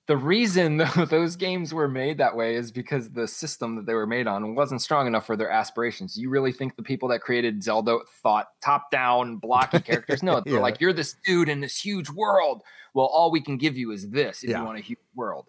the 0.09 0.17
reason 0.17 0.77
those 1.09 1.35
games 1.35 1.71
were 1.71 1.87
made 1.87 2.17
that 2.17 2.35
way 2.35 2.55
is 2.55 2.71
because 2.71 3.11
the 3.11 3.27
system 3.27 3.75
that 3.75 3.85
they 3.85 3.93
were 3.93 4.07
made 4.07 4.25
on 4.25 4.55
wasn't 4.55 4.81
strong 4.81 5.05
enough 5.05 5.23
for 5.27 5.37
their 5.37 5.51
aspirations. 5.51 6.17
You 6.17 6.31
really 6.31 6.51
think 6.51 6.75
the 6.75 6.81
people 6.81 7.07
that 7.09 7.21
created 7.21 7.61
Zelda 7.63 7.99
thought 8.23 8.47
top 8.59 8.89
down 8.89 9.37
blocky 9.37 9.79
characters? 9.89 10.23
No, 10.23 10.41
they're 10.41 10.55
Yeah. 10.55 10.59
like 10.61 10.81
you're 10.81 10.93
this 10.93 11.15
dude 11.23 11.47
in 11.47 11.61
this 11.61 11.79
huge 11.79 12.09
world. 12.09 12.63
Well, 12.95 13.05
all 13.05 13.29
we 13.29 13.39
can 13.39 13.57
give 13.57 13.77
you 13.77 13.91
is 13.91 14.09
this 14.09 14.43
if 14.43 14.49
Yeah. 14.49 14.59
you 14.61 14.65
want 14.65 14.79
a 14.79 14.81
huge 14.81 14.97
world. 15.13 15.45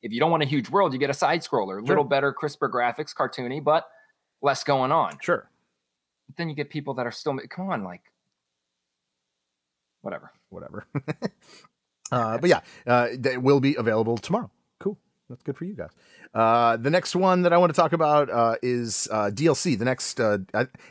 If 0.00 0.10
you 0.10 0.20
don't 0.20 0.30
want 0.30 0.42
a 0.42 0.46
huge 0.46 0.70
world, 0.70 0.94
you 0.94 0.98
get 0.98 1.10
a 1.10 1.14
side 1.14 1.42
scroller, 1.42 1.86
little 1.86 2.04
better, 2.04 2.32
crisper 2.32 2.70
graphics, 2.70 3.14
cartoony, 3.14 3.62
but 3.62 3.86
less 4.40 4.64
going 4.64 4.90
on. 4.90 5.18
Sure. 5.20 5.50
But 6.28 6.36
then 6.38 6.48
you 6.48 6.54
get 6.54 6.70
people 6.70 6.94
that 6.94 7.06
are 7.06 7.10
still 7.12 7.38
come 7.50 7.68
on, 7.68 7.84
like 7.84 8.02
whatever. 10.00 10.32
whatever. 10.48 10.86
uh, 12.12 12.38
but 12.38 12.48
yeah, 12.50 12.60
uh, 12.86 13.08
it 13.10 13.42
will 13.42 13.60
be 13.60 13.74
available 13.74 14.16
tomorrow. 14.16 14.50
Cool. 14.78 14.98
That's 15.28 15.42
good 15.42 15.56
for 15.56 15.64
you 15.64 15.74
guys. 15.74 15.90
Uh, 16.34 16.76
the 16.76 16.90
next 16.90 17.16
one 17.16 17.42
that 17.42 17.52
I 17.52 17.56
want 17.56 17.74
to 17.74 17.80
talk 17.80 17.92
about 17.92 18.28
uh, 18.30 18.56
is 18.62 19.08
uh, 19.10 19.30
DLC. 19.32 19.78
The 19.78 19.84
next 19.84 20.20
uh, 20.20 20.38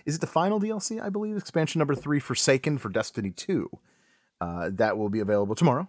is 0.06 0.16
it 0.16 0.22
the 0.22 0.28
final 0.28 0.60
DLC? 0.60 1.02
I 1.02 1.10
believe 1.10 1.38
expansion 1.38 1.80
number 1.80 1.96
three, 1.96 2.20
Forsaken 2.20 2.78
for 2.80 2.90
Destiny 2.90 3.32
Two. 3.32 3.70
Uh, 4.42 4.70
that 4.74 4.98
will 4.98 5.10
be 5.10 5.20
available 5.20 5.56
tomorrow. 5.56 5.88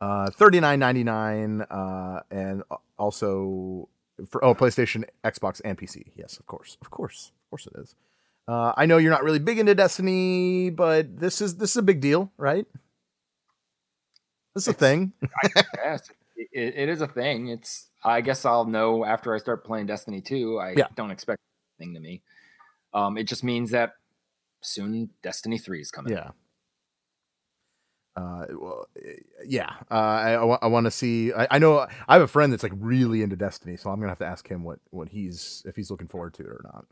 Uh, 0.00 0.30
Thirty 0.30 0.60
nine 0.60 0.78
ninety 0.78 1.04
nine, 1.04 1.62
uh, 1.62 2.20
and 2.30 2.62
also 2.98 3.88
for 4.28 4.44
oh 4.44 4.54
PlayStation, 4.54 5.04
Xbox, 5.24 5.60
and 5.64 5.76
PC. 5.76 6.12
Yes, 6.16 6.38
of 6.38 6.46
course, 6.46 6.76
of 6.80 6.90
course, 6.90 7.32
of 7.46 7.50
course 7.50 7.66
it 7.66 7.80
is. 7.80 7.94
Uh, 8.48 8.72
I 8.76 8.86
know 8.86 8.98
you're 8.98 9.12
not 9.12 9.22
really 9.22 9.38
big 9.38 9.58
into 9.58 9.74
Destiny, 9.74 10.70
but 10.70 11.18
this 11.18 11.40
is 11.40 11.56
this 11.56 11.70
is 11.70 11.76
a 11.76 11.82
big 11.82 12.00
deal, 12.00 12.32
right? 12.36 12.66
This 14.54 14.64
is 14.64 14.68
a 14.68 14.70
It's- 14.70 14.80
thing. 14.80 15.12
yes, 15.76 16.10
it, 16.36 16.74
it 16.76 16.88
is 16.88 17.00
a 17.00 17.06
thing. 17.08 17.48
It's 17.48 17.88
I 18.04 18.20
guess 18.20 18.44
I'll 18.44 18.64
know 18.64 19.04
after 19.04 19.34
I 19.34 19.38
start 19.38 19.64
playing 19.64 19.86
Destiny 19.86 20.20
2. 20.20 20.58
I 20.58 20.74
Yeah. 20.76 20.88
don't 20.96 21.10
expect 21.10 21.40
anything 21.78 21.94
to 21.94 22.00
me. 22.00 22.22
Um, 22.94 23.16
it 23.16 23.24
just 23.24 23.44
means 23.44 23.70
that 23.70 23.94
soon 24.60 25.10
Destiny 25.22 25.58
3 25.58 25.80
is 25.80 25.90
coming. 25.90 26.12
Yeah. 26.12 26.30
Uh, 28.14 28.44
well, 28.50 28.86
yeah. 29.46 29.70
Uh, 29.90 29.94
I, 29.94 30.32
I, 30.34 30.66
want 30.66 30.84
to 30.84 30.90
see. 30.90 31.32
I, 31.32 31.48
I 31.52 31.58
know 31.58 31.78
I 32.06 32.12
have 32.12 32.20
a 32.20 32.26
friend 32.28 32.52
that's 32.52 32.62
like 32.62 32.72
really 32.76 33.22
into 33.22 33.36
Destiny, 33.36 33.78
so 33.78 33.88
I'm 33.88 34.00
gonna 34.00 34.10
have 34.10 34.18
to 34.18 34.26
ask 34.26 34.46
him 34.46 34.64
what 34.64 34.80
what 34.90 35.08
he's 35.08 35.62
if 35.64 35.76
he's 35.76 35.90
looking 35.90 36.08
forward 36.08 36.34
to 36.34 36.42
it 36.42 36.48
or 36.48 36.60
not. 36.62 36.84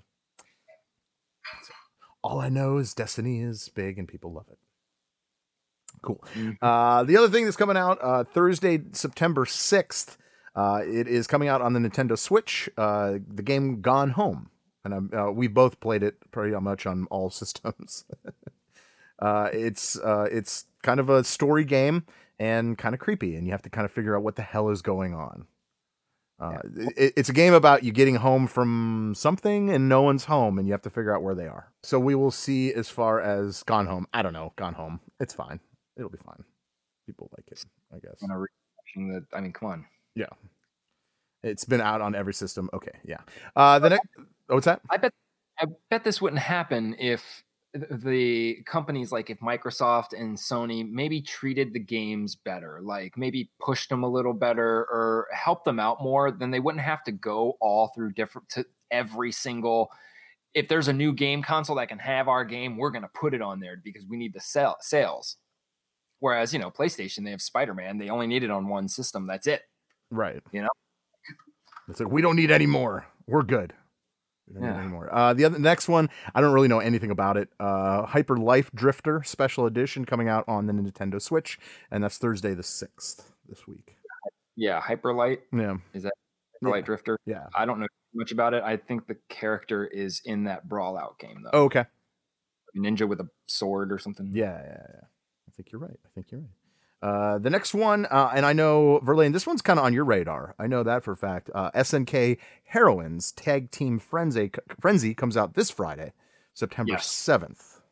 So, 1.63 1.73
all 2.25 2.41
I 2.41 2.49
know 2.49 2.79
is 2.79 2.95
Destiny 2.95 3.41
is 3.43 3.69
big 3.69 3.99
and 3.99 4.09
people 4.09 4.33
love 4.33 4.47
it. 4.51 4.59
Cool. 6.03 6.23
Mhm. 6.35 6.57
Uh, 6.63 7.05
the 7.05 7.17
other 7.17 7.29
thing 7.29 7.45
that's 7.45 7.57
coming 7.57 7.77
out 7.77 7.99
uh, 8.03 8.25
Thursday, 8.25 8.81
September 8.93 9.45
6th, 9.45 10.17
uh, 10.57 10.81
it 10.85 11.07
is 11.09 11.27
coming 11.27 11.49
out 11.49 11.61
on 11.61 11.73
the 11.73 11.81
Nintendo 11.81 12.19
Switch, 12.19 12.69
uh, 12.77 13.19
the 13.29 13.43
game 13.43 13.81
Gone 13.81 14.11
Home. 14.11 14.51
And 14.85 14.95
I'm, 14.95 15.11
uh, 15.15 15.31
we 15.31 15.47
both 15.47 15.79
played 15.81 16.03
it 16.03 16.17
pretty 16.31 16.57
much 16.59 16.87
on 16.87 17.07
all 17.11 17.31
systems. 17.41 18.05
uh, 19.19 19.51
it's 19.53 19.99
uh, 19.99 20.27
it's 20.31 20.65
kind 20.83 21.01
of 21.01 21.11
a 21.11 21.23
story 21.25 21.65
game 21.65 22.05
and 22.39 22.79
kind 22.79 22.95
of 22.95 23.01
creepy, 23.01 23.37
and 23.37 23.47
you 23.47 23.53
have 23.53 23.63
to 23.63 23.71
kind 23.71 23.85
of 23.85 23.93
figure 23.93 24.17
out 24.17 24.23
what 24.23 24.37
the 24.37 24.43
hell 24.43 24.71
is 24.71 24.81
going 24.83 25.13
on. 25.15 25.47
Uh, 26.41 26.59
it, 26.97 27.13
it's 27.19 27.29
a 27.29 27.35
game 27.35 27.53
about 27.53 27.85
you 27.85 27.93
getting 27.93 28.15
home 28.15 28.47
from 28.47 29.13
something 29.15 29.69
and 29.69 29.91
no 29.91 30.01
one's 30.01 30.25
home, 30.25 30.59
and 30.59 30.67
you 30.67 30.73
have 30.73 30.81
to 30.81 30.89
figure 30.89 31.15
out 31.15 31.23
where 31.23 31.35
they 31.35 31.47
are. 31.47 31.71
So 31.83 32.01
we 32.01 32.15
will 32.15 32.31
see 32.31 32.73
as 32.73 32.89
far 32.89 33.21
as 33.21 33.63
Gone 33.65 33.87
Home. 33.87 34.07
I 34.15 34.23
don't 34.23 34.33
know, 34.33 34.55
Gone 34.57 34.73
Home. 34.75 35.01
It's 35.21 35.35
fine. 35.35 35.61
It'll 35.97 36.11
be 36.11 36.19
fine. 36.25 36.45
People 37.07 37.31
like 37.37 37.47
it, 37.49 37.65
I 37.93 37.99
guess. 37.99 38.23
I'm 38.23 38.29
gonna 38.29 38.47
the. 38.97 39.37
I 39.37 39.41
mean, 39.41 39.53
come 39.53 39.69
on. 39.71 39.87
Yeah, 40.15 40.27
it's 41.43 41.65
been 41.65 41.81
out 41.81 42.01
on 42.01 42.15
every 42.15 42.35
system. 42.35 42.71
Okay, 42.73 42.93
yeah. 43.05 43.21
Uh, 43.57 43.79
the 43.79 43.91
next. 43.91 44.09
Oh, 44.49 44.55
what's 44.55 44.67
that? 44.67 44.81
I 44.91 44.97
bet. 44.97 45.13
I 45.59 45.67
bet 45.91 46.05
this 46.05 46.23
wouldn't 46.23 46.41
happen 46.41 46.97
if 46.99 47.45
the 47.73 48.63
companies 48.67 49.13
like 49.13 49.31
if 49.31 49.39
Microsoft 49.41 50.19
and 50.19 50.37
Sony 50.37 50.89
maybe 50.91 51.21
treated 51.21 51.73
the 51.73 51.79
games 51.79 52.35
better, 52.35 52.81
like 52.83 53.17
maybe 53.17 53.51
pushed 53.61 53.89
them 53.91 54.03
a 54.03 54.09
little 54.09 54.33
better 54.33 54.87
or 54.91 55.29
helped 55.33 55.65
them 55.65 55.79
out 55.79 56.03
more, 56.03 56.31
then 56.31 56.51
they 56.51 56.61
wouldn't 56.61 56.85
have 56.85 57.05
to 57.05 57.13
go 57.13 57.57
all 57.61 57.93
through 57.95 58.13
different 58.13 58.49
to 58.51 58.67
every 58.91 59.31
single. 59.31 59.91
If 60.53 60.67
there's 60.67 60.89
a 60.89 60.93
new 60.93 61.13
game 61.13 61.43
console 61.43 61.77
that 61.77 61.89
can 61.89 62.01
have 62.01 62.27
our 62.27 62.45
game, 62.45 62.77
we're 62.77 62.91
going 62.91 63.03
to 63.03 63.11
put 63.15 63.35
it 63.35 63.43
on 63.43 63.61
there 63.61 63.81
because 63.85 64.05
we 64.07 64.17
need 64.17 64.33
the 64.33 64.41
sell, 64.41 64.77
sales. 64.81 65.37
Whereas 66.21 66.53
you 66.53 66.59
know 66.59 66.71
PlayStation, 66.71 67.25
they 67.25 67.31
have 67.31 67.43
Spider 67.43 67.75
Man, 67.75 67.99
they 67.99 68.09
only 68.11 68.27
need 68.27 68.45
it 68.45 68.51
on 68.51 68.69
one 68.69 68.89
system. 68.89 69.27
That's 69.27 69.47
it. 69.47 69.63
Right. 70.11 70.43
You 70.53 70.63
know? 70.63 70.69
It's 71.89 71.99
like 72.01 72.11
we 72.11 72.23
don't 72.23 72.37
need 72.37 72.51
any 72.51 72.67
more. 72.67 73.07
We're 73.27 73.43
good. 73.43 73.73
We 74.47 74.55
don't 74.55 74.65
Yeah. 74.65 74.73
need 74.73 74.79
any 74.81 74.89
more. 74.89 75.13
Uh, 75.15 75.33
the 75.35 75.45
other 75.45 75.59
next 75.59 75.89
one, 75.89 76.11
I 76.35 76.41
don't 76.41 76.53
really 76.53 76.69
know 76.69 76.81
anything 76.81 77.11
about 77.11 77.37
it. 77.37 77.49
Uh, 77.59 78.05
Hyper 78.07 78.37
Light 78.37 78.73
Drifter 78.75 79.23
Special 79.25 79.67
Edition 79.67 80.05
coming 80.05 80.29
out 80.29 80.45
on 80.49 80.67
the 80.67 80.73
Nintendo 80.73 81.21
Switch, 81.23 81.59
and 81.91 82.03
that's 82.05 82.19
Thursday 82.19 82.55
the 82.55 82.63
sixth 82.63 83.33
this 83.49 83.67
week. 83.67 83.97
Yeah, 84.57 84.81
Hyper 84.81 85.15
Light. 85.15 85.41
Yeah. 85.53 85.77
Is 85.95 86.03
that 86.03 86.13
Hyperlight 86.63 86.81
Yeah. 86.81 86.85
Drifter. 86.87 87.19
Yeah. 87.27 87.47
I 87.55 87.65
don't 87.65 87.81
know 87.81 87.87
much 88.15 88.33
about 88.33 88.55
it. 88.55 88.63
I 88.65 88.77
think 88.77 89.07
the 89.07 89.17
character 89.29 89.87
is 89.87 90.21
in 90.25 90.45
that 90.45 90.69
Brawlout 90.69 91.19
game 91.19 91.43
though. 91.45 91.51
Oh, 91.53 91.65
okay. 91.65 91.87
Ninja 92.77 93.09
with 93.09 93.21
a 93.21 93.29
sword 93.47 93.93
or 93.93 93.99
something. 93.99 94.31
Yeah, 94.33 94.61
yeah, 94.63 94.87
yeah. 94.95 95.01
Think 95.61 95.73
you're 95.73 95.81
right. 95.83 96.01
I 96.07 96.09
think 96.15 96.31
you're 96.31 96.41
right. 96.41 96.51
Uh, 97.03 97.39
the 97.39 97.51
next 97.51 97.75
one, 97.75 98.07
uh, 98.07 98.31
and 98.35 98.47
I 98.47 98.55
know 98.55 98.99
Verlaine, 99.03 99.33
this 99.33 99.47
one's 99.47 99.61
kind 99.61 99.79
of 99.79 99.85
on 99.85 99.93
your 99.93 100.07
radar. 100.07 100.55
I 100.59 100.67
know 100.67 100.83
that 100.83 101.05
for 101.05 101.13
a 101.13 101.17
fact. 101.19 101.51
Uh, 101.55 101.71
SNK 101.73 102.39
Heroines 102.65 103.33
Tag 103.33 103.71
Team 103.71 103.99
Frenzy 103.99 104.51
Frenzy 104.81 105.15
comes 105.15 105.37
out 105.37 105.53
this 105.53 105.71
Friday, 105.71 106.15
September 106.55 106.93
Yes. 106.93 107.07
seventh. 107.07 107.83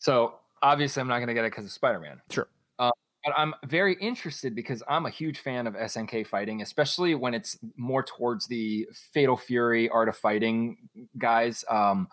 So 0.00 0.34
obviously, 0.62 1.00
I'm 1.00 1.06
not 1.06 1.18
going 1.18 1.28
to 1.28 1.34
get 1.34 1.44
it 1.44 1.52
because 1.52 1.64
of 1.64 1.70
Spider 1.70 2.00
Man. 2.00 2.20
Sure. 2.28 2.48
Uh, 2.80 2.90
but 3.24 3.34
I'm 3.36 3.54
very 3.66 3.94
interested 4.00 4.56
because 4.56 4.82
I'm 4.88 5.06
a 5.06 5.10
huge 5.10 5.38
fan 5.38 5.68
of 5.68 5.74
SNK 5.74 6.26
fighting, 6.26 6.60
especially 6.60 7.14
when 7.14 7.34
it's 7.34 7.56
more 7.76 8.02
towards 8.02 8.48
the 8.48 8.88
Fatal 9.12 9.36
Fury 9.36 9.88
Art 9.90 10.08
of 10.08 10.16
Fighting 10.16 10.76
guys. 11.18 11.64
Um, 11.70 12.08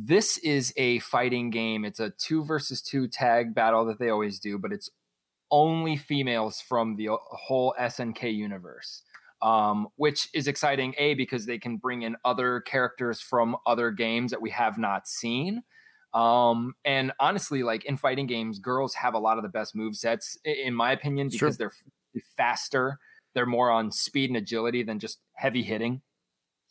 this 0.00 0.38
is 0.38 0.72
a 0.76 1.00
fighting 1.00 1.50
game. 1.50 1.84
It's 1.84 1.98
a 1.98 2.10
two 2.10 2.44
versus 2.44 2.80
two 2.80 3.08
tag 3.08 3.52
battle 3.54 3.84
that 3.86 3.98
they 3.98 4.10
always 4.10 4.38
do, 4.38 4.56
but 4.56 4.72
it's 4.72 4.88
only 5.50 5.96
females 5.96 6.60
from 6.60 6.94
the 6.94 7.08
whole 7.10 7.74
SNK 7.80 8.32
universe. 8.34 9.02
Um, 9.40 9.86
which 9.96 10.28
is 10.34 10.48
exciting, 10.48 10.94
A, 10.98 11.14
because 11.14 11.46
they 11.46 11.58
can 11.58 11.76
bring 11.76 12.02
in 12.02 12.16
other 12.24 12.60
characters 12.60 13.20
from 13.20 13.56
other 13.66 13.92
games 13.92 14.32
that 14.32 14.42
we 14.42 14.50
have 14.50 14.78
not 14.78 15.06
seen. 15.06 15.62
Um, 16.12 16.74
and 16.84 17.12
honestly, 17.20 17.62
like 17.62 17.84
in 17.84 17.96
fighting 17.96 18.26
games, 18.26 18.58
girls 18.58 18.94
have 18.94 19.14
a 19.14 19.18
lot 19.18 19.36
of 19.36 19.44
the 19.44 19.48
best 19.48 19.76
move 19.76 19.94
sets, 19.94 20.36
in 20.44 20.74
my 20.74 20.90
opinion, 20.90 21.30
Sure. 21.30 21.48
because 21.48 21.56
they're 21.56 21.72
faster. 22.36 22.98
They're 23.34 23.46
more 23.46 23.70
on 23.70 23.92
speed 23.92 24.30
and 24.30 24.36
agility 24.36 24.82
than 24.82 24.98
just 24.98 25.20
heavy 25.34 25.62
hitting, 25.62 26.02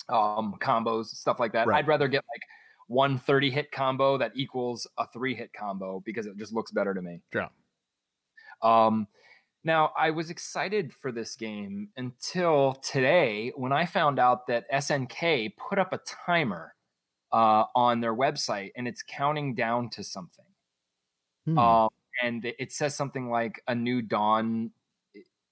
um, 0.10 0.56
combos, 0.60 1.06
stuff 1.06 1.40
like 1.40 1.54
that. 1.54 1.68
Right. 1.68 1.78
I'd 1.78 1.88
rather 1.88 2.10
get 2.10 2.24
like 2.34 2.42
one 2.88 3.18
30 3.18 3.52
hit 3.52 3.72
combo 3.72 4.18
that 4.18 4.32
equals 4.36 4.88
a 4.98 5.06
three 5.08 5.36
hit 5.36 5.52
combo 5.54 6.02
because 6.06 6.26
it 6.26 6.38
just 6.38 6.54
looks 6.54 6.72
better 6.72 6.94
to 6.94 7.02
me. 7.02 7.22
Yeah. 7.34 7.50
Um, 8.62 9.08
now 9.64 9.92
I 9.98 10.12
was 10.12 10.30
excited 10.30 10.94
for 10.94 11.12
this 11.12 11.36
game 11.36 11.90
until 11.98 12.74
today 12.76 13.52
when 13.56 13.74
I 13.74 13.86
found 13.86 14.20
out 14.20 14.48
that 14.48 14.70
SNK 14.72 15.56
put 15.58 15.78
up 15.80 15.92
a 15.94 16.00
timer 16.26 16.74
uh, 17.34 17.66
on 17.76 18.00
their 18.00 18.16
website 18.16 18.72
and 18.78 18.88
it's 18.88 19.04
counting 19.06 19.54
down 19.54 19.90
to 19.92 20.04
something. 20.04 20.46
Hmm. 21.46 21.58
Um, 21.58 21.90
and 22.24 22.46
it- 22.46 22.56
it 22.58 22.72
says 22.72 22.96
something 22.96 23.30
like 23.30 23.62
a 23.68 23.76
new 23.76 24.02
dawn 24.02 24.72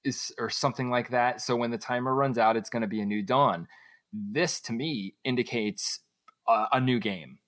is 0.06 0.32
or 0.38 0.50
something 0.50 0.90
like 0.90 1.10
that. 1.10 1.42
So 1.42 1.56
when 1.56 1.72
the 1.72 1.78
timer 1.78 2.16
runs 2.16 2.38
out, 2.38 2.56
it's 2.56 2.70
going 2.70 2.82
to 2.82 2.88
be 2.88 3.02
a 3.02 3.06
new 3.06 3.22
dawn. 3.22 3.68
This 4.14 4.62
to 4.62 4.74
me 4.74 5.16
indicates 5.26 6.00
a, 6.48 6.66
a 6.74 6.80
new 6.80 7.00
game, 7.00 7.39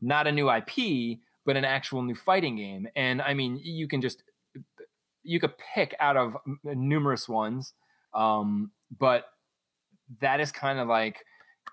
not 0.00 0.26
a 0.26 0.32
new 0.32 0.50
IP, 0.50 1.18
but 1.44 1.56
an 1.56 1.64
actual 1.64 2.02
new 2.02 2.14
fighting 2.14 2.56
game. 2.56 2.88
And 2.94 3.22
I 3.22 3.34
mean, 3.34 3.58
you 3.62 3.88
can 3.88 4.02
just 4.02 4.22
you 5.22 5.40
could 5.40 5.52
pick 5.74 5.94
out 6.00 6.16
of 6.16 6.36
numerous 6.64 7.28
ones, 7.28 7.72
um, 8.14 8.70
but 8.98 9.24
that 10.20 10.40
is 10.40 10.52
kind 10.52 10.78
of 10.78 10.88
like 10.88 11.24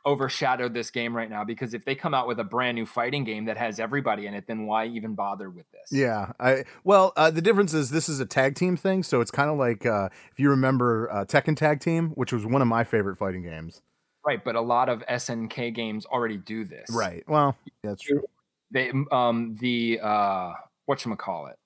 overshadowed 0.05 0.73
this 0.73 0.91
game 0.91 1.15
right 1.15 1.29
now 1.29 1.43
because 1.43 1.73
if 1.73 1.85
they 1.85 1.95
come 1.95 2.13
out 2.13 2.27
with 2.27 2.39
a 2.39 2.43
brand 2.43 2.75
new 2.75 2.85
fighting 2.85 3.23
game 3.23 3.45
that 3.45 3.57
has 3.57 3.79
everybody 3.79 4.27
in 4.27 4.33
it, 4.33 4.45
then 4.47 4.65
why 4.65 4.85
even 4.85 5.15
bother 5.15 5.49
with 5.49 5.65
this? 5.71 5.91
Yeah, 5.91 6.31
I 6.39 6.65
well, 6.83 7.13
uh, 7.15 7.31
the 7.31 7.41
difference 7.41 7.73
is 7.73 7.89
this 7.89 8.09
is 8.09 8.19
a 8.19 8.25
tag 8.25 8.55
team 8.55 8.77
thing, 8.77 9.03
so 9.03 9.21
it's 9.21 9.31
kind 9.31 9.49
of 9.49 9.57
like 9.57 9.85
uh, 9.85 10.09
if 10.31 10.39
you 10.39 10.49
remember 10.49 11.11
uh, 11.11 11.25
Tekken 11.25 11.55
Tag 11.55 11.79
Team, 11.79 12.09
which 12.11 12.33
was 12.33 12.45
one 12.45 12.61
of 12.61 12.67
my 12.67 12.83
favorite 12.83 13.17
fighting 13.17 13.43
games. 13.43 13.81
Right, 14.25 14.43
but 14.43 14.55
a 14.55 14.61
lot 14.61 14.89
of 14.89 15.03
SNK 15.07 15.73
games 15.75 16.05
already 16.05 16.37
do 16.37 16.65
this. 16.65 16.89
Right. 16.89 17.23
Well, 17.27 17.55
that's 17.83 18.01
true. 18.01 18.23
They 18.71 18.91
um 19.11 19.55
the 19.59 19.99
uh 20.01 20.53
what 20.85 21.05
you 21.05 21.15
call 21.15 21.47
it, 21.47 21.57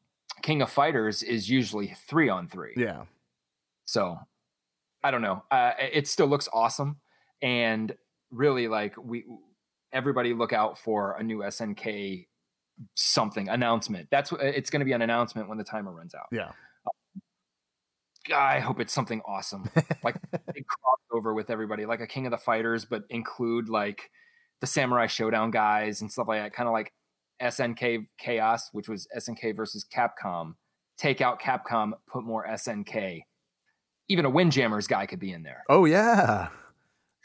King 0.41 0.61
of 0.61 0.69
Fighters 0.69 1.23
is 1.23 1.49
usually 1.49 1.95
three 2.07 2.29
on 2.29 2.47
three. 2.47 2.73
Yeah. 2.75 3.03
So 3.85 4.17
I 5.03 5.11
don't 5.11 5.21
know. 5.21 5.43
Uh, 5.49 5.71
it 5.79 6.07
still 6.07 6.27
looks 6.27 6.49
awesome, 6.51 6.97
and 7.41 7.95
really 8.31 8.67
like 8.67 8.95
we 8.97 9.25
everybody 9.91 10.33
look 10.33 10.53
out 10.53 10.77
for 10.77 11.13
a 11.13 11.23
new 11.23 11.39
SNK 11.39 12.27
something 12.95 13.49
announcement. 13.49 14.07
That's 14.11 14.31
what 14.31 14.41
it's 14.41 14.69
going 14.69 14.81
to 14.81 14.85
be 14.85 14.91
an 14.91 15.01
announcement 15.01 15.49
when 15.49 15.57
the 15.57 15.63
timer 15.63 15.91
runs 15.91 16.13
out. 16.13 16.27
Yeah. 16.31 16.51
I 18.31 18.59
hope 18.59 18.79
it's 18.79 18.93
something 18.93 19.21
awesome, 19.25 19.69
like 20.03 20.15
big 20.53 20.65
crossover 20.65 21.35
with 21.35 21.49
everybody, 21.49 21.85
like 21.85 22.01
a 22.01 22.07
King 22.07 22.25
of 22.25 22.31
the 22.31 22.37
Fighters, 22.37 22.85
but 22.85 23.03
include 23.09 23.69
like 23.69 24.09
the 24.61 24.67
Samurai 24.67 25.07
Shodown 25.07 25.51
guys 25.51 26.01
and 26.01 26.11
stuff 26.11 26.27
like 26.27 26.41
that. 26.41 26.53
Kind 26.53 26.67
of 26.67 26.73
like 26.73 26.93
SNK 27.41 28.07
Chaos, 28.17 28.69
which 28.71 28.89
was 28.89 29.07
SNK 29.17 29.55
versus 29.55 29.85
Capcom. 29.93 30.55
Take 30.97 31.21
out 31.21 31.41
Capcom, 31.41 31.91
put 32.11 32.23
more 32.23 32.45
SNK. 32.45 33.21
Even 34.09 34.25
a 34.25 34.29
Windjammers 34.29 34.87
guy 34.87 35.05
could 35.05 35.19
be 35.19 35.31
in 35.31 35.43
there. 35.43 35.63
Oh 35.69 35.85
yeah. 35.85 36.49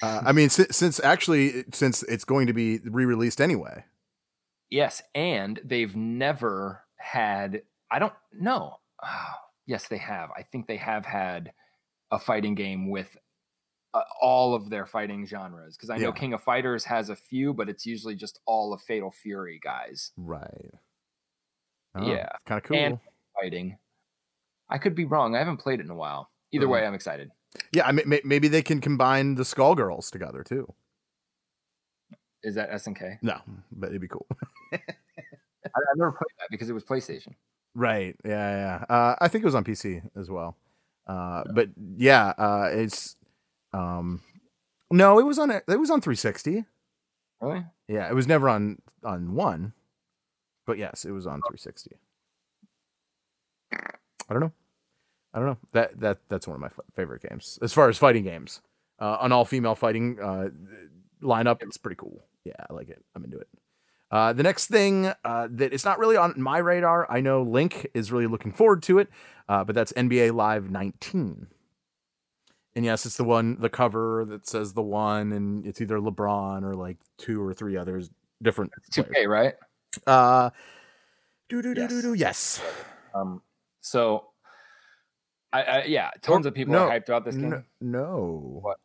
Uh, 0.02 0.22
I 0.24 0.32
mean, 0.32 0.50
since, 0.50 0.76
since 0.76 1.00
actually, 1.00 1.64
since 1.72 2.02
it's 2.04 2.24
going 2.24 2.48
to 2.48 2.52
be 2.52 2.80
re-released 2.84 3.40
anyway. 3.40 3.84
Yes, 4.70 5.02
and 5.14 5.60
they've 5.64 5.94
never 5.94 6.84
had. 6.96 7.62
I 7.90 8.00
don't 8.00 8.12
know. 8.32 8.76
Ah, 9.02 9.38
yes, 9.66 9.88
they 9.88 9.98
have. 9.98 10.30
I 10.36 10.42
think 10.42 10.66
they 10.66 10.76
have 10.76 11.04
had 11.06 11.52
a 12.10 12.18
fighting 12.18 12.54
game 12.54 12.90
with 12.90 13.16
uh, 13.94 14.02
all 14.20 14.54
of 14.54 14.70
their 14.70 14.86
fighting 14.86 15.26
genres. 15.26 15.76
Because 15.76 15.90
I 15.90 15.96
know 15.98 16.08
Yeah. 16.08 16.12
King 16.14 16.32
of 16.32 16.42
Fighters 16.42 16.84
has 16.84 17.10
a 17.10 17.16
few, 17.16 17.54
but 17.54 17.68
it's 17.68 17.86
usually 17.86 18.14
just 18.16 18.40
all 18.46 18.72
of 18.72 18.82
Fatal 18.82 19.10
Fury 19.10 19.60
guys 19.62 20.12
Right. 20.16 20.70
Yeah. 22.00 22.28
Kind 22.46 22.58
of 22.58 22.64
cool. 22.64 22.76
And- 22.76 22.98
fighting. 23.40 23.78
I 24.68 24.78
could 24.78 24.94
be 24.94 25.04
wrong. 25.04 25.36
I 25.36 25.38
haven't 25.38 25.58
played 25.58 25.80
it 25.80 25.84
in 25.84 25.90
a 25.90 25.94
while. 25.94 26.30
Either 26.52 26.64
Uh-huh. 26.66 26.72
way, 26.72 26.86
I'm 26.86 26.94
excited. 26.94 27.30
yeah. 27.72 27.86
I 27.86 27.92
mean, 27.92 28.08
may- 28.08 28.22
maybe 28.24 28.48
they 28.48 28.62
can 28.62 28.80
combine 28.80 29.34
the 29.36 29.42
Skullgirls 29.44 30.10
together 30.10 30.42
too. 30.42 30.72
Is 32.42 32.54
that 32.56 32.70
SNK? 32.70 33.18
No, 33.22 33.40
but 33.72 33.88
it'd 33.90 34.00
be 34.00 34.08
cool. 34.08 34.26
I, 34.72 34.78
I 35.66 35.80
never 35.96 36.12
played 36.12 36.34
that 36.40 36.48
because 36.50 36.68
it 36.68 36.72
was 36.74 36.84
PlayStation. 36.84 37.34
Right. 37.74 38.16
Yeah. 38.24 38.80
Yeah. 38.88 38.94
Uh, 38.94 39.16
I 39.20 39.28
think 39.28 39.42
it 39.42 39.46
was 39.46 39.54
on 39.54 39.64
PC 39.64 40.02
as 40.16 40.30
well. 40.30 40.56
Uh, 41.06 41.44
but 41.52 41.68
yeah, 41.96 42.28
uh, 42.38 42.70
it's 42.72 43.16
um, 43.72 44.22
no, 44.90 45.18
it 45.18 45.24
was 45.24 45.38
on 45.38 45.50
it 45.50 45.64
was 45.66 45.90
on 45.90 46.00
360. 46.00 46.64
Really? 47.40 47.64
Yeah, 47.88 48.08
it 48.08 48.14
was 48.14 48.26
never 48.26 48.48
on 48.48 48.78
on 49.04 49.34
one, 49.34 49.74
but 50.66 50.78
yes, 50.78 51.04
it 51.04 51.10
was 51.10 51.26
on 51.26 51.40
360. 51.42 51.90
I 53.72 54.32
don't 54.32 54.40
know. 54.40 54.52
I 55.34 55.38
don't 55.40 55.48
know. 55.48 55.58
That 55.72 56.00
that 56.00 56.18
that's 56.28 56.46
one 56.46 56.54
of 56.54 56.60
my 56.60 56.68
f- 56.68 56.80
favorite 56.94 57.22
games 57.28 57.58
as 57.60 57.72
far 57.72 57.88
as 57.88 57.98
fighting 57.98 58.24
games. 58.24 58.62
Uh, 58.98 59.18
an 59.20 59.32
all 59.32 59.44
female 59.44 59.74
fighting 59.74 60.18
uh, 60.22 60.48
lineup. 61.22 61.62
It's 61.62 61.76
pretty 61.76 61.96
cool. 61.96 62.24
Yeah, 62.44 62.54
I 62.70 62.72
like 62.72 62.88
it. 62.88 63.04
I'm 63.14 63.24
into 63.24 63.38
it. 63.38 63.48
Uh, 64.14 64.32
the 64.32 64.44
next 64.44 64.68
thing 64.68 65.06
uh, 65.24 65.48
that 65.50 65.72
it's 65.72 65.84
not 65.84 65.98
really 65.98 66.16
on 66.16 66.34
my 66.40 66.58
radar. 66.58 67.10
I 67.10 67.20
know 67.20 67.42
Link 67.42 67.88
is 67.94 68.12
really 68.12 68.28
looking 68.28 68.52
forward 68.52 68.80
to 68.84 69.00
it, 69.00 69.08
uh, 69.48 69.64
but 69.64 69.74
that's 69.74 69.92
NBA 69.94 70.32
Live 70.32 70.70
19. 70.70 71.48
And 72.76 72.84
yes, 72.84 73.06
it's 73.06 73.16
the 73.16 73.24
one, 73.24 73.58
the 73.60 73.68
cover 73.68 74.24
that 74.26 74.46
says 74.46 74.72
the 74.72 74.82
one, 74.82 75.32
and 75.32 75.66
it's 75.66 75.80
either 75.80 75.98
LeBron 75.98 76.62
or 76.62 76.74
like 76.74 76.98
two 77.18 77.42
or 77.42 77.52
three 77.52 77.76
others, 77.76 78.08
different. 78.40 78.70
Two 78.92 79.02
players. 79.02 79.16
K, 79.22 79.26
right? 79.26 79.54
Uh, 80.06 80.50
do 81.48 81.60
do 81.60 81.74
do 81.74 81.88
do 81.88 82.00
do. 82.00 82.14
Yes. 82.14 82.62
Um, 83.14 83.42
so, 83.80 84.26
I, 85.52 85.62
I 85.62 85.84
yeah, 85.86 86.10
tons 86.22 86.46
Oh, 86.46 86.50
of 86.50 86.54
people 86.54 86.74
no, 86.74 86.86
are 86.86 86.90
hyped 87.00 87.08
about 87.08 87.24
this 87.24 87.34
game. 87.34 87.50
No. 87.50 87.62
no. 87.80 88.60
What? 88.62 88.76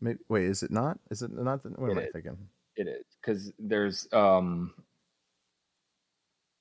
Maybe, 0.00 0.18
wait, 0.30 0.44
is 0.44 0.62
it 0.62 0.70
not? 0.70 0.98
Is 1.10 1.20
it 1.20 1.32
not? 1.32 1.62
The, 1.62 1.68
what 1.70 1.90
am 1.90 1.98
It 1.98 2.00
I 2.00 2.04
is. 2.04 2.12
thinking? 2.14 2.38
It 2.76 2.88
is 2.88 3.04
because 3.20 3.52
there's 3.58 4.08
um 4.12 4.74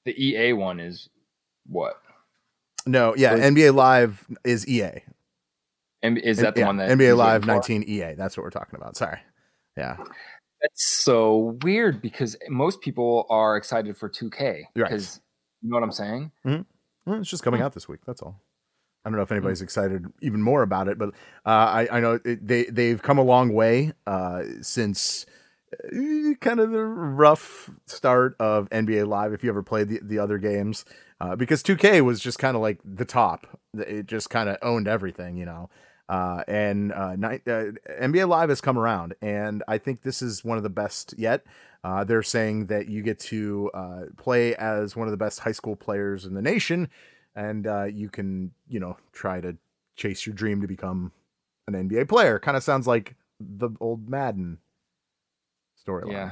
the 0.05 0.13
EA 0.21 0.53
one 0.53 0.79
is 0.79 1.09
what 1.65 2.01
No, 2.85 3.15
yeah, 3.15 3.35
NBA 3.35 3.73
Live 3.73 4.25
is 4.43 4.67
EA. 4.67 5.01
and 6.01 6.17
is 6.17 6.37
that 6.39 6.55
the 6.55 6.61
Yeah, 6.61 6.67
one 6.67 6.77
that 6.77 6.89
NBA 6.89 7.15
Live 7.17 7.45
19 7.45 7.83
EA? 7.83 8.13
That's 8.15 8.35
what 8.37 8.43
we're 8.43 8.49
talking 8.49 8.75
about. 8.75 8.95
Sorry. 8.97 9.19
Yeah. 9.77 9.97
That's 10.61 10.85
so 11.03 11.57
weird 11.61 12.01
because 12.01 12.37
most 12.49 12.81
people 12.81 13.25
are 13.29 13.57
excited 13.57 13.97
for 13.97 14.09
2K 14.09 14.41
Right. 14.41 14.65
because 14.75 15.19
you 15.61 15.69
know 15.69 15.75
what 15.75 15.83
I'm 15.83 15.91
saying. 15.91 16.31
Well, 16.43 17.19
it's 17.19 17.29
just 17.29 17.43
coming 17.43 17.59
Hmm. 17.59 17.65
out 17.65 17.73
this 17.73 17.87
week. 17.87 18.01
That's 18.05 18.21
all. 18.21 18.39
I 19.05 19.09
don't 19.09 19.17
know 19.17 19.23
if 19.23 19.31
anybody's 19.33 19.61
excited 19.61 20.05
even 20.21 20.41
more 20.41 20.61
about 20.61 20.87
it, 20.87 20.97
but 20.97 21.09
uh, 21.45 21.49
I, 21.49 21.87
I 21.91 21.99
know 21.99 22.19
it, 22.23 22.45
they 22.47 22.63
they've 22.65 23.01
come 23.01 23.17
a 23.17 23.23
long 23.23 23.53
way 23.53 23.91
uh, 24.07 24.43
since 24.61 25.25
kind 26.39 26.59
of 26.59 26.71
the 26.71 26.83
rough 26.83 27.69
start 27.85 28.35
of 28.39 28.69
NBA 28.69 29.07
Live. 29.07 29.33
If 29.33 29.43
you 29.43 29.49
ever 29.49 29.63
played 29.63 29.89
the, 29.89 29.99
the 30.01 30.19
other 30.19 30.37
games, 30.37 30.85
uh, 31.19 31.35
because 31.35 31.63
2K 31.63 32.01
was 32.01 32.19
just 32.19 32.39
kind 32.39 32.55
of 32.55 32.61
like 32.61 32.79
the 32.83 33.05
top. 33.05 33.47
It 33.73 34.05
just 34.07 34.29
kind 34.29 34.49
of 34.49 34.57
owned 34.61 34.87
everything, 34.87 35.37
you 35.37 35.45
know. 35.45 35.69
Uh, 36.09 36.43
and 36.47 36.91
uh, 36.91 37.15
ni- 37.15 37.41
uh, 37.47 37.71
NBA 38.01 38.27
Live 38.27 38.49
has 38.49 38.61
come 38.61 38.77
around, 38.77 39.15
and 39.21 39.63
I 39.67 39.77
think 39.77 40.01
this 40.01 40.21
is 40.21 40.43
one 40.43 40.57
of 40.57 40.63
the 40.63 40.69
best 40.69 41.13
yet. 41.17 41.45
Uh, 41.83 42.03
they're 42.03 42.23
saying 42.23 42.67
that 42.67 42.87
you 42.87 43.01
get 43.01 43.19
to 43.19 43.71
uh, 43.73 44.01
play 44.17 44.55
as 44.55 44.95
one 44.95 45.07
of 45.07 45.11
the 45.11 45.17
best 45.17 45.39
high 45.39 45.51
school 45.51 45.75
players 45.75 46.25
in 46.25 46.33
the 46.33 46.41
nation, 46.41 46.89
and 47.35 47.65
you 47.95 48.09
can, 48.09 48.51
you 48.67 48.79
know, 48.79 48.97
try 49.11 49.39
to 49.41 49.57
chase 49.95 50.25
your 50.25 50.35
dream 50.35 50.61
to 50.61 50.67
become 50.67 51.11
an 51.67 51.73
NBA 51.73 52.09
player. 52.09 52.39
Kind 52.39 52.57
of 52.57 52.63
sounds 52.63 52.85
like 52.85 53.15
the 53.39 53.69
old 53.79 54.09
Madden 54.09 54.59
storyline. 55.85 56.11
Yeah. 56.11 56.31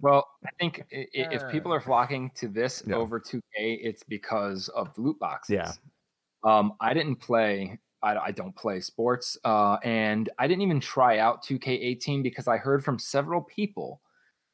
well, 0.00 0.28
I 0.44 0.50
think 0.58 0.80
i- 0.92 0.96
i- 1.16 1.28
if 1.34 1.48
people 1.50 1.72
are 1.72 1.80
flocking 1.80 2.30
to 2.36 2.48
this 2.48 2.82
Yeah. 2.86 2.96
over 2.96 3.18
2K, 3.20 3.74
it's 3.74 4.02
because 4.02 4.68
of 4.70 4.96
loot 4.98 5.18
boxes. 5.18 5.54
Yeah. 5.54 5.72
Um, 6.44 6.74
I 6.80 6.94
didn't 6.94 7.16
play. 7.16 7.78
I, 8.02 8.16
I 8.18 8.30
don't 8.32 8.54
play 8.54 8.80
sports, 8.80 9.38
uh, 9.44 9.78
and 9.82 10.28
I 10.38 10.46
didn't 10.46 10.60
even 10.62 10.78
try 10.80 11.18
out 11.18 11.42
2K18 11.42 12.22
because 12.22 12.46
I 12.46 12.58
heard 12.58 12.84
from 12.84 12.98
several 12.98 13.40
people, 13.40 14.02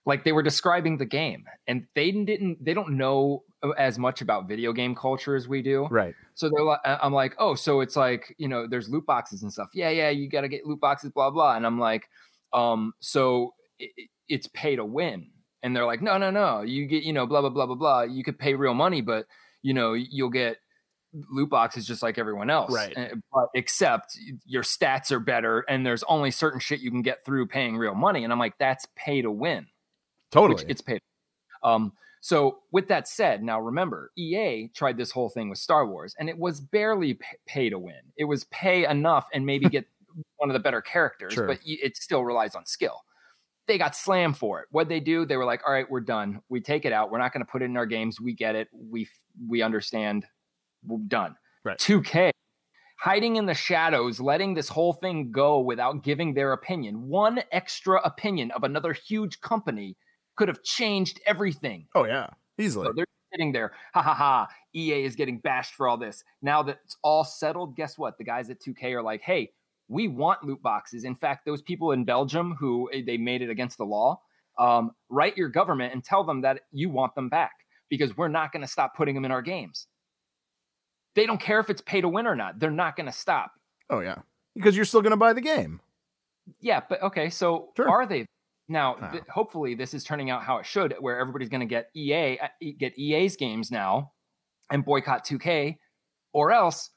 like 0.07 0.23
they 0.23 0.31
were 0.31 0.43
describing 0.43 0.97
the 0.99 1.05
game, 1.07 1.45
and 1.67 1.85
they 1.95 2.13
didn't. 2.13 2.65
They 2.65 2.75
don't 2.75 2.91
know 2.97 3.43
as 3.77 3.99
much 3.99 4.23
about 4.23 4.47
video 4.49 4.73
game 4.73 4.95
culture 4.95 5.35
as 5.35 5.49
we 5.49 5.63
do. 5.63 5.87
Right. 5.91 6.15
So 6.35 6.49
they're 6.49 6.63
like, 6.65 6.79
I'm 6.85 7.13
like, 7.13 7.35
oh, 7.39 7.55
so 7.57 7.81
it's 7.81 7.97
like, 7.97 8.35
you 8.39 8.47
know, 8.49 8.67
there's 8.69 8.89
loot 8.89 9.05
boxes 9.05 9.43
and 9.43 9.53
stuff. 9.53 9.71
Yeah, 9.75 9.91
yeah, 9.91 10.11
you 10.11 10.29
got 10.29 10.43
to 10.43 10.49
get 10.49 10.65
loot 10.65 10.79
boxes, 10.81 11.11
blah 11.11 11.31
blah. 11.31 11.57
And 11.57 11.67
I'm 11.67 11.79
like, 11.81 12.09
um, 12.53 12.95
so 13.01 13.53
it, 13.81 14.09
it's 14.29 14.47
pay 14.49 14.77
to 14.77 14.85
win. 14.85 15.31
And 15.63 15.75
they're 15.77 15.85
like, 15.87 16.01
no, 16.01 16.17
no, 16.19 16.31
no, 16.31 16.63
you 16.63 16.87
get, 16.87 17.03
you 17.03 17.13
know, 17.13 17.27
blah 17.27 17.41
blah 17.41 17.51
blah 17.51 17.67
blah 17.67 17.75
blah. 17.75 18.03
You 18.03 18.23
could 18.25 18.39
pay 18.39 18.55
real 18.55 18.75
money, 18.75 19.01
but 19.01 19.27
you 19.63 19.75
know, 19.75 19.93
you'll 19.93 20.31
get 20.31 20.57
loot 21.31 21.51
boxes 21.51 21.87
just 21.87 22.03
like 22.03 22.19
everyone 22.19 22.49
else. 22.51 22.73
Right. 22.73 22.95
And- 22.97 23.23
But 23.33 23.49
except 23.55 24.17
your 24.47 24.63
stats 24.63 25.11
are 25.11 25.21
better, 25.21 25.61
and 25.69 25.85
there's 25.85 26.03
only 26.05 26.31
certain 26.31 26.61
shit 26.61 26.81
you 26.81 26.91
can 26.91 27.03
get 27.03 27.25
through 27.25 27.47
paying 27.49 27.77
real 27.77 27.95
money. 27.95 28.25
And 28.25 28.33
I'm 28.33 28.39
like, 28.39 28.57
that's 28.59 28.87
pay 28.97 29.21
to 29.23 29.31
win 29.31 29.67
Totally. 30.31 30.65
it's 30.69 30.81
paid. 30.81 31.01
Um, 31.63 31.93
so 32.23 32.61
with 32.71 32.89
that 32.89 33.09
said, 33.09 33.43
now 33.43 33.61
remember, 33.61 34.13
EA 34.17 34.69
tried 34.75 34.97
this 34.97 35.11
whole 35.11 35.29
thing 35.29 35.49
with 35.51 35.59
Star 35.59 35.87
Wars, 35.87 36.15
and 36.19 36.29
it 36.29 36.39
was 36.39 36.61
barely 36.61 37.19
pay 37.47 37.69
to 37.71 37.79
win. 37.79 38.01
It 38.17 38.25
was 38.25 38.45
pay 38.45 38.87
enough 38.87 39.27
and 39.35 39.45
maybe 39.45 39.69
get 39.71 39.87
one 40.37 40.49
of 40.49 40.55
the 40.55 40.61
better 40.61 40.81
characters, 40.81 41.35
Sure. 41.35 41.47
but 41.47 41.59
it 41.67 41.97
still 41.97 42.25
relies 42.25 42.55
on 42.55 42.65
skill. 42.67 43.03
They 43.71 43.79
got 43.79 43.95
slammed 43.95 44.37
for 44.37 44.61
it. 44.61 44.67
What 44.73 44.89
they 44.89 44.99
do? 44.99 45.25
They 45.25 45.37
were 45.37 45.45
like, 45.45 45.63
"All 45.65 45.73
right, 45.73 45.89
we're 45.89 46.01
done. 46.01 46.43
We 46.49 46.61
take 46.61 46.85
it 46.85 46.93
out. 46.93 47.13
We're 47.13 47.19
not 47.19 47.33
going 47.33 47.45
to 47.45 47.51
put 47.51 47.63
it 47.63 47.67
in 47.67 47.77
our 47.77 47.87
games. 47.87 48.21
We 48.21 48.35
get 48.35 48.57
it. 48.57 48.67
We 48.73 49.09
we 49.47 49.63
understand. 49.63 50.27
We're 50.85 50.99
done." 50.99 51.37
Right. 51.65 51.79
2K 51.79 52.33
hiding 53.01 53.37
in 53.37 53.47
the 53.47 53.55
shadows, 53.55 54.21
letting 54.21 54.55
this 54.55 54.69
whole 54.69 54.93
thing 54.93 55.31
go 55.31 55.61
without 55.61 56.03
giving 56.03 56.35
their 56.35 56.53
opinion. 56.53 57.09
One 57.09 57.43
extra 57.53 58.01
opinion 58.05 58.51
of 58.51 58.63
another 58.63 58.93
huge 58.93 59.41
company 59.41 59.97
could 60.37 60.49
have 60.49 60.63
changed 60.63 61.21
everything. 61.27 61.87
oh 61.95 62.05
yeah. 62.05 62.29
Easily. 62.59 62.87
So 62.87 62.93
they're 62.95 63.07
sitting 63.33 63.53
there, 63.53 63.73
ha 63.95 64.03
ha 64.03 64.15
ha. 64.15 64.49
EA 64.75 65.05
is 65.05 65.17
getting 65.17 65.39
bashed 65.39 65.75
for 65.75 65.89
all 65.89 65.97
this. 65.97 66.25
Now 66.43 66.63
that 66.65 66.81
it's 66.85 66.97
all 67.03 67.25
settled, 67.25 67.75
guess 67.75 67.97
what? 67.97 68.19
The 68.19 68.25
guys 68.25 68.51
at 68.51 68.61
2K 68.61 68.93
are 68.93 69.03
like, 69.03 69.23
hey, 69.23 69.53
we 69.91 70.07
want 70.09 70.45
loot 70.45 70.63
boxes. 70.63 71.03
In 71.05 71.17
fact, 71.17 71.45
those 71.45 71.61
people 71.63 71.91
in 71.93 72.05
Belgium 72.05 72.55
who 72.59 72.89
eh, 72.93 73.03
they 73.05 73.17
made 73.19 73.43
it 73.43 73.51
against 73.51 73.77
the 73.77 73.85
law, 73.85 74.21
um, 74.59 74.93
write 75.09 75.37
your 75.37 75.49
government 75.49 75.93
and 75.93 76.05
tell 76.05 76.23
them 76.25 76.43
that 76.43 76.61
you 76.71 76.89
want 76.89 77.15
them 77.17 77.29
back 77.29 77.51
because 77.89 78.17
we're 78.17 78.29
not 78.29 78.53
going 78.53 78.63
to 78.63 78.71
stop 78.71 78.97
putting 78.97 79.17
them 79.17 79.25
in 79.25 79.33
our 79.33 79.43
games. 79.43 79.89
They 81.17 81.27
don't 81.27 81.41
care 81.41 81.59
if 81.59 81.69
it's 81.71 81.83
pay 81.83 82.01
to 82.01 82.09
win 82.09 82.27
or 82.29 82.37
not. 82.37 82.61
They're 82.61 82.71
not 82.71 82.97
going 82.97 83.07
to 83.07 83.13
stop. 83.13 83.51
oh 83.91 84.01
yeah. 84.01 84.17
Because 84.55 84.77
you're 84.77 84.85
still 84.85 85.01
gonna 85.03 85.17
buy 85.17 85.33
the 85.33 85.41
game. 85.41 85.81
Yeah, 86.61 86.81
but 86.89 87.01
okay. 87.03 87.31
So 87.31 87.71
Sure. 87.77 87.89
are 87.89 88.05
they 88.07 88.27
now? 88.69 88.95
Th- 89.13 89.23
hopefully, 89.33 89.75
this 89.77 89.95
is 89.95 90.03
turning 90.03 90.29
out 90.29 90.43
how 90.43 90.57
it 90.59 90.67
should, 90.67 90.95
where 90.99 91.19
everybody's 91.21 91.49
going 91.49 91.61
to 91.61 91.67
get 91.67 91.89
EA 91.95 92.39
uh, 92.41 92.49
get 92.79 92.99
EA's 92.99 93.37
games 93.37 93.71
now 93.71 94.11
and 94.71 94.85
boycott 94.85 95.25
2K, 95.25 95.77
or 96.33 96.51
else 96.53 96.91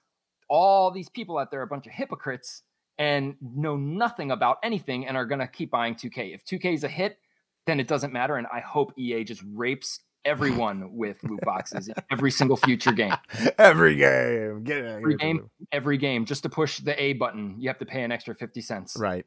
all 0.49 0.89
these 0.91 1.09
people 1.09 1.37
out 1.37 1.51
there 1.51 1.59
are 1.59 1.63
a 1.63 1.67
bunch 1.67 1.85
of 1.85 1.93
hypocrites 1.93 2.63
and 2.97 3.35
know 3.41 3.75
nothing 3.75 4.31
about 4.31 4.57
anything 4.63 5.07
and 5.07 5.17
are 5.17 5.25
going 5.25 5.39
to 5.39 5.47
keep 5.47 5.71
buying 5.71 5.95
2K. 5.95 6.33
If 6.33 6.45
2K 6.45 6.73
is 6.75 6.83
a 6.83 6.87
hit, 6.87 7.17
then 7.65 7.79
it 7.79 7.87
doesn't 7.87 8.13
matter. 8.13 8.35
And 8.35 8.47
I 8.53 8.59
hope 8.59 8.93
EA 8.97 9.23
just 9.23 9.41
rapes 9.53 9.99
everyone 10.25 10.95
with 10.95 11.21
loot 11.23 11.41
boxes 11.45 11.87
in 11.87 11.95
every 12.11 12.31
single 12.31 12.55
future 12.57 12.91
game. 12.93 13.13
Every 13.57 13.95
game. 13.95 14.63
Get 14.63 14.77
it. 14.77 14.85
Every 14.85 15.15
game, 15.17 15.49
every 15.71 15.97
game, 15.97 16.25
just 16.25 16.43
to 16.43 16.49
push 16.49 16.79
the 16.79 17.01
A 17.01 17.13
button, 17.13 17.55
you 17.59 17.67
have 17.69 17.79
to 17.79 17.85
pay 17.85 18.03
an 18.03 18.11
extra 18.11 18.33
50 18.33 18.61
cents. 18.61 18.95
Right. 18.97 19.25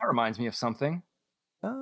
That 0.00 0.06
reminds 0.08 0.38
me 0.40 0.46
of 0.46 0.54
something. 0.56 1.02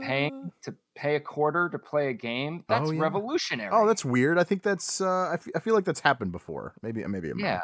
paying 0.02 0.46
Uh, 0.46 0.50
to 0.64 0.74
pay 0.94 1.14
a 1.16 1.20
quarter 1.20 1.70
to 1.70 1.78
play 1.78 2.08
a 2.08 2.12
game 2.12 2.64
that's 2.68 2.88
Oh, 2.90 2.92
yeah. 2.92 3.00
revolutionary 3.00 3.70
Oh, 3.72 3.86
that's 3.86 4.04
weird. 4.04 4.38
I 4.38 4.44
think 4.44 4.62
that's. 4.62 5.00
Uh, 5.00 5.08
I, 5.30 5.34
f- 5.34 5.48
I 5.56 5.60
feel 5.60 5.74
like 5.74 5.84
that's 5.86 6.00
happened 6.00 6.32
before. 6.32 6.74
Maybe. 6.82 7.02
Maybe. 7.06 7.30
I'm 7.30 7.38
wrong. 7.38 7.46
yeah 7.46 7.60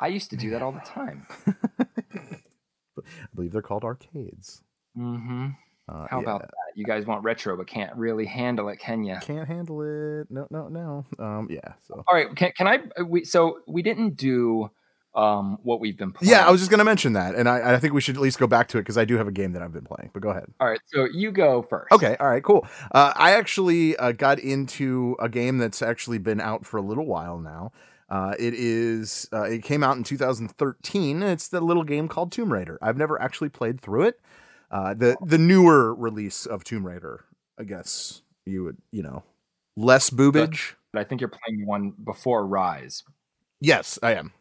i 0.00 0.08
used 0.08 0.28
to 0.28 0.36
do 0.36 0.50
that 0.50 0.60
all 0.60 0.72
the 0.72 0.80
time 0.84 1.24
I 3.22 3.26
believe 3.34 3.52
they're 3.52 3.62
called 3.62 3.84
arcades. 3.84 4.62
hmm 4.94 5.48
Uh, 5.88 6.06
how 6.08 6.18
yeah. 6.18 6.22
about 6.22 6.40
that 6.42 6.50
you 6.76 6.84
guys 6.84 7.06
want 7.06 7.22
retro 7.22 7.56
but 7.56 7.66
can't 7.66 7.94
really 7.96 8.24
handle 8.26 8.68
it 8.68 8.78
can 8.78 9.04
you 9.04 9.16
Can't 9.22 9.46
handle 9.46 9.82
it. 9.82 10.26
No, 10.30 10.46
no, 10.50 10.68
no. 10.68 11.04
Um, 11.18 11.46
yeah. 11.50 11.74
So. 11.86 12.02
all 12.08 12.14
right 12.14 12.34
can, 12.34 12.52
can 12.56 12.66
i 12.66 13.02
we 13.02 13.24
so 13.24 13.60
we 13.66 13.82
didn't 13.82 14.16
do 14.16 14.70
um 15.14 15.58
what 15.62 15.78
we've 15.80 15.96
been 15.96 16.10
playing 16.10 16.32
Yeah, 16.32 16.44
I 16.46 16.50
was 16.50 16.60
just 16.60 16.70
gonna 16.72 16.84
mention 16.84 17.12
that, 17.12 17.36
and 17.36 17.48
I, 17.48 17.74
I 17.74 17.78
think 17.78 17.92
we 17.94 18.00
should 18.00 18.16
at 18.16 18.22
least 18.22 18.38
go 18.40 18.48
back 18.48 18.66
to 18.68 18.78
it 18.78 18.82
because 18.82 18.98
I 18.98 19.04
do 19.04 19.16
have 19.16 19.28
a 19.28 19.32
game 19.32 19.52
that 19.52 19.62
I've 19.62 19.72
been 19.72 19.84
playing. 19.84 20.10
But 20.12 20.22
go 20.22 20.30
ahead. 20.30 20.46
all 20.58 20.68
right 20.68 20.80
so 20.86 21.04
you 21.04 21.30
go 21.30 21.62
first 21.62 21.92
Okay, 21.92 22.16
all 22.18 22.28
right, 22.28 22.42
cool. 22.42 22.66
Uh, 22.90 23.12
I 23.14 23.32
actually 23.32 23.96
uh, 23.96 24.10
got 24.12 24.38
into 24.40 25.14
a 25.20 25.28
game 25.28 25.58
that's 25.58 25.82
actually 25.82 26.18
been 26.18 26.40
out 26.40 26.66
for 26.66 26.78
a 26.78 26.82
little 26.82 27.06
while 27.06 27.38
now. 27.38 27.70
Uh, 28.14 28.32
it 28.38 28.54
is. 28.54 29.28
Uh, 29.32 29.42
it 29.42 29.64
came 29.64 29.82
out 29.82 29.96
in 29.96 30.04
2013. 30.04 31.20
It's 31.24 31.48
the 31.48 31.60
little 31.60 31.82
game 31.82 32.06
called 32.06 32.30
Tomb 32.30 32.52
Raider. 32.52 32.78
I've 32.80 32.96
never 32.96 33.20
actually 33.20 33.48
played 33.48 33.80
through 33.80 34.04
it. 34.04 34.20
Uh, 34.70 34.94
the 34.94 35.16
the 35.20 35.36
newer 35.36 35.92
release 35.92 36.46
of 36.46 36.62
Tomb 36.62 36.86
Raider, 36.86 37.24
I 37.58 37.64
guess 37.64 38.22
you 38.46 38.62
would, 38.62 38.76
you 38.92 39.02
know, 39.02 39.24
less 39.76 40.10
boobage. 40.10 40.74
but 40.92 41.00
i 41.00 41.04
think 41.04 41.20
you're 41.20 41.28
playing 41.28 41.60
the 41.60 41.66
one 41.66 41.92
before 42.04 42.46
rise 42.46 43.02
Yes, 43.60 43.98
I 44.02 44.14
am. 44.14 44.32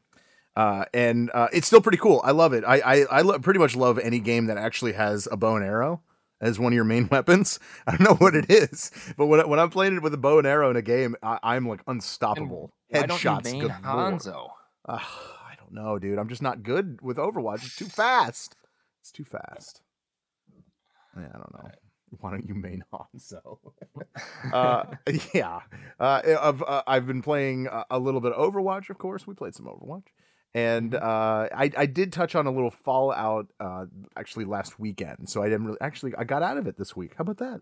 Uh, 0.55 0.85
and 0.93 1.31
uh, 1.33 1.47
it's 1.51 1.65
still 1.65 1.81
pretty 1.81 1.97
cool. 1.97 2.21
I 2.23 2.31
love 2.31 2.53
it. 2.53 2.63
I 2.67 2.79
I, 2.79 2.95
I 3.09 3.21
lo- 3.21 3.39
pretty 3.39 3.59
much 3.59 3.75
love 3.75 3.97
any 3.97 4.19
game 4.19 4.45
that 4.47 4.57
actually 4.57 4.93
has 4.93 5.27
a 5.31 5.37
bow 5.37 5.55
and 5.55 5.65
arrow 5.65 6.01
as 6.41 6.59
one 6.59 6.73
of 6.73 6.75
your 6.75 6.83
main 6.83 7.07
weapons. 7.11 7.57
I 7.87 7.91
don't 7.91 8.01
know 8.01 8.15
what 8.15 8.35
it 8.35 8.51
is, 8.51 8.91
but 9.17 9.27
when, 9.27 9.47
when 9.49 9.59
I'm 9.59 9.69
playing 9.71 9.95
it 9.95 10.03
with 10.03 10.13
a 10.13 10.17
bow 10.17 10.37
and 10.37 10.45
arrow 10.45 10.69
in 10.69 10.75
a 10.75 10.81
game, 10.81 11.15
I, 11.23 11.39
I'm 11.41 11.67
like 11.67 11.81
unstoppable. 11.87 12.71
You 12.82 12.82
Headshots, 12.93 13.43
good 13.43 13.61
lord. 13.61 13.73
Hanzo? 13.83 14.49
Uh, 14.85 14.99
I 14.99 15.55
don't 15.57 15.73
know, 15.73 15.99
dude. 15.99 16.19
I'm 16.19 16.29
just 16.29 16.41
not 16.41 16.63
good 16.63 17.01
with 17.01 17.17
Overwatch. 17.17 17.65
It's 17.65 17.75
too 17.75 17.85
fast. 17.85 18.55
It's 19.01 19.11
too 19.11 19.23
fast. 19.23 19.81
Yeah, 21.17 21.27
I 21.29 21.37
don't 21.37 21.53
know. 21.53 21.69
Why 22.19 22.31
don't 22.31 22.47
you 22.47 22.53
main 22.55 22.83
Hanzo? 22.93 23.57
uh, 24.53 24.83
yeah. 25.33 25.61
Uh, 25.99 26.21
I've, 26.39 26.61
uh, 26.61 26.83
I've 26.85 27.07
been 27.07 27.21
playing 27.21 27.67
a, 27.67 27.85
a 27.91 27.99
little 27.99 28.21
bit 28.21 28.33
of 28.33 28.53
Overwatch, 28.53 28.89
of 28.89 28.97
course. 28.97 29.25
We 29.25 29.33
played 29.33 29.55
some 29.55 29.65
Overwatch. 29.65 30.07
And 30.55 30.93
uh, 30.93 31.47
I, 31.51 31.71
I 31.75 31.85
did 31.87 32.13
touch 32.13 32.35
on 32.35 32.45
a 32.45 32.51
little 32.51 32.69
Fallout 32.69 33.47
uh, 33.59 33.85
actually 34.15 34.45
last 34.45 34.79
weekend. 34.79 35.27
So 35.27 35.41
I 35.41 35.49
didn't 35.49 35.65
really 35.65 35.81
actually 35.81 36.13
I 36.15 36.25
got 36.25 36.43
out 36.43 36.57
of 36.57 36.67
it 36.67 36.77
this 36.77 36.95
week. 36.95 37.13
How 37.17 37.23
about 37.23 37.37
that? 37.37 37.61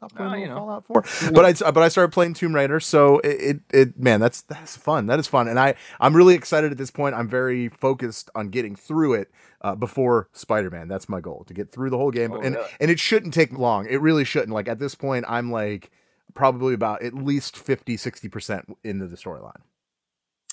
Stop 0.00 0.14
playing 0.16 0.30
Oh, 0.30 0.34
a 0.34 0.36
you 0.38 0.42
little 0.46 0.54
know. 0.56 0.82
Fallout 0.82 0.86
4. 0.86 1.32
But 1.32 1.44
I 1.44 1.70
but 1.72 1.82
I 1.82 1.88
started 1.88 2.10
playing 2.10 2.32
Tomb 2.32 2.54
Raider, 2.54 2.80
so 2.80 3.18
it, 3.18 3.28
it 3.28 3.60
it 3.72 3.98
man, 3.98 4.18
that's 4.18 4.40
that's 4.40 4.74
fun. 4.76 5.06
That 5.08 5.18
is 5.18 5.26
fun, 5.26 5.46
and 5.46 5.60
I 5.60 5.74
I'm 6.00 6.16
really 6.16 6.34
excited 6.34 6.72
at 6.72 6.78
this 6.78 6.90
point. 6.90 7.14
I'm 7.14 7.28
very 7.28 7.68
focused 7.68 8.30
on 8.34 8.48
getting 8.48 8.74
through 8.76 9.12
it 9.14 9.30
uh, 9.60 9.74
before 9.74 10.30
Spider 10.32 10.70
Man. 10.70 10.88
That's 10.88 11.06
my 11.08 11.20
goal 11.20 11.44
to 11.48 11.52
get 11.52 11.70
through 11.70 11.90
the 11.90 11.98
whole 11.98 12.10
game, 12.10 12.32
Oh, 12.32 12.40
and 12.40 12.54
really? 12.54 12.68
and 12.80 12.90
it 12.90 12.98
shouldn't 12.98 13.34
take 13.34 13.52
long. 13.52 13.86
It 13.90 14.00
really 14.00 14.24
shouldn't. 14.24 14.52
Like 14.52 14.68
at 14.68 14.78
this 14.78 14.94
point, 14.94 15.26
I'm 15.28 15.52
like 15.52 15.90
probably 16.32 16.72
about 16.72 17.02
at 17.02 17.12
least 17.12 17.56
50 17.58 17.98
60 17.98 18.28
percent 18.30 18.76
into 18.82 19.06
the 19.06 19.16
storyline. 19.18 19.60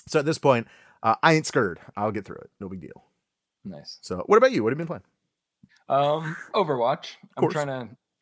So 0.08 0.18
at 0.18 0.26
this 0.26 0.38
point, 0.38 0.66
uh, 1.02 1.14
I 1.22 1.32
ain't 1.34 1.46
scared. 1.46 1.80
I'll 1.96 2.12
get 2.12 2.24
through 2.26 2.36
it. 2.36 2.50
No 2.60 2.68
big 2.68 2.82
deal. 2.82 3.04
Nice. 3.64 3.98
So 4.02 4.24
what 4.26 4.36
about 4.36 4.52
you? 4.52 4.62
What 4.62 4.72
have 4.72 4.78
you 4.78 4.84
been 4.84 5.00
playing? 5.00 5.04
Um, 5.88 6.36
Overwatch. 6.54 7.12
I'm 7.36 7.48
trying 7.48 7.66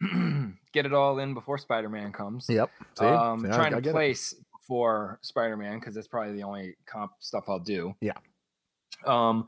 to 0.02 0.52
get 0.76 0.86
it 0.86 0.92
all 0.94 1.18
in 1.18 1.34
before 1.34 1.58
Spider-Man 1.58 2.12
comes. 2.12 2.46
Yep. 2.48 2.70
See? 2.98 3.04
um, 3.04 3.40
See, 3.40 3.48
I- 3.48 3.54
trying 3.56 3.72
I 3.72 3.76
to 3.76 3.82
get 3.82 3.90
it. 3.90 3.92
place 3.92 4.34
before 4.60 5.18
Spider-Man 5.22 5.78
because 5.80 5.94
that's 5.94 6.08
probably 6.08 6.34
the 6.34 6.42
only 6.42 6.74
comp 6.86 7.12
stuff 7.20 7.44
I'll 7.48 7.58
do. 7.58 7.94
Yeah. 8.00 8.12
Um, 9.06 9.46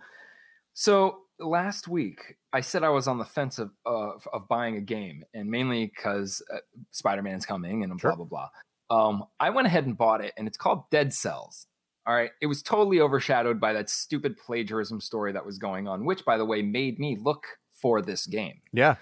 so 0.74 1.20
last 1.38 1.88
week 1.88 2.36
I 2.52 2.60
said 2.60 2.82
I 2.82 2.88
was 2.88 3.06
on 3.08 3.18
the 3.18 3.24
fence 3.24 3.58
of 3.58 3.70
of, 3.84 4.26
of 4.32 4.48
buying 4.48 4.76
a 4.76 4.80
game, 4.80 5.24
and 5.34 5.48
mainly 5.50 5.86
because 5.86 6.42
uh, 6.52 6.58
Spider-Man's 6.92 7.46
coming 7.46 7.84
and 7.84 8.00
Sure. 8.00 8.14
blah 8.16 8.24
blah 8.24 8.48
blah. 8.90 9.08
Um, 9.08 9.24
I 9.38 9.50
went 9.50 9.66
ahead 9.66 9.84
and 9.86 9.96
bought 9.96 10.22
it, 10.24 10.32
and 10.38 10.46
it's 10.48 10.56
called 10.56 10.88
Dead 10.90 11.12
Cells. 11.12 11.66
All 12.06 12.14
right, 12.14 12.30
it 12.40 12.46
was 12.46 12.62
totally 12.62 13.00
overshadowed 13.00 13.60
by 13.60 13.74
that 13.74 13.90
stupid 13.90 14.38
plagiarism 14.38 14.98
story 14.98 15.30
that 15.32 15.44
was 15.44 15.58
going 15.58 15.86
on, 15.86 16.06
which, 16.06 16.24
by 16.24 16.38
the 16.38 16.44
way, 16.44 16.62
made 16.62 16.98
me 16.98 17.18
look 17.20 17.44
for 17.74 18.00
this 18.00 18.26
game. 18.26 18.62
Yeah. 18.72 18.94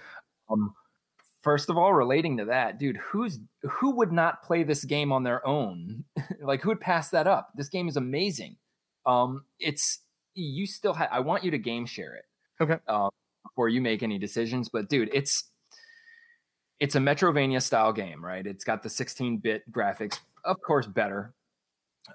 Um, 0.51 0.75
first 1.47 1.71
of 1.71 1.79
all, 1.79 1.95
relating 1.95 2.37
to 2.37 2.45
that, 2.45 2.77
dude, 2.77 2.97
who's 2.97 3.39
who 3.63 3.93
would 3.93 4.11
not 4.11 4.43
play 4.43 4.65
this 4.65 4.85
game 4.85 5.13
on 5.13 5.23
their 5.23 5.47
own? 5.47 6.03
like, 6.41 6.61
who 6.61 6.71
would 6.71 6.81
pass 6.81 7.09
that 7.11 7.29
up? 7.29 7.51
This 7.55 7.69
game 7.69 7.89
is 7.89 7.97
amazing. 7.97 8.57
Um, 9.07 9.45
it's 9.61 10.01
you 10.35 10.67
still 10.67 10.93
have. 10.93 11.09
I 11.13 11.21
want 11.21 11.45
you 11.45 11.53
to 11.53 11.59
game 11.59 11.87
share 11.87 12.17
it. 12.17 12.25
Okay. 12.61 12.79
Um, 12.89 13.11
before 13.45 13.69
you 13.69 13.81
make 13.81 14.03
any 14.03 14.19
decisions, 14.19 14.69
but 14.69 14.89
dude, 14.89 15.09
it's 15.13 15.45
it's 16.81 16.97
a 16.97 16.99
Metrovania 16.99 17.63
style 17.63 17.93
game, 17.93 18.25
right? 18.25 18.45
It's 18.45 18.65
got 18.65 18.83
the 18.83 18.89
16-bit 18.89 19.71
graphics, 19.71 20.19
of 20.45 20.61
course, 20.61 20.87
better. 20.87 21.33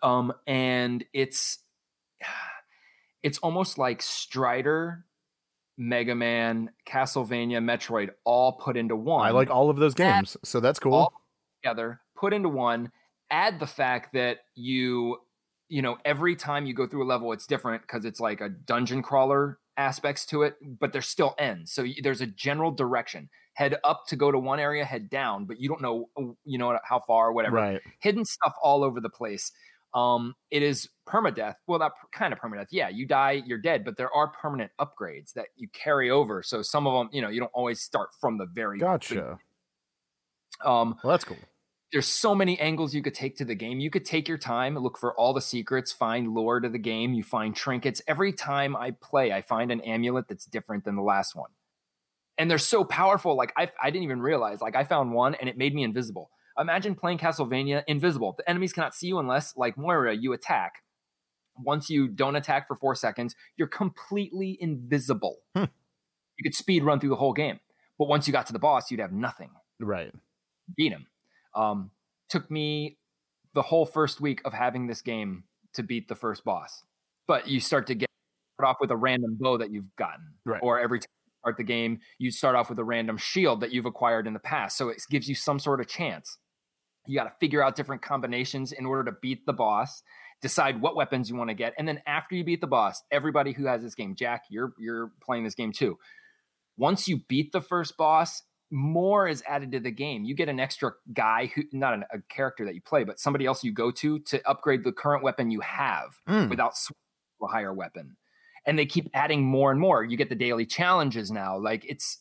Um, 0.03 0.33
and 0.45 1.05
it's 1.13 1.59
it's 3.23 3.37
almost 3.37 3.77
like 3.77 4.01
Strider, 4.01 5.05
Mega 5.81 6.13
Man, 6.13 6.69
Castlevania, 6.87 7.57
Metroid 7.57 8.11
all 8.23 8.53
put 8.53 8.77
into 8.77 8.95
one. 8.95 9.25
I 9.25 9.31
like 9.31 9.49
all 9.49 9.71
of 9.71 9.77
those 9.77 9.95
That- 9.95 10.17
games, 10.17 10.37
so 10.43 10.59
that's 10.59 10.77
cool. 10.77 10.93
all 10.93 11.13
together, 11.63 12.01
put 12.15 12.33
into 12.33 12.49
one. 12.49 12.91
Add 13.31 13.59
the 13.59 13.65
fact 13.65 14.13
that 14.13 14.41
you, 14.53 15.17
you 15.69 15.81
know, 15.81 15.97
every 16.05 16.35
time 16.35 16.67
you 16.67 16.75
go 16.75 16.85
through 16.85 17.03
a 17.03 17.09
level, 17.09 17.31
it's 17.31 17.47
different 17.47 17.81
because 17.81 18.05
it's 18.05 18.19
like 18.19 18.41
a 18.41 18.49
dungeon 18.49 19.01
crawler 19.01 19.57
aspects 19.75 20.23
to 20.27 20.43
it, 20.43 20.55
but 20.79 20.93
there's 20.93 21.07
still 21.07 21.33
ends. 21.39 21.71
So 21.71 21.87
there's 22.03 22.21
a 22.21 22.27
general 22.27 22.69
direction. 22.69 23.27
Head 23.53 23.77
up 23.83 24.03
to 24.09 24.15
go 24.15 24.31
to 24.31 24.37
one 24.37 24.59
area, 24.59 24.85
head 24.85 25.09
down, 25.09 25.45
but 25.45 25.59
you 25.59 25.67
don't 25.67 25.81
know, 25.81 26.09
you 26.45 26.59
know, 26.59 26.77
how 26.83 26.99
far 26.99 27.29
or 27.29 27.33
whatever 27.33 27.55
right. 27.55 27.81
hidden 28.01 28.23
stuff 28.23 28.53
all 28.61 28.83
over 28.83 29.01
the 29.01 29.09
place. 29.09 29.51
Um, 29.93 30.35
it 30.51 30.63
is 30.63 30.87
permadeath. 31.07 31.55
Well, 31.67 31.79
that 31.79 31.91
kind 32.13 32.31
of 32.31 32.39
permadeath. 32.39 32.67
Yeah, 32.71 32.89
you 32.89 33.05
die, 33.05 33.43
you're 33.45 33.57
dead, 33.57 33.83
but 33.83 33.97
there 33.97 34.11
are 34.13 34.29
permanent 34.29 34.71
upgrades 34.79 35.33
that 35.33 35.47
you 35.57 35.67
carry 35.73 36.09
over. 36.09 36.41
So 36.43 36.61
some 36.61 36.87
of 36.87 36.93
them, 36.93 37.09
you 37.11 37.21
know, 37.21 37.29
you 37.29 37.39
don't 37.39 37.51
always 37.53 37.81
start 37.81 38.09
from 38.19 38.37
the 38.37 38.45
very 38.45 38.79
Gotcha. 38.79 39.37
Um, 40.63 40.97
Well, 41.03 41.11
that's 41.11 41.23
cool. 41.25 41.37
there's 41.91 42.07
so 42.07 42.33
many 42.35 42.57
angles 42.59 42.93
you 42.93 43.01
could 43.01 43.13
take 43.15 43.35
to 43.37 43.45
the 43.45 43.55
game. 43.55 43.79
You 43.79 43.89
could 43.89 44.05
take 44.05 44.27
your 44.27 44.37
time, 44.37 44.77
look 44.77 44.97
for 44.97 45.13
all 45.15 45.33
the 45.33 45.41
secrets, 45.41 45.91
find 45.91 46.33
lore 46.33 46.59
to 46.59 46.69
the 46.69 46.77
game, 46.77 47.13
you 47.13 47.23
find 47.23 47.55
trinkets. 47.55 48.01
Every 48.07 48.31
time 48.31 48.75
I 48.75 48.91
play, 48.91 49.33
I 49.33 49.41
find 49.41 49.71
an 49.71 49.81
amulet 49.81 50.27
that's 50.29 50.45
different 50.45 50.85
than 50.85 50.95
the 50.95 51.01
last 51.01 51.35
one. 51.35 51.49
And 52.37 52.49
they're 52.49 52.57
so 52.57 52.83
powerful. 52.85 53.35
Like 53.35 53.51
I, 53.57 53.69
I 53.81 53.89
didn't 53.89 54.03
even 54.03 54.21
realize. 54.21 54.61
Like 54.61 54.75
I 54.75 54.83
found 54.83 55.11
one 55.11 55.35
and 55.35 55.49
it 55.49 55.57
made 55.57 55.75
me 55.75 55.83
invisible. 55.83 56.31
Imagine 56.61 56.95
playing 56.95 57.17
Castlevania 57.17 57.83
invisible. 57.87 58.35
The 58.37 58.47
enemies 58.49 58.71
cannot 58.71 58.93
see 58.93 59.07
you 59.07 59.17
unless, 59.19 59.57
like 59.57 59.77
Moira, 59.77 60.15
you 60.15 60.31
attack. 60.33 60.83
Once 61.57 61.89
you 61.89 62.07
don't 62.07 62.35
attack 62.35 62.67
for 62.67 62.75
four 62.75 62.95
seconds, 62.95 63.35
you're 63.57 63.67
completely 63.67 64.57
invisible. 64.61 65.39
Hmm. 65.55 65.65
You 66.37 66.43
could 66.43 66.55
speed 66.55 66.83
run 66.83 66.99
through 66.99 67.09
the 67.09 67.15
whole 67.17 67.33
game. 67.33 67.59
But 67.99 68.07
once 68.07 68.27
you 68.27 68.31
got 68.31 68.45
to 68.47 68.53
the 68.53 68.59
boss, 68.59 68.89
you'd 68.89 68.99
have 68.99 69.11
nothing 69.11 69.49
Right. 69.79 70.13
beat 70.77 70.91
him. 70.91 71.07
Um, 71.55 71.91
took 72.29 72.49
me 72.49 72.97
the 73.53 73.61
whole 73.61 73.85
first 73.85 74.21
week 74.21 74.41
of 74.45 74.53
having 74.53 74.87
this 74.87 75.01
game 75.01 75.43
to 75.73 75.83
beat 75.83 76.07
the 76.07 76.15
first 76.15 76.43
boss. 76.45 76.83
But 77.27 77.47
you 77.47 77.59
start 77.59 77.87
to 77.87 77.95
get 77.95 78.09
off 78.63 78.77
with 78.79 78.91
a 78.91 78.95
random 78.97 79.35
bow 79.39 79.57
that 79.57 79.71
you've 79.71 79.95
gotten, 79.95 80.35
Right. 80.45 80.61
or 80.63 80.79
every 80.79 80.99
time 80.99 81.07
you 81.25 81.31
start 81.41 81.57
the 81.57 81.63
game, 81.63 81.99
you 82.19 82.31
start 82.31 82.55
off 82.55 82.69
with 82.69 82.79
a 82.79 82.83
random 82.83 83.17
shield 83.17 83.59
that 83.61 83.71
you've 83.71 83.85
acquired 83.85 84.25
in 84.27 84.33
the 84.33 84.39
past. 84.39 84.77
So 84.77 84.89
it 84.89 85.03
gives 85.09 85.27
you 85.27 85.35
some 85.35 85.59
sort 85.59 85.79
of 85.81 85.87
chance. 85.87 86.37
You 87.11 87.17
got 87.17 87.25
to 87.25 87.35
figure 87.39 87.61
out 87.63 87.75
different 87.75 88.01
combinations 88.01 88.71
in 88.71 88.85
order 88.85 89.03
to 89.11 89.17
beat 89.21 89.45
the 89.45 89.53
boss. 89.53 90.01
Decide 90.41 90.81
what 90.81 90.95
weapons 90.95 91.29
you 91.29 91.35
want 91.35 91.49
to 91.49 91.53
get, 91.53 91.73
and 91.77 91.87
then 91.87 92.01
after 92.07 92.33
you 92.35 92.43
beat 92.43 92.61
the 92.61 92.67
boss, 92.67 93.03
everybody 93.11 93.51
who 93.51 93.65
has 93.65 93.83
this 93.83 93.93
game, 93.93 94.15
Jack, 94.15 94.45
you're 94.49 94.73
you're 94.79 95.11
playing 95.21 95.43
this 95.43 95.53
game 95.53 95.71
too. 95.71 95.99
Once 96.77 97.07
you 97.07 97.19
beat 97.27 97.51
the 97.51 97.61
first 97.61 97.95
boss, 97.97 98.41
more 98.71 99.27
is 99.27 99.43
added 99.47 99.71
to 99.73 99.79
the 99.79 99.91
game. 99.91 100.23
You 100.23 100.33
get 100.33 100.49
an 100.49 100.59
extra 100.59 100.93
guy 101.13 101.51
who, 101.53 101.63
not 101.73 101.93
an, 101.93 102.05
a 102.11 102.19
character 102.33 102.65
that 102.65 102.73
you 102.73 102.81
play, 102.81 103.03
but 103.03 103.19
somebody 103.19 103.45
else 103.45 103.63
you 103.63 103.71
go 103.71 103.91
to 103.91 104.17
to 104.19 104.49
upgrade 104.49 104.83
the 104.83 104.91
current 104.91 105.23
weapon 105.23 105.51
you 105.51 105.59
have 105.59 106.15
Mm. 106.27 106.49
without 106.49 106.73
a 107.43 107.47
higher 107.47 107.73
weapon. 107.73 108.15
And 108.65 108.79
they 108.79 108.85
keep 108.85 109.09
adding 109.13 109.43
more 109.43 109.69
and 109.71 109.79
more. 109.79 110.03
You 110.03 110.17
get 110.17 110.29
the 110.29 110.35
daily 110.35 110.65
challenges 110.65 111.29
now. 111.31 111.57
Like 111.57 111.85
it's 111.87 112.17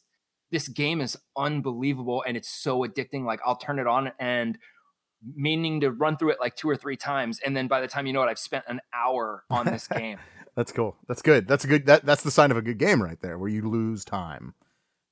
this 0.50 0.68
game 0.68 1.00
is 1.00 1.16
unbelievable 1.36 2.24
and 2.26 2.36
it's 2.36 2.48
so 2.50 2.80
addicting. 2.80 3.24
Like 3.24 3.40
I'll 3.46 3.56
turn 3.56 3.78
it 3.78 3.86
on 3.86 4.12
and 4.18 4.58
meaning 5.34 5.80
to 5.80 5.90
run 5.90 6.16
through 6.16 6.30
it 6.30 6.40
like 6.40 6.56
two 6.56 6.68
or 6.68 6.76
three 6.76 6.96
times, 6.96 7.40
and 7.44 7.56
then 7.56 7.68
by 7.68 7.80
the 7.80 7.88
time 7.88 8.06
you 8.06 8.12
know 8.12 8.22
it, 8.22 8.28
I've 8.28 8.38
spent 8.38 8.64
an 8.68 8.80
hour 8.94 9.44
on 9.50 9.66
this 9.66 9.86
game. 9.96 10.18
That's 10.56 10.72
cool. 10.72 10.96
That's 11.08 11.22
good. 11.22 11.46
That's 11.46 11.64
a 11.64 11.68
good. 11.68 11.86
That 11.86 12.04
that's 12.04 12.22
the 12.22 12.30
sign 12.30 12.50
of 12.50 12.56
a 12.56 12.62
good 12.62 12.78
game 12.78 13.02
right 13.02 13.20
there, 13.20 13.38
where 13.38 13.48
you 13.48 13.68
lose 13.68 14.04
time. 14.04 14.54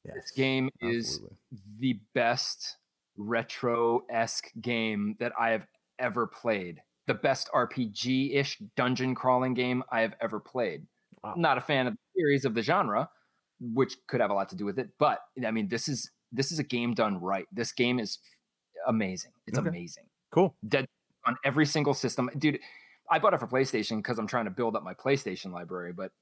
Yes. 0.04 0.16
This 0.16 0.30
game 0.32 0.70
is 0.80 1.06
absolutely. 1.06 1.36
the 1.78 2.00
best 2.14 2.76
retro 3.16 4.02
esque 4.10 4.50
game 4.60 5.16
that 5.20 5.32
I 5.38 5.50
have 5.50 5.66
ever 5.98 6.26
played. 6.26 6.80
The 7.06 7.14
best 7.14 7.50
RPG 7.54 8.34
ish 8.34 8.58
dungeon 8.76 9.14
crawling 9.14 9.54
game 9.54 9.82
I 9.90 10.00
have 10.00 10.14
ever 10.20 10.40
played. 10.40 10.86
Wow. 11.22 11.34
Not 11.36 11.58
a 11.58 11.60
fan 11.60 11.86
of 11.86 11.94
the 11.94 12.20
series 12.20 12.44
of 12.44 12.54
the 12.54 12.62
genre, 12.62 13.08
which 13.60 13.96
could 14.06 14.20
have 14.20 14.30
a 14.30 14.34
lot 14.34 14.48
to 14.50 14.56
do 14.56 14.64
with 14.64 14.78
it. 14.78 14.90
But 14.98 15.20
I 15.44 15.50
mean, 15.50 15.68
this 15.68 15.88
is 15.88 16.10
this 16.32 16.52
is 16.52 16.58
a 16.58 16.64
game 16.64 16.94
done 16.94 17.20
right. 17.20 17.46
This 17.52 17.72
game 17.72 17.98
is 17.98 18.18
amazing. 18.88 19.30
It's 19.46 19.58
Okay. 19.58 19.68
amazing. 19.68 20.04
cool. 20.30 20.54
Dead 20.68 20.86
on 21.24 21.36
every 21.44 21.64
single 21.66 21.94
system, 21.94 22.28
dude. 22.36 22.58
I 23.10 23.18
bought 23.18 23.32
it 23.32 23.38
for 23.40 23.46
PlayStation 23.46 23.98
because 23.98 24.18
I'm 24.18 24.26
trying 24.26 24.44
to 24.44 24.50
build 24.50 24.76
up 24.76 24.82
my 24.82 24.92
PlayStation 24.94 25.52
library. 25.52 25.92
But 25.92 26.12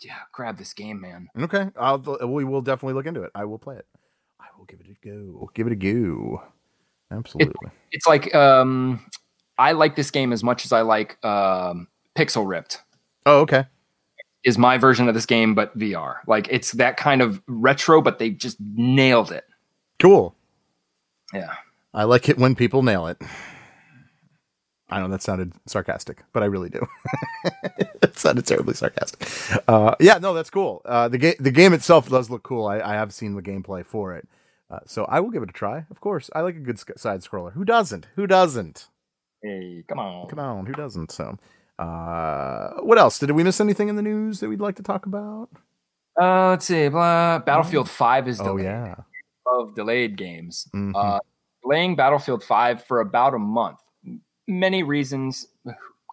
yeah, 0.00 0.16
grab 0.32 0.58
this 0.58 0.74
game, 0.74 1.00
man. 1.00 1.28
Okay, 1.38 1.68
I'll 1.78 1.98
we 2.26 2.44
will 2.44 2.60
definitely 2.62 2.94
look 2.94 3.06
into 3.06 3.22
it. 3.22 3.30
I 3.34 3.44
will 3.44 3.58
play 3.58 3.76
it. 3.76 3.86
I 4.40 4.46
will 4.58 4.64
give 4.66 4.80
it 4.80 4.86
a 4.88 5.06
go. 5.06 5.50
Give 5.54 5.66
it 5.66 5.72
a 5.72 5.76
go. 5.76 6.42
Absolutely. 7.10 7.70
it's 7.92 8.06
like 8.06 8.34
um 8.34 9.04
I 9.58 9.72
like 9.72 9.96
this 9.96 10.10
game 10.10 10.32
as 10.32 10.42
much 10.44 10.64
as 10.64 10.72
I 10.72 10.82
like 10.82 11.22
um 11.24 11.88
Pixel 12.16 12.46
Ripped 12.48 12.82
oh, 13.26 13.40
okay. 13.40 13.64
is 14.44 14.56
my 14.58 14.78
version 14.78 15.08
of 15.08 15.14
this 15.14 15.26
game 15.26 15.54
but 15.54 15.76
VR. 15.78 16.16
Like 16.26 16.46
it's 16.50 16.72
that 16.72 16.96
kind 16.96 17.20
of 17.22 17.42
retro 17.46 18.00
but 18.02 18.18
they 18.18 18.30
just 18.30 18.58
nailed 18.60 19.32
it. 19.32 19.44
Cool. 19.98 20.34
Yeah. 21.34 21.54
I 21.92 22.04
like 22.04 22.28
it 22.28 22.38
when 22.38 22.54
people 22.54 22.82
nail 22.82 23.06
it. 23.08 23.18
I 24.92 24.98
know 25.00 25.08
that 25.08 25.22
sounded 25.22 25.52
sarcastic, 25.66 26.24
but 26.32 26.42
I 26.42 26.46
really 26.46 26.68
do. 26.68 26.84
it 28.02 28.18
sounded 28.18 28.44
terribly 28.46 28.74
sarcastic. 28.74 29.28
Uh, 29.68 29.94
yeah, 30.00 30.18
no, 30.18 30.34
that's 30.34 30.50
cool. 30.50 30.82
Uh, 30.84 31.06
the 31.08 31.18
game, 31.18 31.34
the 31.38 31.52
game 31.52 31.72
itself 31.72 32.08
does 32.08 32.28
look 32.28 32.42
cool. 32.42 32.66
I, 32.66 32.80
I 32.80 32.94
have 32.94 33.12
seen 33.12 33.34
the 33.34 33.42
gameplay 33.42 33.86
for 33.86 34.14
it, 34.16 34.26
uh, 34.68 34.80
so 34.86 35.04
I 35.04 35.20
will 35.20 35.30
give 35.30 35.44
it 35.44 35.48
a 35.50 35.52
try. 35.52 35.84
Of 35.90 36.00
course, 36.00 36.28
I 36.34 36.40
like 36.40 36.56
a 36.56 36.60
good 36.60 36.78
sc- 36.80 36.98
side 36.98 37.20
scroller. 37.20 37.52
Who 37.52 37.64
doesn't? 37.64 38.08
Who 38.16 38.26
doesn't? 38.26 38.88
Hey, 39.42 39.84
come 39.88 40.00
on. 40.00 40.28
Come 40.28 40.40
on, 40.40 40.66
who 40.66 40.72
doesn't? 40.72 41.12
So, 41.12 41.38
uh, 41.78 42.70
what 42.82 42.98
else? 42.98 43.20
Did 43.20 43.30
we 43.30 43.44
miss 43.44 43.60
anything 43.60 43.88
in 43.88 43.94
the 43.96 44.02
news 44.02 44.40
that 44.40 44.48
we'd 44.48 44.60
like 44.60 44.76
to 44.76 44.82
talk 44.82 45.06
about? 45.06 45.50
Uh, 46.20 46.48
let's 46.50 46.66
see. 46.66 46.88
Blah. 46.88 47.38
Battlefield 47.38 47.88
5 47.88 48.26
is 48.28 48.40
Oh 48.40 48.44
delayed. 48.58 48.64
yeah. 48.64 48.94
of 49.46 49.74
delayed 49.76 50.16
games. 50.18 50.68
Mhm. 50.74 51.20
Delaying 51.62 51.96
Battlefield 51.96 52.42
5 52.42 52.84
for 52.84 53.00
about 53.00 53.34
a 53.34 53.38
month. 53.38 53.78
Many 54.46 54.82
reasons 54.82 55.46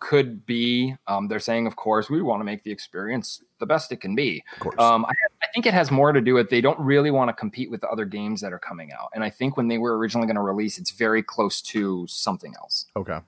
could 0.02 0.45
be. 0.45 0.95
Um, 1.08 1.28
they're 1.28 1.39
saying, 1.39 1.68
of 1.68 1.76
course, 1.76 2.10
we 2.10 2.22
want 2.22 2.39
to 2.39 2.45
make 2.45 2.64
the 2.64 2.72
experience 2.72 3.41
the 3.60 3.66
best 3.66 3.91
it 3.91 3.98
can 4.02 4.16
be. 4.16 4.43
of 4.54 4.60
course. 4.60 4.76
Um, 4.80 5.06
I, 5.06 5.14
I 5.41 5.48
think 5.54 5.66
it 5.66 5.74
has 5.74 5.91
more 5.91 6.12
to 6.12 6.22
do 6.22 6.34
with 6.34 6.50
they 6.50 6.62
don't 6.62 6.80
really 6.80 7.12
want 7.12 7.30
to 7.30 7.34
compete 7.34 7.72
with 7.72 7.82
the 7.82 7.89
other 7.89 8.06
games 8.06 8.41
that 8.41 8.54
are 8.54 8.60
coming 8.60 8.91
out. 8.91 9.10
And 9.14 9.24
I 9.24 9.30
think 9.30 9.58
when 9.58 9.68
they 9.68 9.78
were 9.78 9.98
originally 9.98 10.28
going 10.28 10.36
to 10.36 10.41
release, 10.41 10.78
it's 10.78 10.91
very 10.91 11.24
close 11.24 11.62
to 11.64 12.06
something 12.08 12.54
else. 12.56 12.86
okay. 12.95 13.20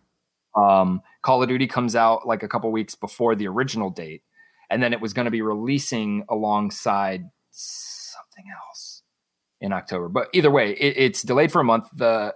Um, 0.56 1.02
Call 1.22 1.44
of 1.44 1.48
Duty 1.48 1.68
comes 1.68 1.96
out 1.96 2.28
like 2.28 2.42
a 2.42 2.48
couple 2.48 2.72
weeks 2.72 2.96
before 2.96 3.36
the 3.36 3.48
original 3.48 3.92
date, 3.92 4.24
and 4.70 4.82
then 4.82 4.94
it 4.94 5.00
was 5.00 5.14
going 5.14 5.26
to 5.26 5.32
be 5.32 5.44
releasing 5.44 6.26
alongside 6.28 7.30
something 7.52 8.46
else 8.68 8.99
in 9.62 9.74
October. 9.74 10.10
But 10.10 10.30
either 10.34 10.52
way, 10.52 10.72
it, 10.72 10.98
it's 10.98 11.24
delayed 11.24 11.52
for 11.52 11.62
a 11.62 11.64
month. 11.64 11.90
The 11.94 12.34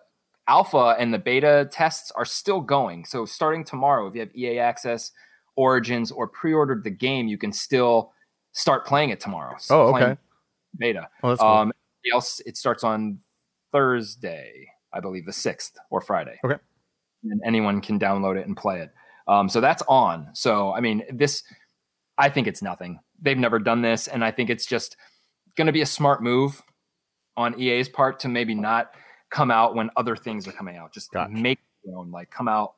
alpha 0.48 0.96
and 1.00 1.14
the 1.14 1.20
beta 1.20 1.70
tests 1.72 2.12
are 2.12 2.26
still 2.26 2.62
going. 2.62 3.06
So 3.06 3.26
starting 3.26 3.64
tomorrow, 3.64 4.08
if 4.08 4.16
you 4.16 4.22
have 4.22 4.36
EA 4.36 4.60
Access, 4.60 5.12
Origins, 5.56 6.12
or 6.12 6.28
pre-ordered 6.28 6.84
the 6.84 6.90
game, 6.90 7.28
you 7.28 7.38
can 7.38 7.52
still 7.52 8.12
start 8.52 8.86
playing 8.86 9.10
it 9.10 9.20
tomorrow. 9.20 9.56
Oh, 9.70 9.92
Playing 9.92 10.08
okay. 10.08 10.20
Beta. 10.78 11.10
Oh, 11.22 11.30
that's 11.30 11.42
cool. 11.42 11.50
Um, 11.50 11.72
else 12.12 12.42
it 12.46 12.58
starts 12.58 12.84
on 12.84 13.20
Thursday, 13.72 14.68
I 14.92 15.00
believe, 15.00 15.26
the 15.26 15.34
sixth 15.34 15.78
or 15.90 16.02
Friday. 16.02 16.40
Okay. 16.44 16.58
And 17.24 17.42
anyone 17.46 17.80
can 17.80 18.00
download 18.00 18.38
it 18.38 18.46
and 18.46 18.58
play 18.58 18.82
it. 18.82 18.92
Um, 19.28 19.48
so 19.48 19.62
that's 19.62 19.82
on. 19.88 20.28
So 20.34 20.74
I 20.74 20.82
mean, 20.82 21.04
this 21.10 21.44
I 22.18 22.30
think 22.30 22.48
it's 22.48 22.62
nothing. 22.62 23.00
They've 23.22 23.38
never 23.38 23.60
done 23.60 23.82
this, 23.82 24.08
and 24.08 24.24
I 24.24 24.32
think 24.32 24.50
it's 24.50 24.66
just 24.66 24.98
going 25.56 25.68
to 25.68 25.72
be 25.74 25.82
a 25.82 25.86
smart 25.86 26.22
move 26.22 26.62
on 27.36 27.60
EA's 27.60 27.90
part 27.90 28.20
to 28.22 28.30
maybe 28.30 28.56
not 28.56 28.92
come 29.30 29.52
out 29.52 29.76
when 29.76 29.90
other 29.96 30.16
things 30.16 30.48
are 30.48 30.52
coming 30.52 30.78
out. 30.78 30.94
Just 30.94 31.12
Gotcha. 31.12 31.32
make 31.32 31.60
your 31.84 31.98
own, 31.98 32.12
like 32.12 32.30
come 32.30 32.48
out. 32.48 32.76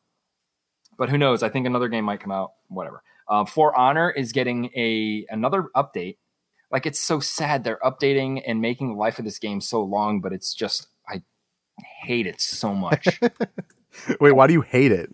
But 0.97 1.09
who 1.09 1.17
knows? 1.17 1.43
I 1.43 1.49
think 1.49 1.65
another 1.67 1.89
game 1.89 2.05
might 2.05 2.21
come 2.21 2.31
out. 2.31 2.53
Whatever. 2.69 3.03
Uh, 3.27 3.45
For 3.45 3.75
Honor 3.77 4.09
is 4.09 4.31
getting 4.31 4.65
a 4.75 5.25
another 5.29 5.69
update. 5.75 6.17
Like 6.71 6.85
it's 6.85 6.99
so 6.99 7.19
sad 7.19 7.63
they're 7.63 7.79
updating 7.83 8.41
and 8.45 8.61
making 8.61 8.89
the 8.93 8.99
life 8.99 9.19
of 9.19 9.25
this 9.25 9.39
game 9.39 9.61
so 9.61 9.83
long, 9.83 10.21
but 10.21 10.33
it's 10.33 10.53
just 10.53 10.87
I 11.07 11.21
hate 12.03 12.27
it 12.27 12.39
so 12.41 12.73
much. 12.73 13.19
Wait, 14.19 14.31
why 14.31 14.47
do 14.47 14.53
you 14.53 14.61
hate 14.61 14.91
it? 14.91 15.11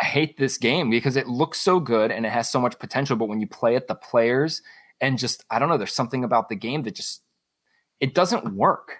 I 0.00 0.04
hate 0.04 0.36
this 0.36 0.58
game 0.58 0.90
because 0.90 1.16
it 1.16 1.26
looks 1.26 1.60
so 1.60 1.80
good 1.80 2.12
and 2.12 2.24
it 2.24 2.30
has 2.30 2.48
so 2.50 2.60
much 2.60 2.78
potential, 2.78 3.16
but 3.16 3.28
when 3.28 3.40
you 3.40 3.48
play 3.48 3.74
it, 3.74 3.88
the 3.88 3.94
players 3.96 4.62
and 5.00 5.18
just 5.18 5.44
I 5.50 5.58
don't 5.58 5.68
know, 5.68 5.78
there's 5.78 5.94
something 5.94 6.24
about 6.24 6.48
the 6.48 6.56
game 6.56 6.82
that 6.84 6.94
just 6.94 7.22
it 8.00 8.14
doesn't 8.14 8.54
work. 8.54 8.96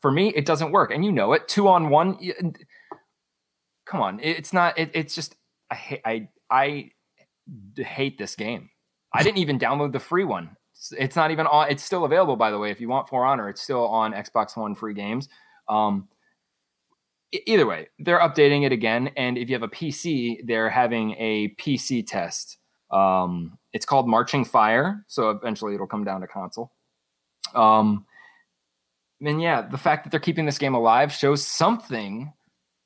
For 0.00 0.10
me, 0.10 0.30
it 0.30 0.46
doesn't 0.46 0.72
work, 0.72 0.90
and 0.90 1.04
you 1.04 1.12
know 1.12 1.32
it. 1.32 1.46
Two 1.46 1.68
on 1.68 1.88
one. 1.88 2.18
Come 3.86 4.00
on, 4.00 4.20
it's 4.20 4.52
not. 4.52 4.78
It, 4.78 4.90
it's 4.94 5.14
just 5.14 5.36
I 5.70 5.74
hate. 5.76 6.28
I 6.50 6.90
hate 7.76 8.18
this 8.18 8.34
game. 8.34 8.70
I 9.14 9.22
didn't 9.22 9.38
even 9.38 9.58
download 9.58 9.92
the 9.92 10.00
free 10.00 10.24
one. 10.24 10.56
It's- 10.92 11.14
not 11.14 11.30
even 11.30 11.46
on. 11.46 11.70
It's 11.70 11.84
still 11.84 12.04
available, 12.04 12.36
by 12.36 12.50
the 12.50 12.58
way. 12.58 12.70
If 12.70 12.80
you 12.80 12.88
want 12.88 13.08
For 13.08 13.24
Honor, 13.24 13.48
it's 13.48 13.62
still 13.62 13.86
on 13.86 14.12
Xbox 14.12 14.56
One 14.56 14.74
free 14.74 14.94
games. 14.94 15.28
Um, 15.68 16.08
either 17.46 17.66
way, 17.66 17.88
they're 17.98 18.20
updating 18.20 18.64
it 18.66 18.72
again. 18.72 19.10
And 19.16 19.38
if 19.38 19.48
you 19.48 19.54
have 19.54 19.62
a 19.62 19.68
PC, 19.68 20.46
they're 20.46 20.68
having 20.68 21.12
a 21.12 21.54
PC 21.58 22.06
test. 22.06 22.58
Um, 22.90 23.58
it's 23.72 23.86
called 23.86 24.08
Marching 24.08 24.44
Fire. 24.44 25.04
So 25.08 25.30
eventually 25.30 25.74
it'll 25.74 25.86
come 25.86 26.04
down 26.04 26.20
to 26.20 26.26
console. 26.26 26.72
Um, 27.54 28.04
and 29.24 29.40
yeah, 29.40 29.62
the 29.62 29.78
fact 29.78 30.04
that 30.04 30.10
they're 30.10 30.20
keeping 30.20 30.46
this 30.46 30.58
game 30.58 30.74
alive 30.74 31.12
shows 31.12 31.46
something. 31.46 32.32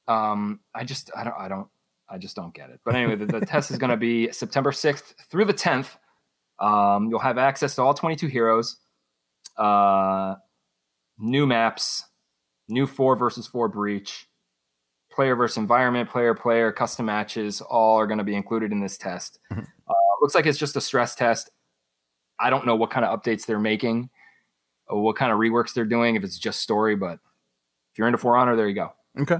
Um, 0.09 0.61
I 0.75 0.85
just, 0.85 1.11
I 1.17 1.25
don't, 1.25 1.35
I 1.39 1.49
don't, 1.49 1.69
I 2.09 2.19
just 2.19 2.37
don't 2.37 2.55
get 2.55 2.71
it. 2.71 2.81
But 2.85 2.95
anyway, 2.95 3.17
the, 3.17 3.27
the 3.27 3.41
test 3.47 3.71
is 3.71 3.79
going 3.79 3.91
to 3.91 3.97
be 3.97 4.31
September 4.33 4.71
6th 4.71 5.15
through 5.31 5.47
the 5.47 5.55
10th. 5.55 5.97
Um, 6.59 7.09
you'll 7.09 7.19
have 7.19 7.39
access 7.39 7.75
to 7.77 7.83
all 7.83 7.93
22 7.95 8.29
heroes, 8.29 8.77
uh, 9.59 10.37
new 11.19 11.47
maps, 11.47 12.05
new 12.69 12.87
four 12.87 13.17
versus 13.17 13.47
four 13.47 13.69
breach, 13.69 14.27
player 15.11 15.35
versus 15.37 15.57
environment, 15.57 16.09
player 16.09 16.35
player, 16.35 16.73
custom 16.73 17.07
matches, 17.07 17.61
all 17.61 17.99
are 17.99 18.07
going 18.07 18.19
to 18.19 18.25
be 18.25 18.35
included 18.35 18.73
in 18.73 18.81
this 18.81 18.97
test. 18.97 19.39
Mhm. 19.53 19.67
Uh, 19.89 19.95
looks 20.21 20.35
like 20.35 20.47
it's 20.47 20.59
just 20.59 20.77
a 20.77 20.81
stress 20.81 21.15
test. 21.15 21.51
I 22.39 22.51
don't 22.51 22.67
know 22.67 22.77
what 22.77 22.91
kind 22.91 23.05
of 23.05 23.19
updates 23.19 23.47
they're 23.47 23.59
making, 23.59 24.11
what 24.89 25.17
kind 25.17 25.33
of 25.33 25.39
reworks 25.39 25.73
they're 25.75 25.85
doing. 25.85 26.17
If 26.17 26.25
it's 26.25 26.39
just 26.39 26.61
story, 26.61 26.97
but 26.97 27.15
if 27.93 27.99
you're 27.99 28.07
into 28.09 28.19
For 28.19 28.37
Honor, 28.37 28.57
there 28.57 28.69
you 28.69 28.75
go. 28.75 28.93
Okay. 29.21 29.39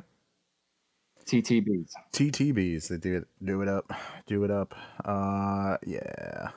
TTBs. 1.27 1.91
TTBs. 2.13 2.89
They 2.89 2.97
do 2.99 3.17
it. 3.17 3.25
Do 3.45 3.63
it 3.63 3.69
up. 3.69 3.93
Do 4.27 4.45
it 4.45 4.51
up. 4.51 4.75
Uh, 5.05 5.77
yeah. 5.85 6.51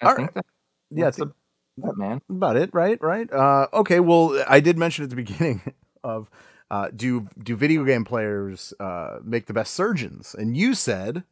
I 0.00 0.06
All 0.06 0.14
think 0.14 0.34
that, 0.34 0.46
Yeah. 0.90 1.02
I 1.02 1.04
that's 1.06 1.16
think 1.18 1.32
that, 1.78 1.96
man. 1.96 2.20
about 2.30 2.56
it. 2.56 2.70
Right. 2.72 3.00
Right. 3.02 3.30
Uh, 3.32 3.66
okay. 3.72 3.98
Well, 4.00 4.42
I 4.48 4.60
did 4.60 4.78
mention 4.78 5.02
at 5.04 5.10
the 5.10 5.16
beginning 5.24 5.62
of, 6.04 6.30
uh, 6.70 6.90
do 6.94 7.26
do 7.42 7.56
video 7.56 7.82
game 7.84 8.04
players 8.04 8.74
uh 8.78 9.18
make 9.24 9.46
the 9.46 9.54
best 9.54 9.74
surgeons? 9.74 10.34
And 10.38 10.56
you 10.56 10.74
said 10.74 11.24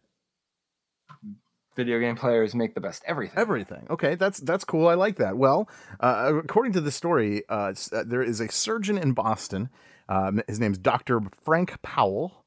Video 1.76 2.00
game 2.00 2.16
players 2.16 2.54
make 2.54 2.74
the 2.74 2.80
best 2.80 3.02
everything. 3.06 3.38
Everything. 3.38 3.86
Okay, 3.90 4.14
that's 4.14 4.40
that's 4.40 4.64
cool. 4.64 4.88
I 4.88 4.94
like 4.94 5.16
that. 5.16 5.36
Well, 5.36 5.68
uh, 6.00 6.32
according 6.42 6.72
to 6.72 6.80
the 6.80 6.90
story, 6.90 7.42
uh, 7.50 7.74
uh, 7.92 8.02
there 8.06 8.22
is 8.22 8.40
a 8.40 8.50
surgeon 8.50 8.96
in 8.96 9.12
Boston. 9.12 9.68
Um, 10.08 10.40
his 10.48 10.58
name's 10.58 10.78
Doctor 10.78 11.20
Frank 11.44 11.80
Powell. 11.82 12.44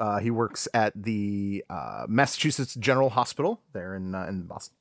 Uh, 0.00 0.18
he 0.18 0.32
works 0.32 0.66
at 0.74 0.92
the 1.00 1.64
uh, 1.70 2.06
Massachusetts 2.08 2.74
General 2.74 3.10
Hospital 3.10 3.60
there 3.72 3.94
in 3.94 4.14
in 4.14 4.42
Boston, 4.42 4.76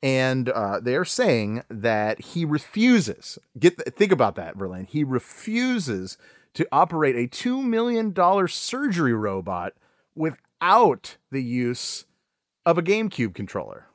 and 0.00 0.46
they 0.82 0.94
are 0.94 1.04
saying 1.04 1.64
that 1.68 2.20
he 2.20 2.44
refuses. 2.44 3.36
Get 3.58 3.78
th- 3.78 3.96
think 3.96 4.12
about 4.12 4.36
that, 4.36 4.56
Verlaine. 4.56 4.86
He 4.86 5.02
refuses 5.02 6.16
to 6.54 6.68
operate 6.70 7.16
a 7.16 7.26
two 7.26 7.60
million 7.62 8.12
dollar 8.12 8.46
surgery 8.46 9.12
robot 9.12 9.72
without 10.14 11.16
the 11.30 11.42
use 11.42 12.04
of 12.70 12.78
a 12.78 12.82
GameCube 12.82 13.34
controller. 13.34 13.86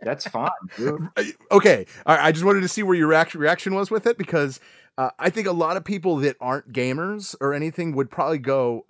That's 0.00 0.26
fine. 0.26 0.50
dude. 0.76 1.08
okay 1.50 1.86
I, 2.04 2.28
I 2.28 2.32
just 2.32 2.44
wanted 2.44 2.60
to 2.60 2.68
see 2.68 2.82
where 2.82 2.94
your 2.94 3.08
reaction 3.08 3.40
reaction 3.40 3.74
was 3.74 3.90
with 3.90 4.06
it 4.06 4.16
because 4.16 4.60
uh, 4.96 5.10
i 5.18 5.30
think 5.30 5.46
a 5.46 5.52
lot 5.52 5.76
of 5.76 5.84
people 5.84 6.16
that 6.16 6.36
aren't 6.40 6.72
gamers 6.72 7.34
or 7.40 7.52
anything 7.52 7.94
would 7.94 8.10
probably 8.10 8.38
go 8.38 8.84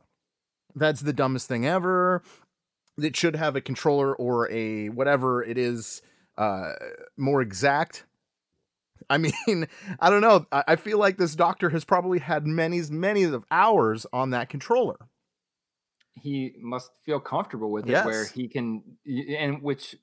that's 0.74 1.00
the 1.00 1.12
dumbest 1.12 1.48
thing 1.48 1.66
ever 1.66 2.22
that 2.98 3.16
should 3.16 3.36
have 3.36 3.56
a 3.56 3.60
controller 3.60 4.14
or 4.14 4.50
a 4.50 4.88
whatever 4.90 5.42
it 5.42 5.56
is 5.56 6.02
uh 6.38 6.72
more 7.16 7.40
exact 7.40 8.04
i 9.10 9.18
mean 9.18 9.68
i 10.00 10.10
don't 10.10 10.20
know. 10.20 10.46
I, 10.50 10.76
feel 10.76 10.98
like 10.98 11.16
this 11.16 11.36
doctor 11.36 11.70
has 11.70 11.84
probably 11.84 12.18
had 12.18 12.46
many 12.46 12.82
many 12.90 13.22
of 13.22 13.44
hours 13.50 14.06
on 14.12 14.30
that 14.30 14.48
controller. 14.48 14.96
He 16.14 16.54
must 16.60 16.90
feel 17.04 17.20
comfortable 17.20 17.70
with 17.70 17.88
it 17.88 18.04
where 18.04 18.26
he 18.26 18.48
can 18.48 18.82
and 19.06 19.62
which 19.62 19.94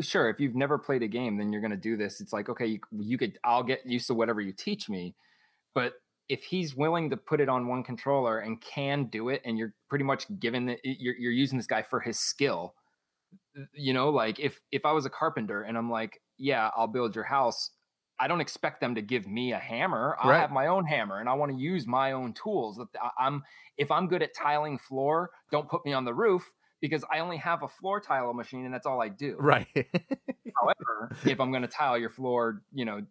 sure 0.00 0.28
if 0.28 0.38
you've 0.38 0.54
never 0.54 0.78
played 0.78 1.02
a 1.02 1.08
game 1.08 1.38
then 1.38 1.52
you're 1.52 1.62
going 1.62 1.70
to 1.70 1.76
do 1.76 1.96
this. 1.96 2.20
It's 2.20 2.32
like 2.32 2.48
okay 2.48 2.66
you, 2.66 2.80
you 2.92 3.18
could 3.18 3.38
i'll 3.42 3.64
get 3.64 3.84
used 3.84 4.06
to 4.08 4.14
whatever 4.14 4.40
you 4.40 4.52
teach 4.52 4.88
me. 4.88 5.14
But 5.74 5.94
if 6.28 6.44
he's 6.44 6.76
willing 6.76 7.10
to 7.10 7.16
put 7.16 7.40
it 7.40 7.48
on 7.48 7.66
one 7.66 7.82
controller 7.82 8.38
and 8.38 8.60
can 8.60 9.04
do 9.04 9.28
it 9.28 9.42
and 9.44 9.58
you're 9.58 9.74
pretty 9.88 10.04
much 10.04 10.26
given 10.38 10.66
that 10.66 10.78
you're, 10.84 11.16
you're 11.16 11.32
using 11.32 11.58
this 11.58 11.66
guy 11.66 11.82
for 11.82 12.00
his 12.00 12.18
skill 12.18 12.74
you 13.72 13.92
know 13.92 14.10
like 14.10 14.38
if 14.38 14.60
if 14.70 14.84
i 14.84 14.92
was 14.92 15.06
a 15.06 15.10
carpenter 15.10 15.62
and 15.62 15.76
i'm 15.76 15.90
like 15.90 16.20
yeah 16.38 16.70
i'll 16.76 16.86
build 16.86 17.14
your 17.14 17.24
house 17.24 17.70
i 18.18 18.26
don't 18.28 18.40
expect 18.40 18.80
them 18.80 18.94
to 18.94 19.02
give 19.02 19.26
me 19.26 19.52
a 19.52 19.58
hammer 19.58 20.16
i 20.22 20.28
Right. 20.30 20.40
have 20.40 20.50
my 20.50 20.66
own 20.68 20.84
hammer 20.86 21.20
and 21.20 21.28
i 21.28 21.34
want 21.34 21.52
to 21.52 21.58
use 21.58 21.86
my 21.86 22.12
own 22.12 22.32
tools 22.32 22.80
i'm 23.18 23.42
if 23.76 23.90
i'm 23.90 24.08
good 24.08 24.22
at 24.22 24.34
tiling 24.34 24.78
floor 24.78 25.30
don't 25.50 25.68
put 25.68 25.84
me 25.84 25.92
on 25.92 26.04
the 26.04 26.14
roof 26.14 26.52
because 26.80 27.04
i 27.12 27.18
only 27.20 27.36
have 27.36 27.62
a 27.62 27.68
floor 27.68 28.00
tile 28.00 28.32
machine 28.34 28.64
and 28.64 28.72
that's 28.74 28.86
all 28.86 29.00
i 29.02 29.08
do 29.08 29.36
right 29.38 29.66
however 30.60 31.10
if 31.24 31.40
i'm 31.40 31.50
going 31.50 31.62
to 31.62 31.68
tile 31.68 31.98
your 31.98 32.10
floor 32.10 32.62
you 32.72 32.84
know 32.84 33.02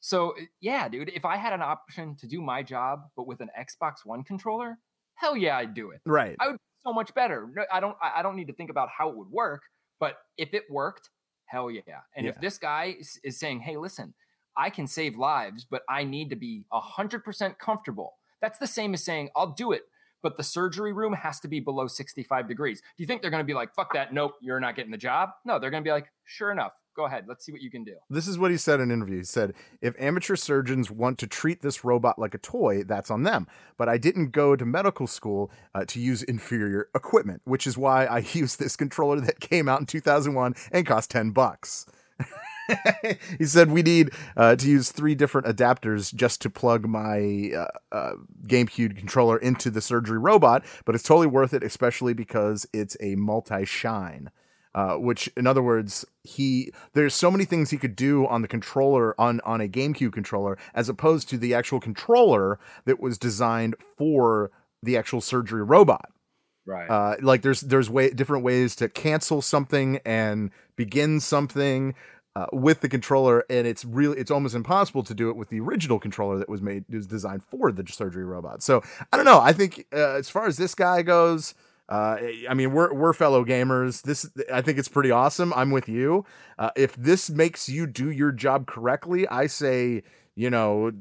so 0.00 0.30
uh, 0.30 0.42
yeah 0.60 0.88
dude 0.88 1.10
if 1.10 1.24
i 1.24 1.36
had 1.36 1.52
an 1.52 1.62
option 1.62 2.16
to 2.16 2.26
do 2.26 2.40
my 2.40 2.62
job 2.62 3.02
but 3.16 3.26
with 3.26 3.40
an 3.40 3.50
xbox 3.60 4.04
one 4.04 4.22
controller 4.24 4.78
hell 5.14 5.36
yeah 5.36 5.56
i'd 5.58 5.74
do 5.74 5.90
it 5.90 6.00
right 6.06 6.36
I 6.40 6.46
would 6.48 6.54
be 6.56 6.58
so 6.82 6.92
much 6.94 7.12
better. 7.14 7.46
No, 7.54 7.64
I 7.70 7.78
don't. 7.78 7.94
I 8.02 8.20
I 8.20 8.22
don't 8.22 8.36
need 8.36 8.46
to 8.46 8.54
think 8.54 8.70
about 8.70 8.88
how 8.88 9.10
it 9.10 9.16
would 9.16 9.28
work. 9.30 9.60
But 9.98 10.16
if 10.38 10.54
it 10.54 10.64
worked, 10.70 11.10
hell 11.44 11.70
yeah. 11.70 11.82
And 12.16 12.24
Yeah. 12.24 12.30
if 12.32 12.40
this 12.40 12.56
guy 12.56 12.96
is, 12.98 13.20
is 13.22 13.38
saying, 13.38 13.60
"Hey, 13.60 13.76
listen, 13.76 14.14
I 14.60 14.68
can 14.68 14.86
save 14.86 15.16
lives, 15.16 15.64
but 15.68 15.82
I 15.88 16.04
need 16.04 16.28
to 16.30 16.36
be 16.36 16.64
hundred 16.70 17.24
percent 17.24 17.58
comfortable 17.58 18.16
That's 18.42 18.58
the 18.58 18.66
same 18.66 18.92
as 18.92 19.02
saying, 19.02 19.30
I'll 19.34 19.52
do 19.52 19.72
it, 19.72 19.82
but 20.22 20.36
the 20.36 20.42
surgery 20.42 20.92
room 20.92 21.14
has 21.14 21.40
to 21.40 21.48
be 21.48 21.60
below 21.60 21.86
65 21.86 22.46
degrees. 22.46 22.80
Do 22.80 23.02
you 23.02 23.06
think 23.06 23.22
they're 23.22 23.30
going 23.30 23.42
to 23.42 23.46
be 23.46 23.54
like, 23.54 23.74
fuck 23.74 23.94
that? 23.94 24.12
Nope, 24.12 24.34
you're 24.42 24.60
not 24.60 24.76
getting 24.76 24.90
the 24.90 24.98
job? 24.98 25.30
No, 25.46 25.58
they're 25.58 25.70
going 25.70 25.82
to 25.82 25.88
be 25.88 25.92
like, 25.92 26.12
sure 26.26 26.52
enough, 26.52 26.74
go 26.94 27.06
ahead. 27.06 27.24
Let's 27.26 27.46
see 27.46 27.52
what 27.52 27.62
you 27.62 27.70
can 27.70 27.84
do. 27.84 27.94
This 28.10 28.28
is 28.28 28.38
what 28.38 28.50
he 28.50 28.58
said 28.58 28.80
in 28.80 28.90
an 28.90 28.96
interview. 28.98 29.18
He 29.18 29.24
said, 29.24 29.54
If 29.80 29.94
amateur 29.98 30.36
surgeons 30.36 30.90
want 30.90 31.18
to 31.20 31.26
treat 31.26 31.62
this 31.62 31.82
robot 31.82 32.18
like 32.18 32.34
a 32.34 32.38
toy, 32.38 32.84
that's 32.84 33.10
on 33.10 33.22
them. 33.22 33.46
But 33.78 33.88
I 33.88 33.96
didn't 33.96 34.32
go 34.32 34.56
to 34.56 34.66
medical 34.66 35.06
school 35.06 35.50
uh, 35.74 35.86
to 35.86 35.98
use 36.00 36.22
inferior 36.22 36.88
equipment, 36.94 37.40
which 37.44 37.66
is 37.66 37.78
why 37.78 38.04
I 38.04 38.18
used 38.32 38.58
this 38.58 38.76
controller 38.76 39.20
that 39.22 39.40
came 39.40 39.70
out 39.70 39.80
in 39.80 39.86
2001 39.86 40.54
and 40.70 40.86
cost 40.86 41.10
10 41.10 41.30
bucks. 41.30 41.86
he 43.38 43.44
said 43.44 43.70
we 43.70 43.82
need 43.82 44.10
uh, 44.36 44.56
to 44.56 44.68
use 44.68 44.90
three 44.90 45.14
different 45.14 45.46
adapters 45.46 46.14
just 46.14 46.40
to 46.42 46.50
plug 46.50 46.86
my 46.86 47.50
uh, 47.56 47.66
uh, 47.94 48.12
GameCube 48.46 48.96
controller 48.96 49.36
into 49.36 49.70
the 49.70 49.80
surgery 49.80 50.18
robot, 50.18 50.64
but 50.84 50.94
it's 50.94 51.04
totally 51.04 51.26
worth 51.26 51.54
it, 51.54 51.62
especially 51.62 52.14
because 52.14 52.66
it's 52.72 52.96
a 53.00 53.14
multi 53.16 53.64
shine. 53.64 54.30
Uh, 54.72 54.94
which, 54.94 55.26
in 55.36 55.48
other 55.48 55.64
words, 55.64 56.04
he 56.22 56.72
there's 56.92 57.12
so 57.12 57.28
many 57.28 57.44
things 57.44 57.70
he 57.70 57.76
could 57.76 57.96
do 57.96 58.24
on 58.28 58.40
the 58.40 58.46
controller 58.46 59.20
on 59.20 59.40
on 59.44 59.60
a 59.60 59.66
GameCube 59.66 60.12
controller, 60.12 60.56
as 60.74 60.88
opposed 60.88 61.28
to 61.28 61.36
the 61.36 61.52
actual 61.52 61.80
controller 61.80 62.60
that 62.84 63.00
was 63.00 63.18
designed 63.18 63.74
for 63.98 64.52
the 64.80 64.96
actual 64.96 65.20
surgery 65.20 65.64
robot. 65.64 66.10
Right. 66.66 66.88
Uh, 66.88 67.16
like 67.20 67.42
there's 67.42 67.62
there's 67.62 67.90
way 67.90 68.10
different 68.10 68.44
ways 68.44 68.76
to 68.76 68.88
cancel 68.88 69.42
something 69.42 69.98
and 70.04 70.50
begin 70.76 71.18
something 71.18 71.96
uh, 72.36 72.46
with 72.52 72.80
the 72.80 72.88
controller, 72.88 73.44
and 73.50 73.66
it's 73.66 73.84
really 73.84 74.18
it's 74.18 74.30
almost 74.30 74.54
impossible 74.54 75.02
to 75.04 75.14
do 75.14 75.30
it 75.30 75.36
with 75.36 75.48
the 75.48 75.60
original 75.60 75.98
controller 75.98 76.38
that 76.38 76.48
was 76.48 76.62
made 76.62 76.84
was 76.88 77.06
designed 77.06 77.42
for 77.44 77.72
the 77.72 77.84
surgery 77.90 78.24
robot. 78.24 78.62
So 78.62 78.82
I 79.12 79.16
don't 79.16 79.26
know. 79.26 79.40
I 79.40 79.52
think 79.52 79.86
uh, 79.92 80.14
as 80.16 80.28
far 80.30 80.46
as 80.46 80.56
this 80.56 80.74
guy 80.74 81.02
goes. 81.02 81.54
Uh, 81.88 82.18
I 82.48 82.54
mean, 82.54 82.70
we're 82.70 82.94
we're 82.94 83.12
fellow 83.12 83.44
gamers. 83.44 84.02
This 84.02 84.30
I 84.52 84.62
think 84.62 84.78
it's 84.78 84.86
pretty 84.86 85.10
awesome. 85.10 85.52
I'm 85.54 85.72
with 85.72 85.88
you. 85.88 86.24
Uh, 86.56 86.70
if 86.76 86.94
this 86.94 87.28
makes 87.30 87.68
you 87.68 87.84
do 87.88 88.10
your 88.12 88.30
job 88.30 88.68
correctly, 88.68 89.26
I 89.26 89.48
say 89.48 90.04
you 90.36 90.50
know, 90.50 90.92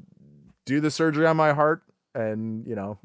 do 0.65 0.79
the 0.81 0.89
surgery 0.89 1.27
on 1.27 1.37
my 1.37 1.53
heart, 1.53 1.83
and 2.15 2.65
you 2.65 2.73
know, 2.75 2.97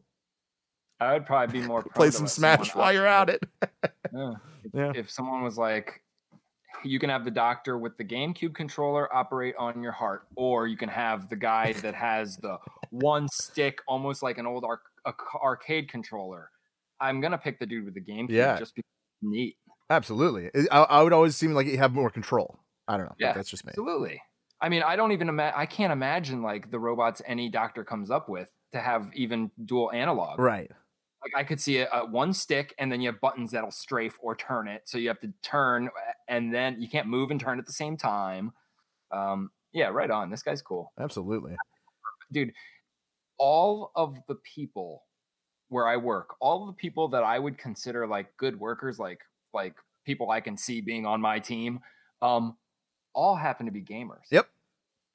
I 0.99 1.13
would 1.13 1.27
probably 1.27 1.61
be 1.61 1.67
more 1.67 1.83
play 1.95 2.11
some 2.11 2.27
Smash 2.27 2.75
while 2.75 2.91
you're 2.91 3.07
at 3.07 3.29
it. 3.29 3.45
Yeah. 4.15 4.35
If, 4.65 4.71
Yeah. 4.73 4.93
if 4.95 5.11
someone 5.11 5.43
was 5.43 5.59
like, 5.59 6.01
you 6.85 6.99
can 6.99 7.11
have 7.11 7.25
the 7.25 7.31
doctor 7.31 7.79
with 7.79 7.97
the 7.97 8.05
GameCube 8.05 8.55
controller 8.55 9.13
operate 9.15 9.55
on 9.59 9.83
your 9.83 9.93
heart, 9.93 10.27
or 10.37 10.67
you 10.67 10.77
can 10.77 10.89
have 10.89 11.29
the 11.29 11.37
guy 11.37 11.73
that 11.83 11.95
has 11.95 12.37
the 12.39 12.59
one 12.91 13.29
stick, 13.29 13.81
almost 13.89 14.23
like 14.23 14.39
an 14.39 14.47
old 14.47 14.65
arc- 14.65 14.83
arcade 15.43 15.89
controller. 15.89 16.51
I'm 17.01 17.21
gonna 17.21 17.39
pick 17.39 17.59
the 17.59 17.67
dude 17.67 17.85
with 17.85 17.95
the 17.95 18.01
GameCube 18.01 18.31
Yeah. 18.31 18.59
just 18.59 18.75
because 18.75 18.89
neat. 19.23 19.57
Absolutely, 19.91 20.51
I, 20.71 20.79
I 20.81 21.03
would 21.03 21.13
always 21.13 21.37
seem 21.37 21.53
like 21.53 21.67
you 21.67 21.77
have 21.79 21.93
more 21.93 22.11
control. 22.11 22.59
I 22.89 22.97
don't 22.97 23.07
know. 23.07 23.15
but 23.19 23.25
Yeah, 23.27 23.33
that's 23.33 23.51
just 23.51 23.65
me. 23.65 23.71
Absolutely. 23.71 24.23
I 24.61 24.69
mean, 24.69 24.83
I 24.83 24.97
don't 24.97 25.13
even 25.13 25.29
imagine. 25.29 25.55
I 25.59 25.67
can't 25.67 25.93
imagine 25.93 26.43
like 26.43 26.71
the 26.71 26.79
robots 26.79 27.21
any 27.27 27.49
doctor 27.51 27.85
comes 27.85 28.11
up 28.11 28.29
with 28.29 28.49
to 28.73 28.81
have 28.81 29.11
even 29.15 29.51
dual 29.65 29.91
analog. 29.93 30.39
Right. 30.39 30.71
Like 31.25 31.41
I 31.41 31.45
could 31.45 31.61
see 31.61 31.79
a, 31.79 31.89
a 31.91 32.07
one 32.07 32.33
stick, 32.33 32.75
and 32.79 32.93
then 32.93 33.01
you 33.01 33.09
have 33.11 33.21
buttons 33.21 33.51
that'll 33.51 33.71
strafe 33.71 34.19
or 34.21 34.37
turn 34.37 34.69
it. 34.69 34.83
So 34.85 34.99
you 34.99 35.09
have 35.09 35.21
to 35.21 35.33
turn, 35.43 35.89
and 36.29 36.53
then 36.53 36.81
you 36.81 36.89
can't 36.89 37.07
move 37.07 37.31
and 37.31 37.41
turn 37.41 37.59
at 37.59 37.67
the 37.67 37.73
same 37.73 37.97
time. 37.97 38.53
Um, 39.11 39.51
yeah, 39.73 39.89
right 39.89 40.11
on. 40.11 40.31
This 40.31 40.43
guy's 40.43 40.63
cool, 40.63 40.93
Absolutely. 40.99 41.57
dude. 42.33 42.53
All 43.39 43.91
of 43.97 44.17
the 44.29 44.37
people 44.37 45.03
where 45.69 45.89
I 45.89 45.97
work, 45.97 46.37
all 46.41 46.67
the 46.67 46.73
people 46.73 47.09
that 47.09 47.25
I 47.25 47.39
would 47.39 47.59
consider 47.59 48.07
like 48.07 48.37
good 48.37 48.59
workers, 48.59 48.99
like 48.99 49.23
like 49.53 49.75
people 50.05 50.31
I 50.31 50.41
can 50.41 50.57
see 50.57 50.81
being 50.81 51.07
on 51.07 51.21
my 51.21 51.39
team, 51.39 51.81
um, 52.23 52.57
all 53.15 53.35
happen 53.35 53.67
to 53.67 53.73
be 53.73 53.83
gamers. 53.83 54.27
Yep. 54.31 54.49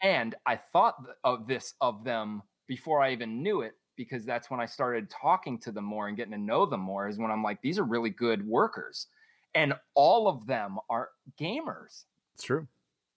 And 0.02 0.36
I 0.46 0.56
thought 0.56 0.96
of 1.24 1.48
this 1.48 1.74
of 1.82 2.04
them 2.04 2.42
before 2.68 3.02
I 3.02 3.12
even 3.12 3.42
knew 3.44 3.62
it 3.62 3.74
because 4.00 4.24
that's 4.24 4.50
when 4.50 4.62
I 4.62 4.66
started 4.66 5.10
talking 5.10 5.60
to 5.60 5.74
them 5.74 5.84
more 5.84 6.08
and 6.08 6.16
getting 6.16 6.32
to 6.32 6.38
know 6.38 6.66
them 6.66 6.80
more 6.80 7.10
is 7.10 7.20
when 7.20 7.32
I'm 7.32 7.44
like, 7.44 7.62
these 7.62 7.78
are 7.78 7.84
really 7.84 8.10
good 8.10 8.48
workers. 8.48 9.08
And 9.54 9.74
all 9.94 10.30
of 10.30 10.48
them 10.48 10.78
are 10.90 11.10
gamers. 11.38 12.06
It's 12.36 12.46
true. 12.46 12.66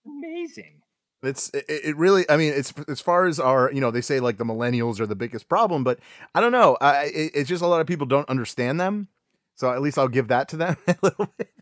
Amazing. 0.04 0.82
It's 1.22 1.50
it, 1.50 1.66
it 1.68 1.96
really. 1.96 2.28
I 2.28 2.36
mean, 2.36 2.52
it's 2.52 2.74
as 2.88 3.00
far 3.00 3.26
as 3.26 3.38
our 3.38 3.70
you 3.72 3.80
know 3.80 3.92
they 3.92 4.00
say 4.00 4.18
like 4.18 4.38
the 4.38 4.44
millennials 4.44 4.98
are 4.98 5.06
the 5.06 5.14
biggest 5.14 5.48
problem, 5.48 5.84
but 5.84 6.00
I 6.34 6.40
don't 6.40 6.50
know. 6.50 6.76
I 6.80 7.04
it, 7.04 7.30
it's 7.32 7.48
just 7.48 7.62
a 7.62 7.68
lot 7.68 7.80
of 7.80 7.86
people 7.86 8.06
don't 8.06 8.28
understand 8.28 8.80
them. 8.80 9.06
So 9.54 9.70
at 9.70 9.82
least 9.82 9.98
I'll 9.98 10.08
give 10.08 10.28
that 10.28 10.48
to 10.48 10.56
them 10.56 10.76
a 10.88 10.96
little 11.00 11.32
bit. 11.38 11.52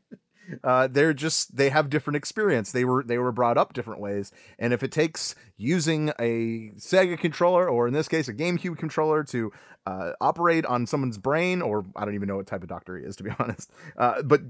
Uh, 0.64 0.86
they're 0.86 1.14
just 1.14 1.56
they 1.56 1.70
have 1.70 1.90
different 1.90 2.16
experience. 2.16 2.72
They 2.72 2.84
were 2.84 3.02
they 3.02 3.18
were 3.18 3.32
brought 3.32 3.58
up 3.58 3.72
different 3.72 4.00
ways, 4.00 4.32
and 4.58 4.72
if 4.72 4.82
it 4.82 4.92
takes 4.92 5.34
using 5.56 6.10
a 6.18 6.72
Sega 6.76 7.18
controller 7.18 7.68
or 7.68 7.86
in 7.86 7.94
this 7.94 8.08
case 8.08 8.28
a 8.28 8.34
GameCube 8.34 8.78
controller 8.78 9.24
to 9.24 9.52
uh, 9.86 10.12
operate 10.20 10.66
on 10.66 10.86
someone's 10.86 11.18
brain, 11.18 11.62
or 11.62 11.84
I 11.96 12.04
don't 12.04 12.14
even 12.14 12.28
know 12.28 12.36
what 12.36 12.46
type 12.46 12.62
of 12.62 12.68
doctor 12.68 12.96
he 12.98 13.04
is 13.04 13.16
to 13.16 13.22
be 13.22 13.30
honest. 13.38 13.70
Uh, 13.96 14.22
but 14.22 14.40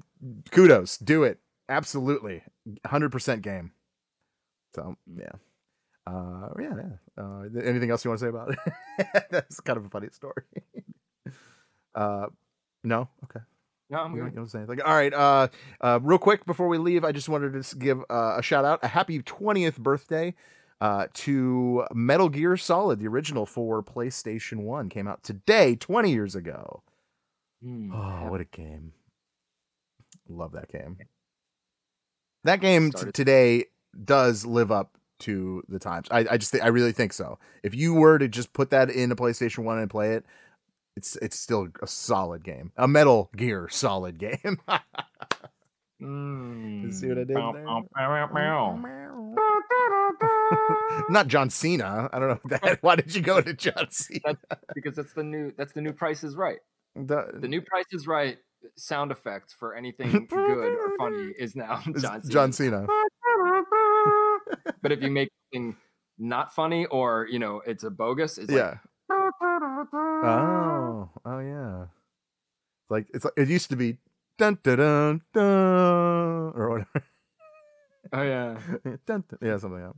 kudos, 0.50 0.98
do 0.98 1.24
it 1.24 1.38
absolutely, 1.68 2.42
hundred 2.86 3.12
percent 3.12 3.42
game. 3.42 3.72
So 4.74 4.96
yeah, 5.16 5.32
uh, 6.06 6.48
yeah, 6.58 6.74
yeah. 6.76 7.22
Uh, 7.22 7.48
th- 7.48 7.64
anything 7.64 7.90
else 7.90 8.04
you 8.04 8.10
want 8.10 8.20
to 8.20 8.24
say 8.24 8.28
about 8.28 8.50
it? 8.98 9.24
That's 9.30 9.60
kind 9.60 9.76
of 9.76 9.84
a 9.84 9.88
funny 9.90 10.08
story. 10.12 10.42
uh, 11.94 12.26
no, 12.82 13.08
okay. 13.24 13.40
No, 13.90 13.98
I'm 13.98 14.14
You 14.16 14.22
good. 14.24 14.34
don't 14.36 14.48
say 14.50 14.58
anything. 14.58 14.80
All 14.82 14.94
right. 14.94 15.12
Uh, 15.12 15.48
uh, 15.80 15.98
real 16.02 16.18
quick 16.18 16.46
before 16.46 16.68
we 16.68 16.78
leave, 16.78 17.04
I 17.04 17.12
just 17.12 17.28
wanted 17.28 17.60
to 17.62 17.76
give 17.76 17.98
uh, 18.08 18.36
a 18.38 18.42
shout 18.42 18.64
out, 18.64 18.78
a 18.82 18.88
happy 18.88 19.20
20th 19.20 19.78
birthday 19.78 20.34
uh, 20.80 21.08
to 21.14 21.84
Metal 21.92 22.28
Gear 22.28 22.56
Solid, 22.56 23.00
the 23.00 23.08
original 23.08 23.46
for 23.46 23.82
PlayStation 23.82 24.58
1. 24.62 24.88
Came 24.90 25.08
out 25.08 25.22
today, 25.24 25.74
20 25.74 26.10
years 26.12 26.34
ago. 26.36 26.82
Hmm, 27.62 27.92
Oh, 27.92 28.30
what 28.30 28.40
a 28.40 28.44
game. 28.44 28.92
Love 30.28 30.52
that 30.52 30.70
game. 30.70 30.96
That 32.44 32.60
game 32.60 32.92
t- 32.92 33.10
today 33.12 33.64
does 34.04 34.46
live 34.46 34.70
up 34.72 34.96
to 35.20 35.62
the 35.68 35.78
times. 35.78 36.06
I, 36.10 36.20
I 36.30 36.36
just 36.38 36.52
think, 36.52 36.64
I 36.64 36.68
really 36.68 36.92
think 36.92 37.12
so. 37.12 37.38
If 37.62 37.74
you 37.74 37.92
were 37.92 38.18
to 38.18 38.28
just 38.28 38.52
put 38.54 38.70
that 38.70 38.88
in 38.88 39.12
a 39.12 39.16
PlayStation 39.16 39.64
1 39.64 39.78
and 39.78 39.90
play 39.90 40.14
it, 40.14 40.24
it's 40.96 41.16
it's 41.16 41.38
still 41.38 41.68
a 41.82 41.86
solid 41.86 42.42
game. 42.44 42.72
A 42.76 42.86
Metal 42.88 43.30
Gear 43.36 43.68
Solid 43.70 44.18
game. 44.18 44.58
Mm. 46.02 46.90
see 46.94 47.08
what 47.08 47.18
I 47.18 47.24
did 47.24 47.34
Bow, 47.34 47.52
there? 47.52 47.62
bow, 47.66 47.82
bow. 48.32 48.78
Not 51.10 51.28
John 51.28 51.50
Cena. 51.50 52.08
I 52.10 52.18
don't 52.18 52.28
know 52.28 52.40
that. 52.58 52.78
Why 52.82 52.96
did 52.96 53.14
you 53.14 53.20
go 53.20 53.40
to 53.42 53.52
John 53.52 53.90
Cena? 53.90 54.38
because 54.74 54.96
that's 54.96 55.12
the 55.12 55.22
new 55.24 55.52
that's 55.58 55.72
the 55.74 55.82
new 55.82 55.92
price 55.92 56.24
is 56.24 56.36
right. 56.36 56.58
The- 56.94 57.32
The 57.38 57.48
new 57.48 57.60
price 57.60 57.84
is 57.92 58.06
right 58.06 58.38
sound 58.76 59.12
effect 59.12 59.54
for 59.58 59.74
anything 59.74 60.26
good 60.30 60.72
or 60.72 60.96
funny 60.98 61.32
is 61.38 61.54
now 61.54 61.82
John 61.98 62.22
Cena. 62.22 62.32
John 62.32 62.52
Cena. 62.52 62.86
But 64.82 64.92
if 64.92 65.02
you 65.02 65.10
make 65.10 65.28
something 65.52 65.76
not 66.18 66.54
funny 66.54 66.86
or 66.86 67.26
you 67.30 67.38
know 67.38 67.60
it's 67.66 67.84
a 67.84 67.90
bogus, 67.90 68.38
it's 68.38 68.50
Yeah. 68.50 68.78
Oh, 69.10 71.08
oh 71.24 71.38
yeah. 71.38 71.86
Like 72.88 73.06
it's 73.14 73.24
like 73.24 73.34
it 73.36 73.48
used 73.48 73.70
to 73.70 73.76
be 73.76 73.96
dun 74.38 74.58
dun 74.62 74.78
dun 74.78 75.22
dun 75.32 76.52
or 76.54 76.70
whatever. 76.70 77.04
oh 78.12 78.22
yeah. 78.22 78.58
dun, 79.06 79.24
dun, 79.28 79.38
yeah, 79.42 79.58
something 79.58 79.82
like 79.82 79.92
that. 79.92 79.96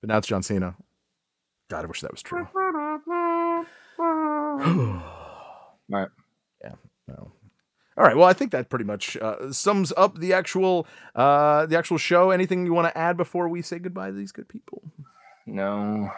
But 0.00 0.08
now 0.08 0.18
it's 0.18 0.28
John 0.28 0.42
Cena. 0.42 0.74
God, 1.68 1.84
I 1.84 1.86
wish 1.86 2.00
that 2.00 2.12
was 2.12 2.22
true. 2.22 2.48
Right. 5.88 6.08
Yeah. 6.64 6.74
No. 7.06 7.32
All 7.98 8.04
right. 8.04 8.16
Well, 8.16 8.26
I 8.26 8.32
think 8.32 8.50
that 8.52 8.70
pretty 8.70 8.86
much 8.86 9.16
uh, 9.18 9.52
sums 9.52 9.92
up 9.96 10.18
the 10.18 10.32
actual 10.32 10.86
uh, 11.14 11.66
the 11.66 11.76
actual 11.76 11.98
show. 11.98 12.30
Anything 12.30 12.64
you 12.64 12.72
want 12.72 12.88
to 12.88 12.96
add 12.96 13.18
before 13.18 13.48
we 13.48 13.60
say 13.60 13.78
goodbye 13.78 14.06
to 14.06 14.12
these 14.12 14.32
good 14.32 14.48
people? 14.48 14.82
No. 15.44 16.10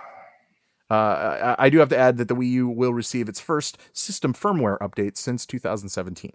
Uh, 0.94 1.54
I, 1.58 1.66
I 1.66 1.70
do 1.70 1.78
have 1.78 1.88
to 1.90 1.98
add 1.98 2.16
that 2.18 2.28
the 2.28 2.36
Wii 2.36 2.50
U 2.50 2.68
will 2.68 2.94
receive 2.94 3.28
its 3.28 3.40
first 3.40 3.78
system 3.92 4.32
firmware 4.32 4.78
update 4.78 5.16
since 5.16 5.46
2017. 5.46 6.32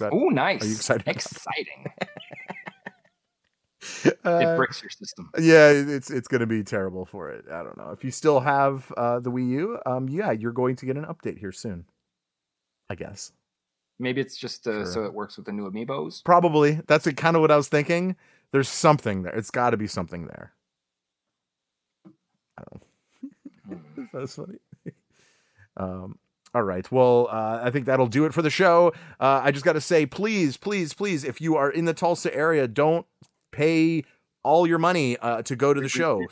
Oh, 0.00 0.28
nice. 0.28 0.62
Are 0.62 0.66
you 0.66 0.74
excited 0.74 1.08
Exciting. 1.08 1.86
uh, 4.24 4.38
it 4.38 4.56
breaks 4.56 4.80
your 4.82 4.90
system. 4.90 5.30
yeah, 5.40 5.70
it's 5.70 6.10
it's 6.10 6.28
going 6.28 6.40
to 6.40 6.46
be 6.46 6.62
terrible 6.62 7.04
for 7.04 7.30
it. 7.30 7.44
I 7.50 7.64
don't 7.64 7.76
know 7.76 7.90
if 7.90 8.04
you 8.04 8.10
still 8.10 8.40
have 8.40 8.92
uh, 8.96 9.18
the 9.18 9.30
Wii 9.30 9.48
U. 9.50 9.78
Um, 9.86 10.08
yeah, 10.08 10.30
you're 10.30 10.52
going 10.52 10.76
to 10.76 10.86
get 10.86 10.96
an 10.96 11.04
update 11.04 11.38
here 11.38 11.52
soon. 11.52 11.86
I 12.90 12.94
guess 12.94 13.32
Maybe 13.98 14.20
it's 14.20 14.36
just 14.36 14.66
uh, 14.66 14.84
so 14.86 15.04
it 15.04 15.12
works 15.12 15.36
with 15.36 15.46
the 15.46 15.52
new 15.52 15.68
amiibos. 15.68 16.24
probably 16.24 16.80
that's 16.86 17.10
kind 17.12 17.34
of 17.36 17.42
what 17.42 17.50
I 17.50 17.56
was 17.56 17.68
thinking. 17.68 18.16
There's 18.52 18.68
something 18.68 19.22
there. 19.24 19.34
It's 19.34 19.50
got 19.50 19.70
to 19.70 19.76
be 19.76 19.86
something 19.88 20.26
there. 20.26 20.52
I 22.56 22.62
don't 22.70 22.82
know. 22.82 22.88
Hmm. 23.20 23.28
That's 24.12 24.36
funny. 24.36 24.58
Um, 25.76 26.18
all 26.54 26.62
right. 26.62 26.90
Well, 26.90 27.28
uh, 27.30 27.60
I 27.62 27.70
think 27.70 27.86
that'll 27.86 28.06
do 28.06 28.24
it 28.24 28.34
for 28.34 28.42
the 28.42 28.50
show. 28.50 28.92
Uh, 29.20 29.42
I 29.44 29.50
just 29.50 29.64
got 29.64 29.74
to 29.74 29.80
say, 29.80 30.06
please, 30.06 30.56
please, 30.56 30.94
please, 30.94 31.24
if 31.24 31.40
you 31.40 31.56
are 31.56 31.70
in 31.70 31.84
the 31.84 31.94
Tulsa 31.94 32.34
area, 32.34 32.66
don't 32.66 33.06
pay 33.52 34.04
all 34.42 34.66
your 34.66 34.78
money 34.78 35.16
uh, 35.18 35.42
to 35.42 35.56
go 35.56 35.74
to 35.74 35.80
the 35.80 35.88
show. 35.88 36.22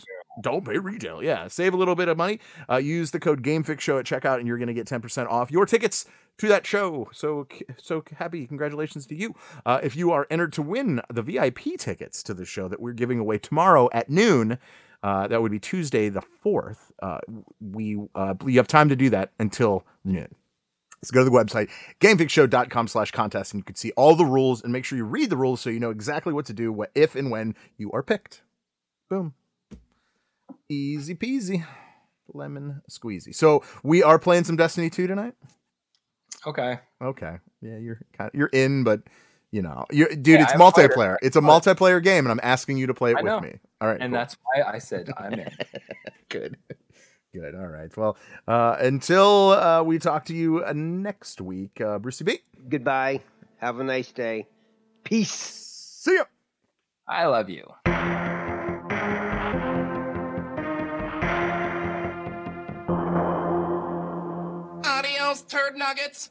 Don't 0.42 0.66
pay 0.66 0.78
retail. 0.78 1.22
Yeah, 1.22 1.48
save 1.48 1.74
a 1.74 1.76
little 1.76 1.94
bit 1.94 2.08
of 2.08 2.16
money. 2.16 2.40
Uh, 2.68 2.76
use 2.76 3.10
the 3.10 3.20
code 3.20 3.42
GameFix 3.42 3.80
Show 3.80 3.98
at 3.98 4.04
checkout, 4.04 4.38
and 4.38 4.46
you're 4.46 4.58
going 4.58 4.68
to 4.68 4.74
get 4.74 4.86
10% 4.86 5.26
off 5.28 5.50
your 5.50 5.64
tickets 5.64 6.04
to 6.38 6.48
that 6.48 6.66
show. 6.66 7.08
So, 7.12 7.46
so 7.78 8.04
happy! 8.16 8.46
Congratulations 8.46 9.06
to 9.06 9.14
you. 9.14 9.34
Uh, 9.64 9.80
if 9.82 9.96
you 9.96 10.12
are 10.12 10.26
entered 10.28 10.52
to 10.54 10.62
win 10.62 11.00
the 11.10 11.22
VIP 11.22 11.78
tickets 11.78 12.22
to 12.24 12.34
the 12.34 12.44
show 12.44 12.68
that 12.68 12.80
we're 12.80 12.92
giving 12.92 13.18
away 13.18 13.38
tomorrow 13.38 13.88
at 13.92 14.10
noon, 14.10 14.58
uh, 15.06 15.28
that 15.28 15.40
would 15.40 15.52
be 15.52 15.60
Tuesday 15.60 16.08
the 16.08 16.20
fourth. 16.20 16.90
Uh, 17.00 17.18
we 17.60 17.96
uh, 18.16 18.34
you 18.44 18.58
have 18.58 18.66
time 18.66 18.88
to 18.88 18.96
do 18.96 19.08
that 19.10 19.30
until 19.38 19.86
noon. 20.04 20.34
So 21.04 21.12
go 21.12 21.20
to 21.20 21.24
the 21.24 21.30
website, 21.30 21.70
gamefixshow.com 22.00 22.88
slash 22.88 23.12
contest, 23.12 23.52
and 23.52 23.60
you 23.60 23.64
can 23.64 23.76
see 23.76 23.92
all 23.92 24.16
the 24.16 24.24
rules 24.24 24.64
and 24.64 24.72
make 24.72 24.84
sure 24.84 24.98
you 24.98 25.04
read 25.04 25.30
the 25.30 25.36
rules 25.36 25.60
so 25.60 25.70
you 25.70 25.78
know 25.78 25.90
exactly 25.90 26.32
what 26.32 26.46
to 26.46 26.52
do 26.52 26.72
what, 26.72 26.90
if 26.96 27.14
and 27.14 27.30
when 27.30 27.54
you 27.78 27.92
are 27.92 28.02
picked. 28.02 28.42
Boom. 29.08 29.34
Easy 30.68 31.14
peasy. 31.14 31.64
Lemon 32.34 32.82
squeezy. 32.90 33.32
So 33.32 33.62
we 33.84 34.02
are 34.02 34.18
playing 34.18 34.42
some 34.42 34.56
Destiny 34.56 34.90
2 34.90 35.06
tonight? 35.06 35.34
Okay. 36.44 36.80
Okay. 37.00 37.36
Yeah, 37.60 37.78
you're 37.78 38.00
kind 38.12 38.28
of, 38.28 38.34
you're 38.34 38.48
in, 38.48 38.82
but 38.82 39.02
you 39.52 39.62
know, 39.62 39.86
you're, 39.90 40.08
dude, 40.08 40.26
Yeah, 40.26 40.42
it's 40.44 40.52
I'm 40.54 40.60
a 40.60 40.70
fighter. 40.70 40.88
multiplayer. 40.88 41.16
It's 41.22 41.36
a 41.36 41.40
multiplayer 41.40 42.02
game, 42.02 42.24
and 42.26 42.32
I'm 42.32 42.40
asking 42.42 42.78
you 42.78 42.86
to 42.88 42.94
play 42.94 43.12
it 43.12 43.18
I 43.18 43.22
with 43.22 43.30
know. 43.32 43.40
me. 43.40 43.54
All 43.80 43.88
right. 43.88 44.00
And 44.00 44.12
cool. 44.12 44.18
that's 44.20 44.36
why 44.42 44.62
I 44.62 44.78
said 44.78 45.10
I'm 45.18 45.32
in. 45.34 45.50
good. 46.28 46.56
Good. 47.34 47.54
All 47.54 47.66
right. 47.66 47.94
Well, 47.96 48.16
uh, 48.48 48.76
until 48.80 49.50
uh, 49.50 49.82
we 49.82 49.98
talk 49.98 50.24
to 50.26 50.34
you 50.34 50.64
uh, 50.64 50.72
next 50.74 51.40
week, 51.40 51.80
uh, 51.80 51.98
Brucey 51.98 52.24
B. 52.24 52.38
Goodbye. 52.68 53.20
Have 53.58 53.78
a 53.80 53.84
nice 53.84 54.10
day. 54.12 54.46
Peace. 55.04 55.30
See 55.30 56.14
ya. 56.16 56.24
I 57.08 57.26
love 57.26 57.48
you. 57.50 57.64
Adios, 64.84 65.42
turd 65.42 65.76
nuggets. 65.76 66.30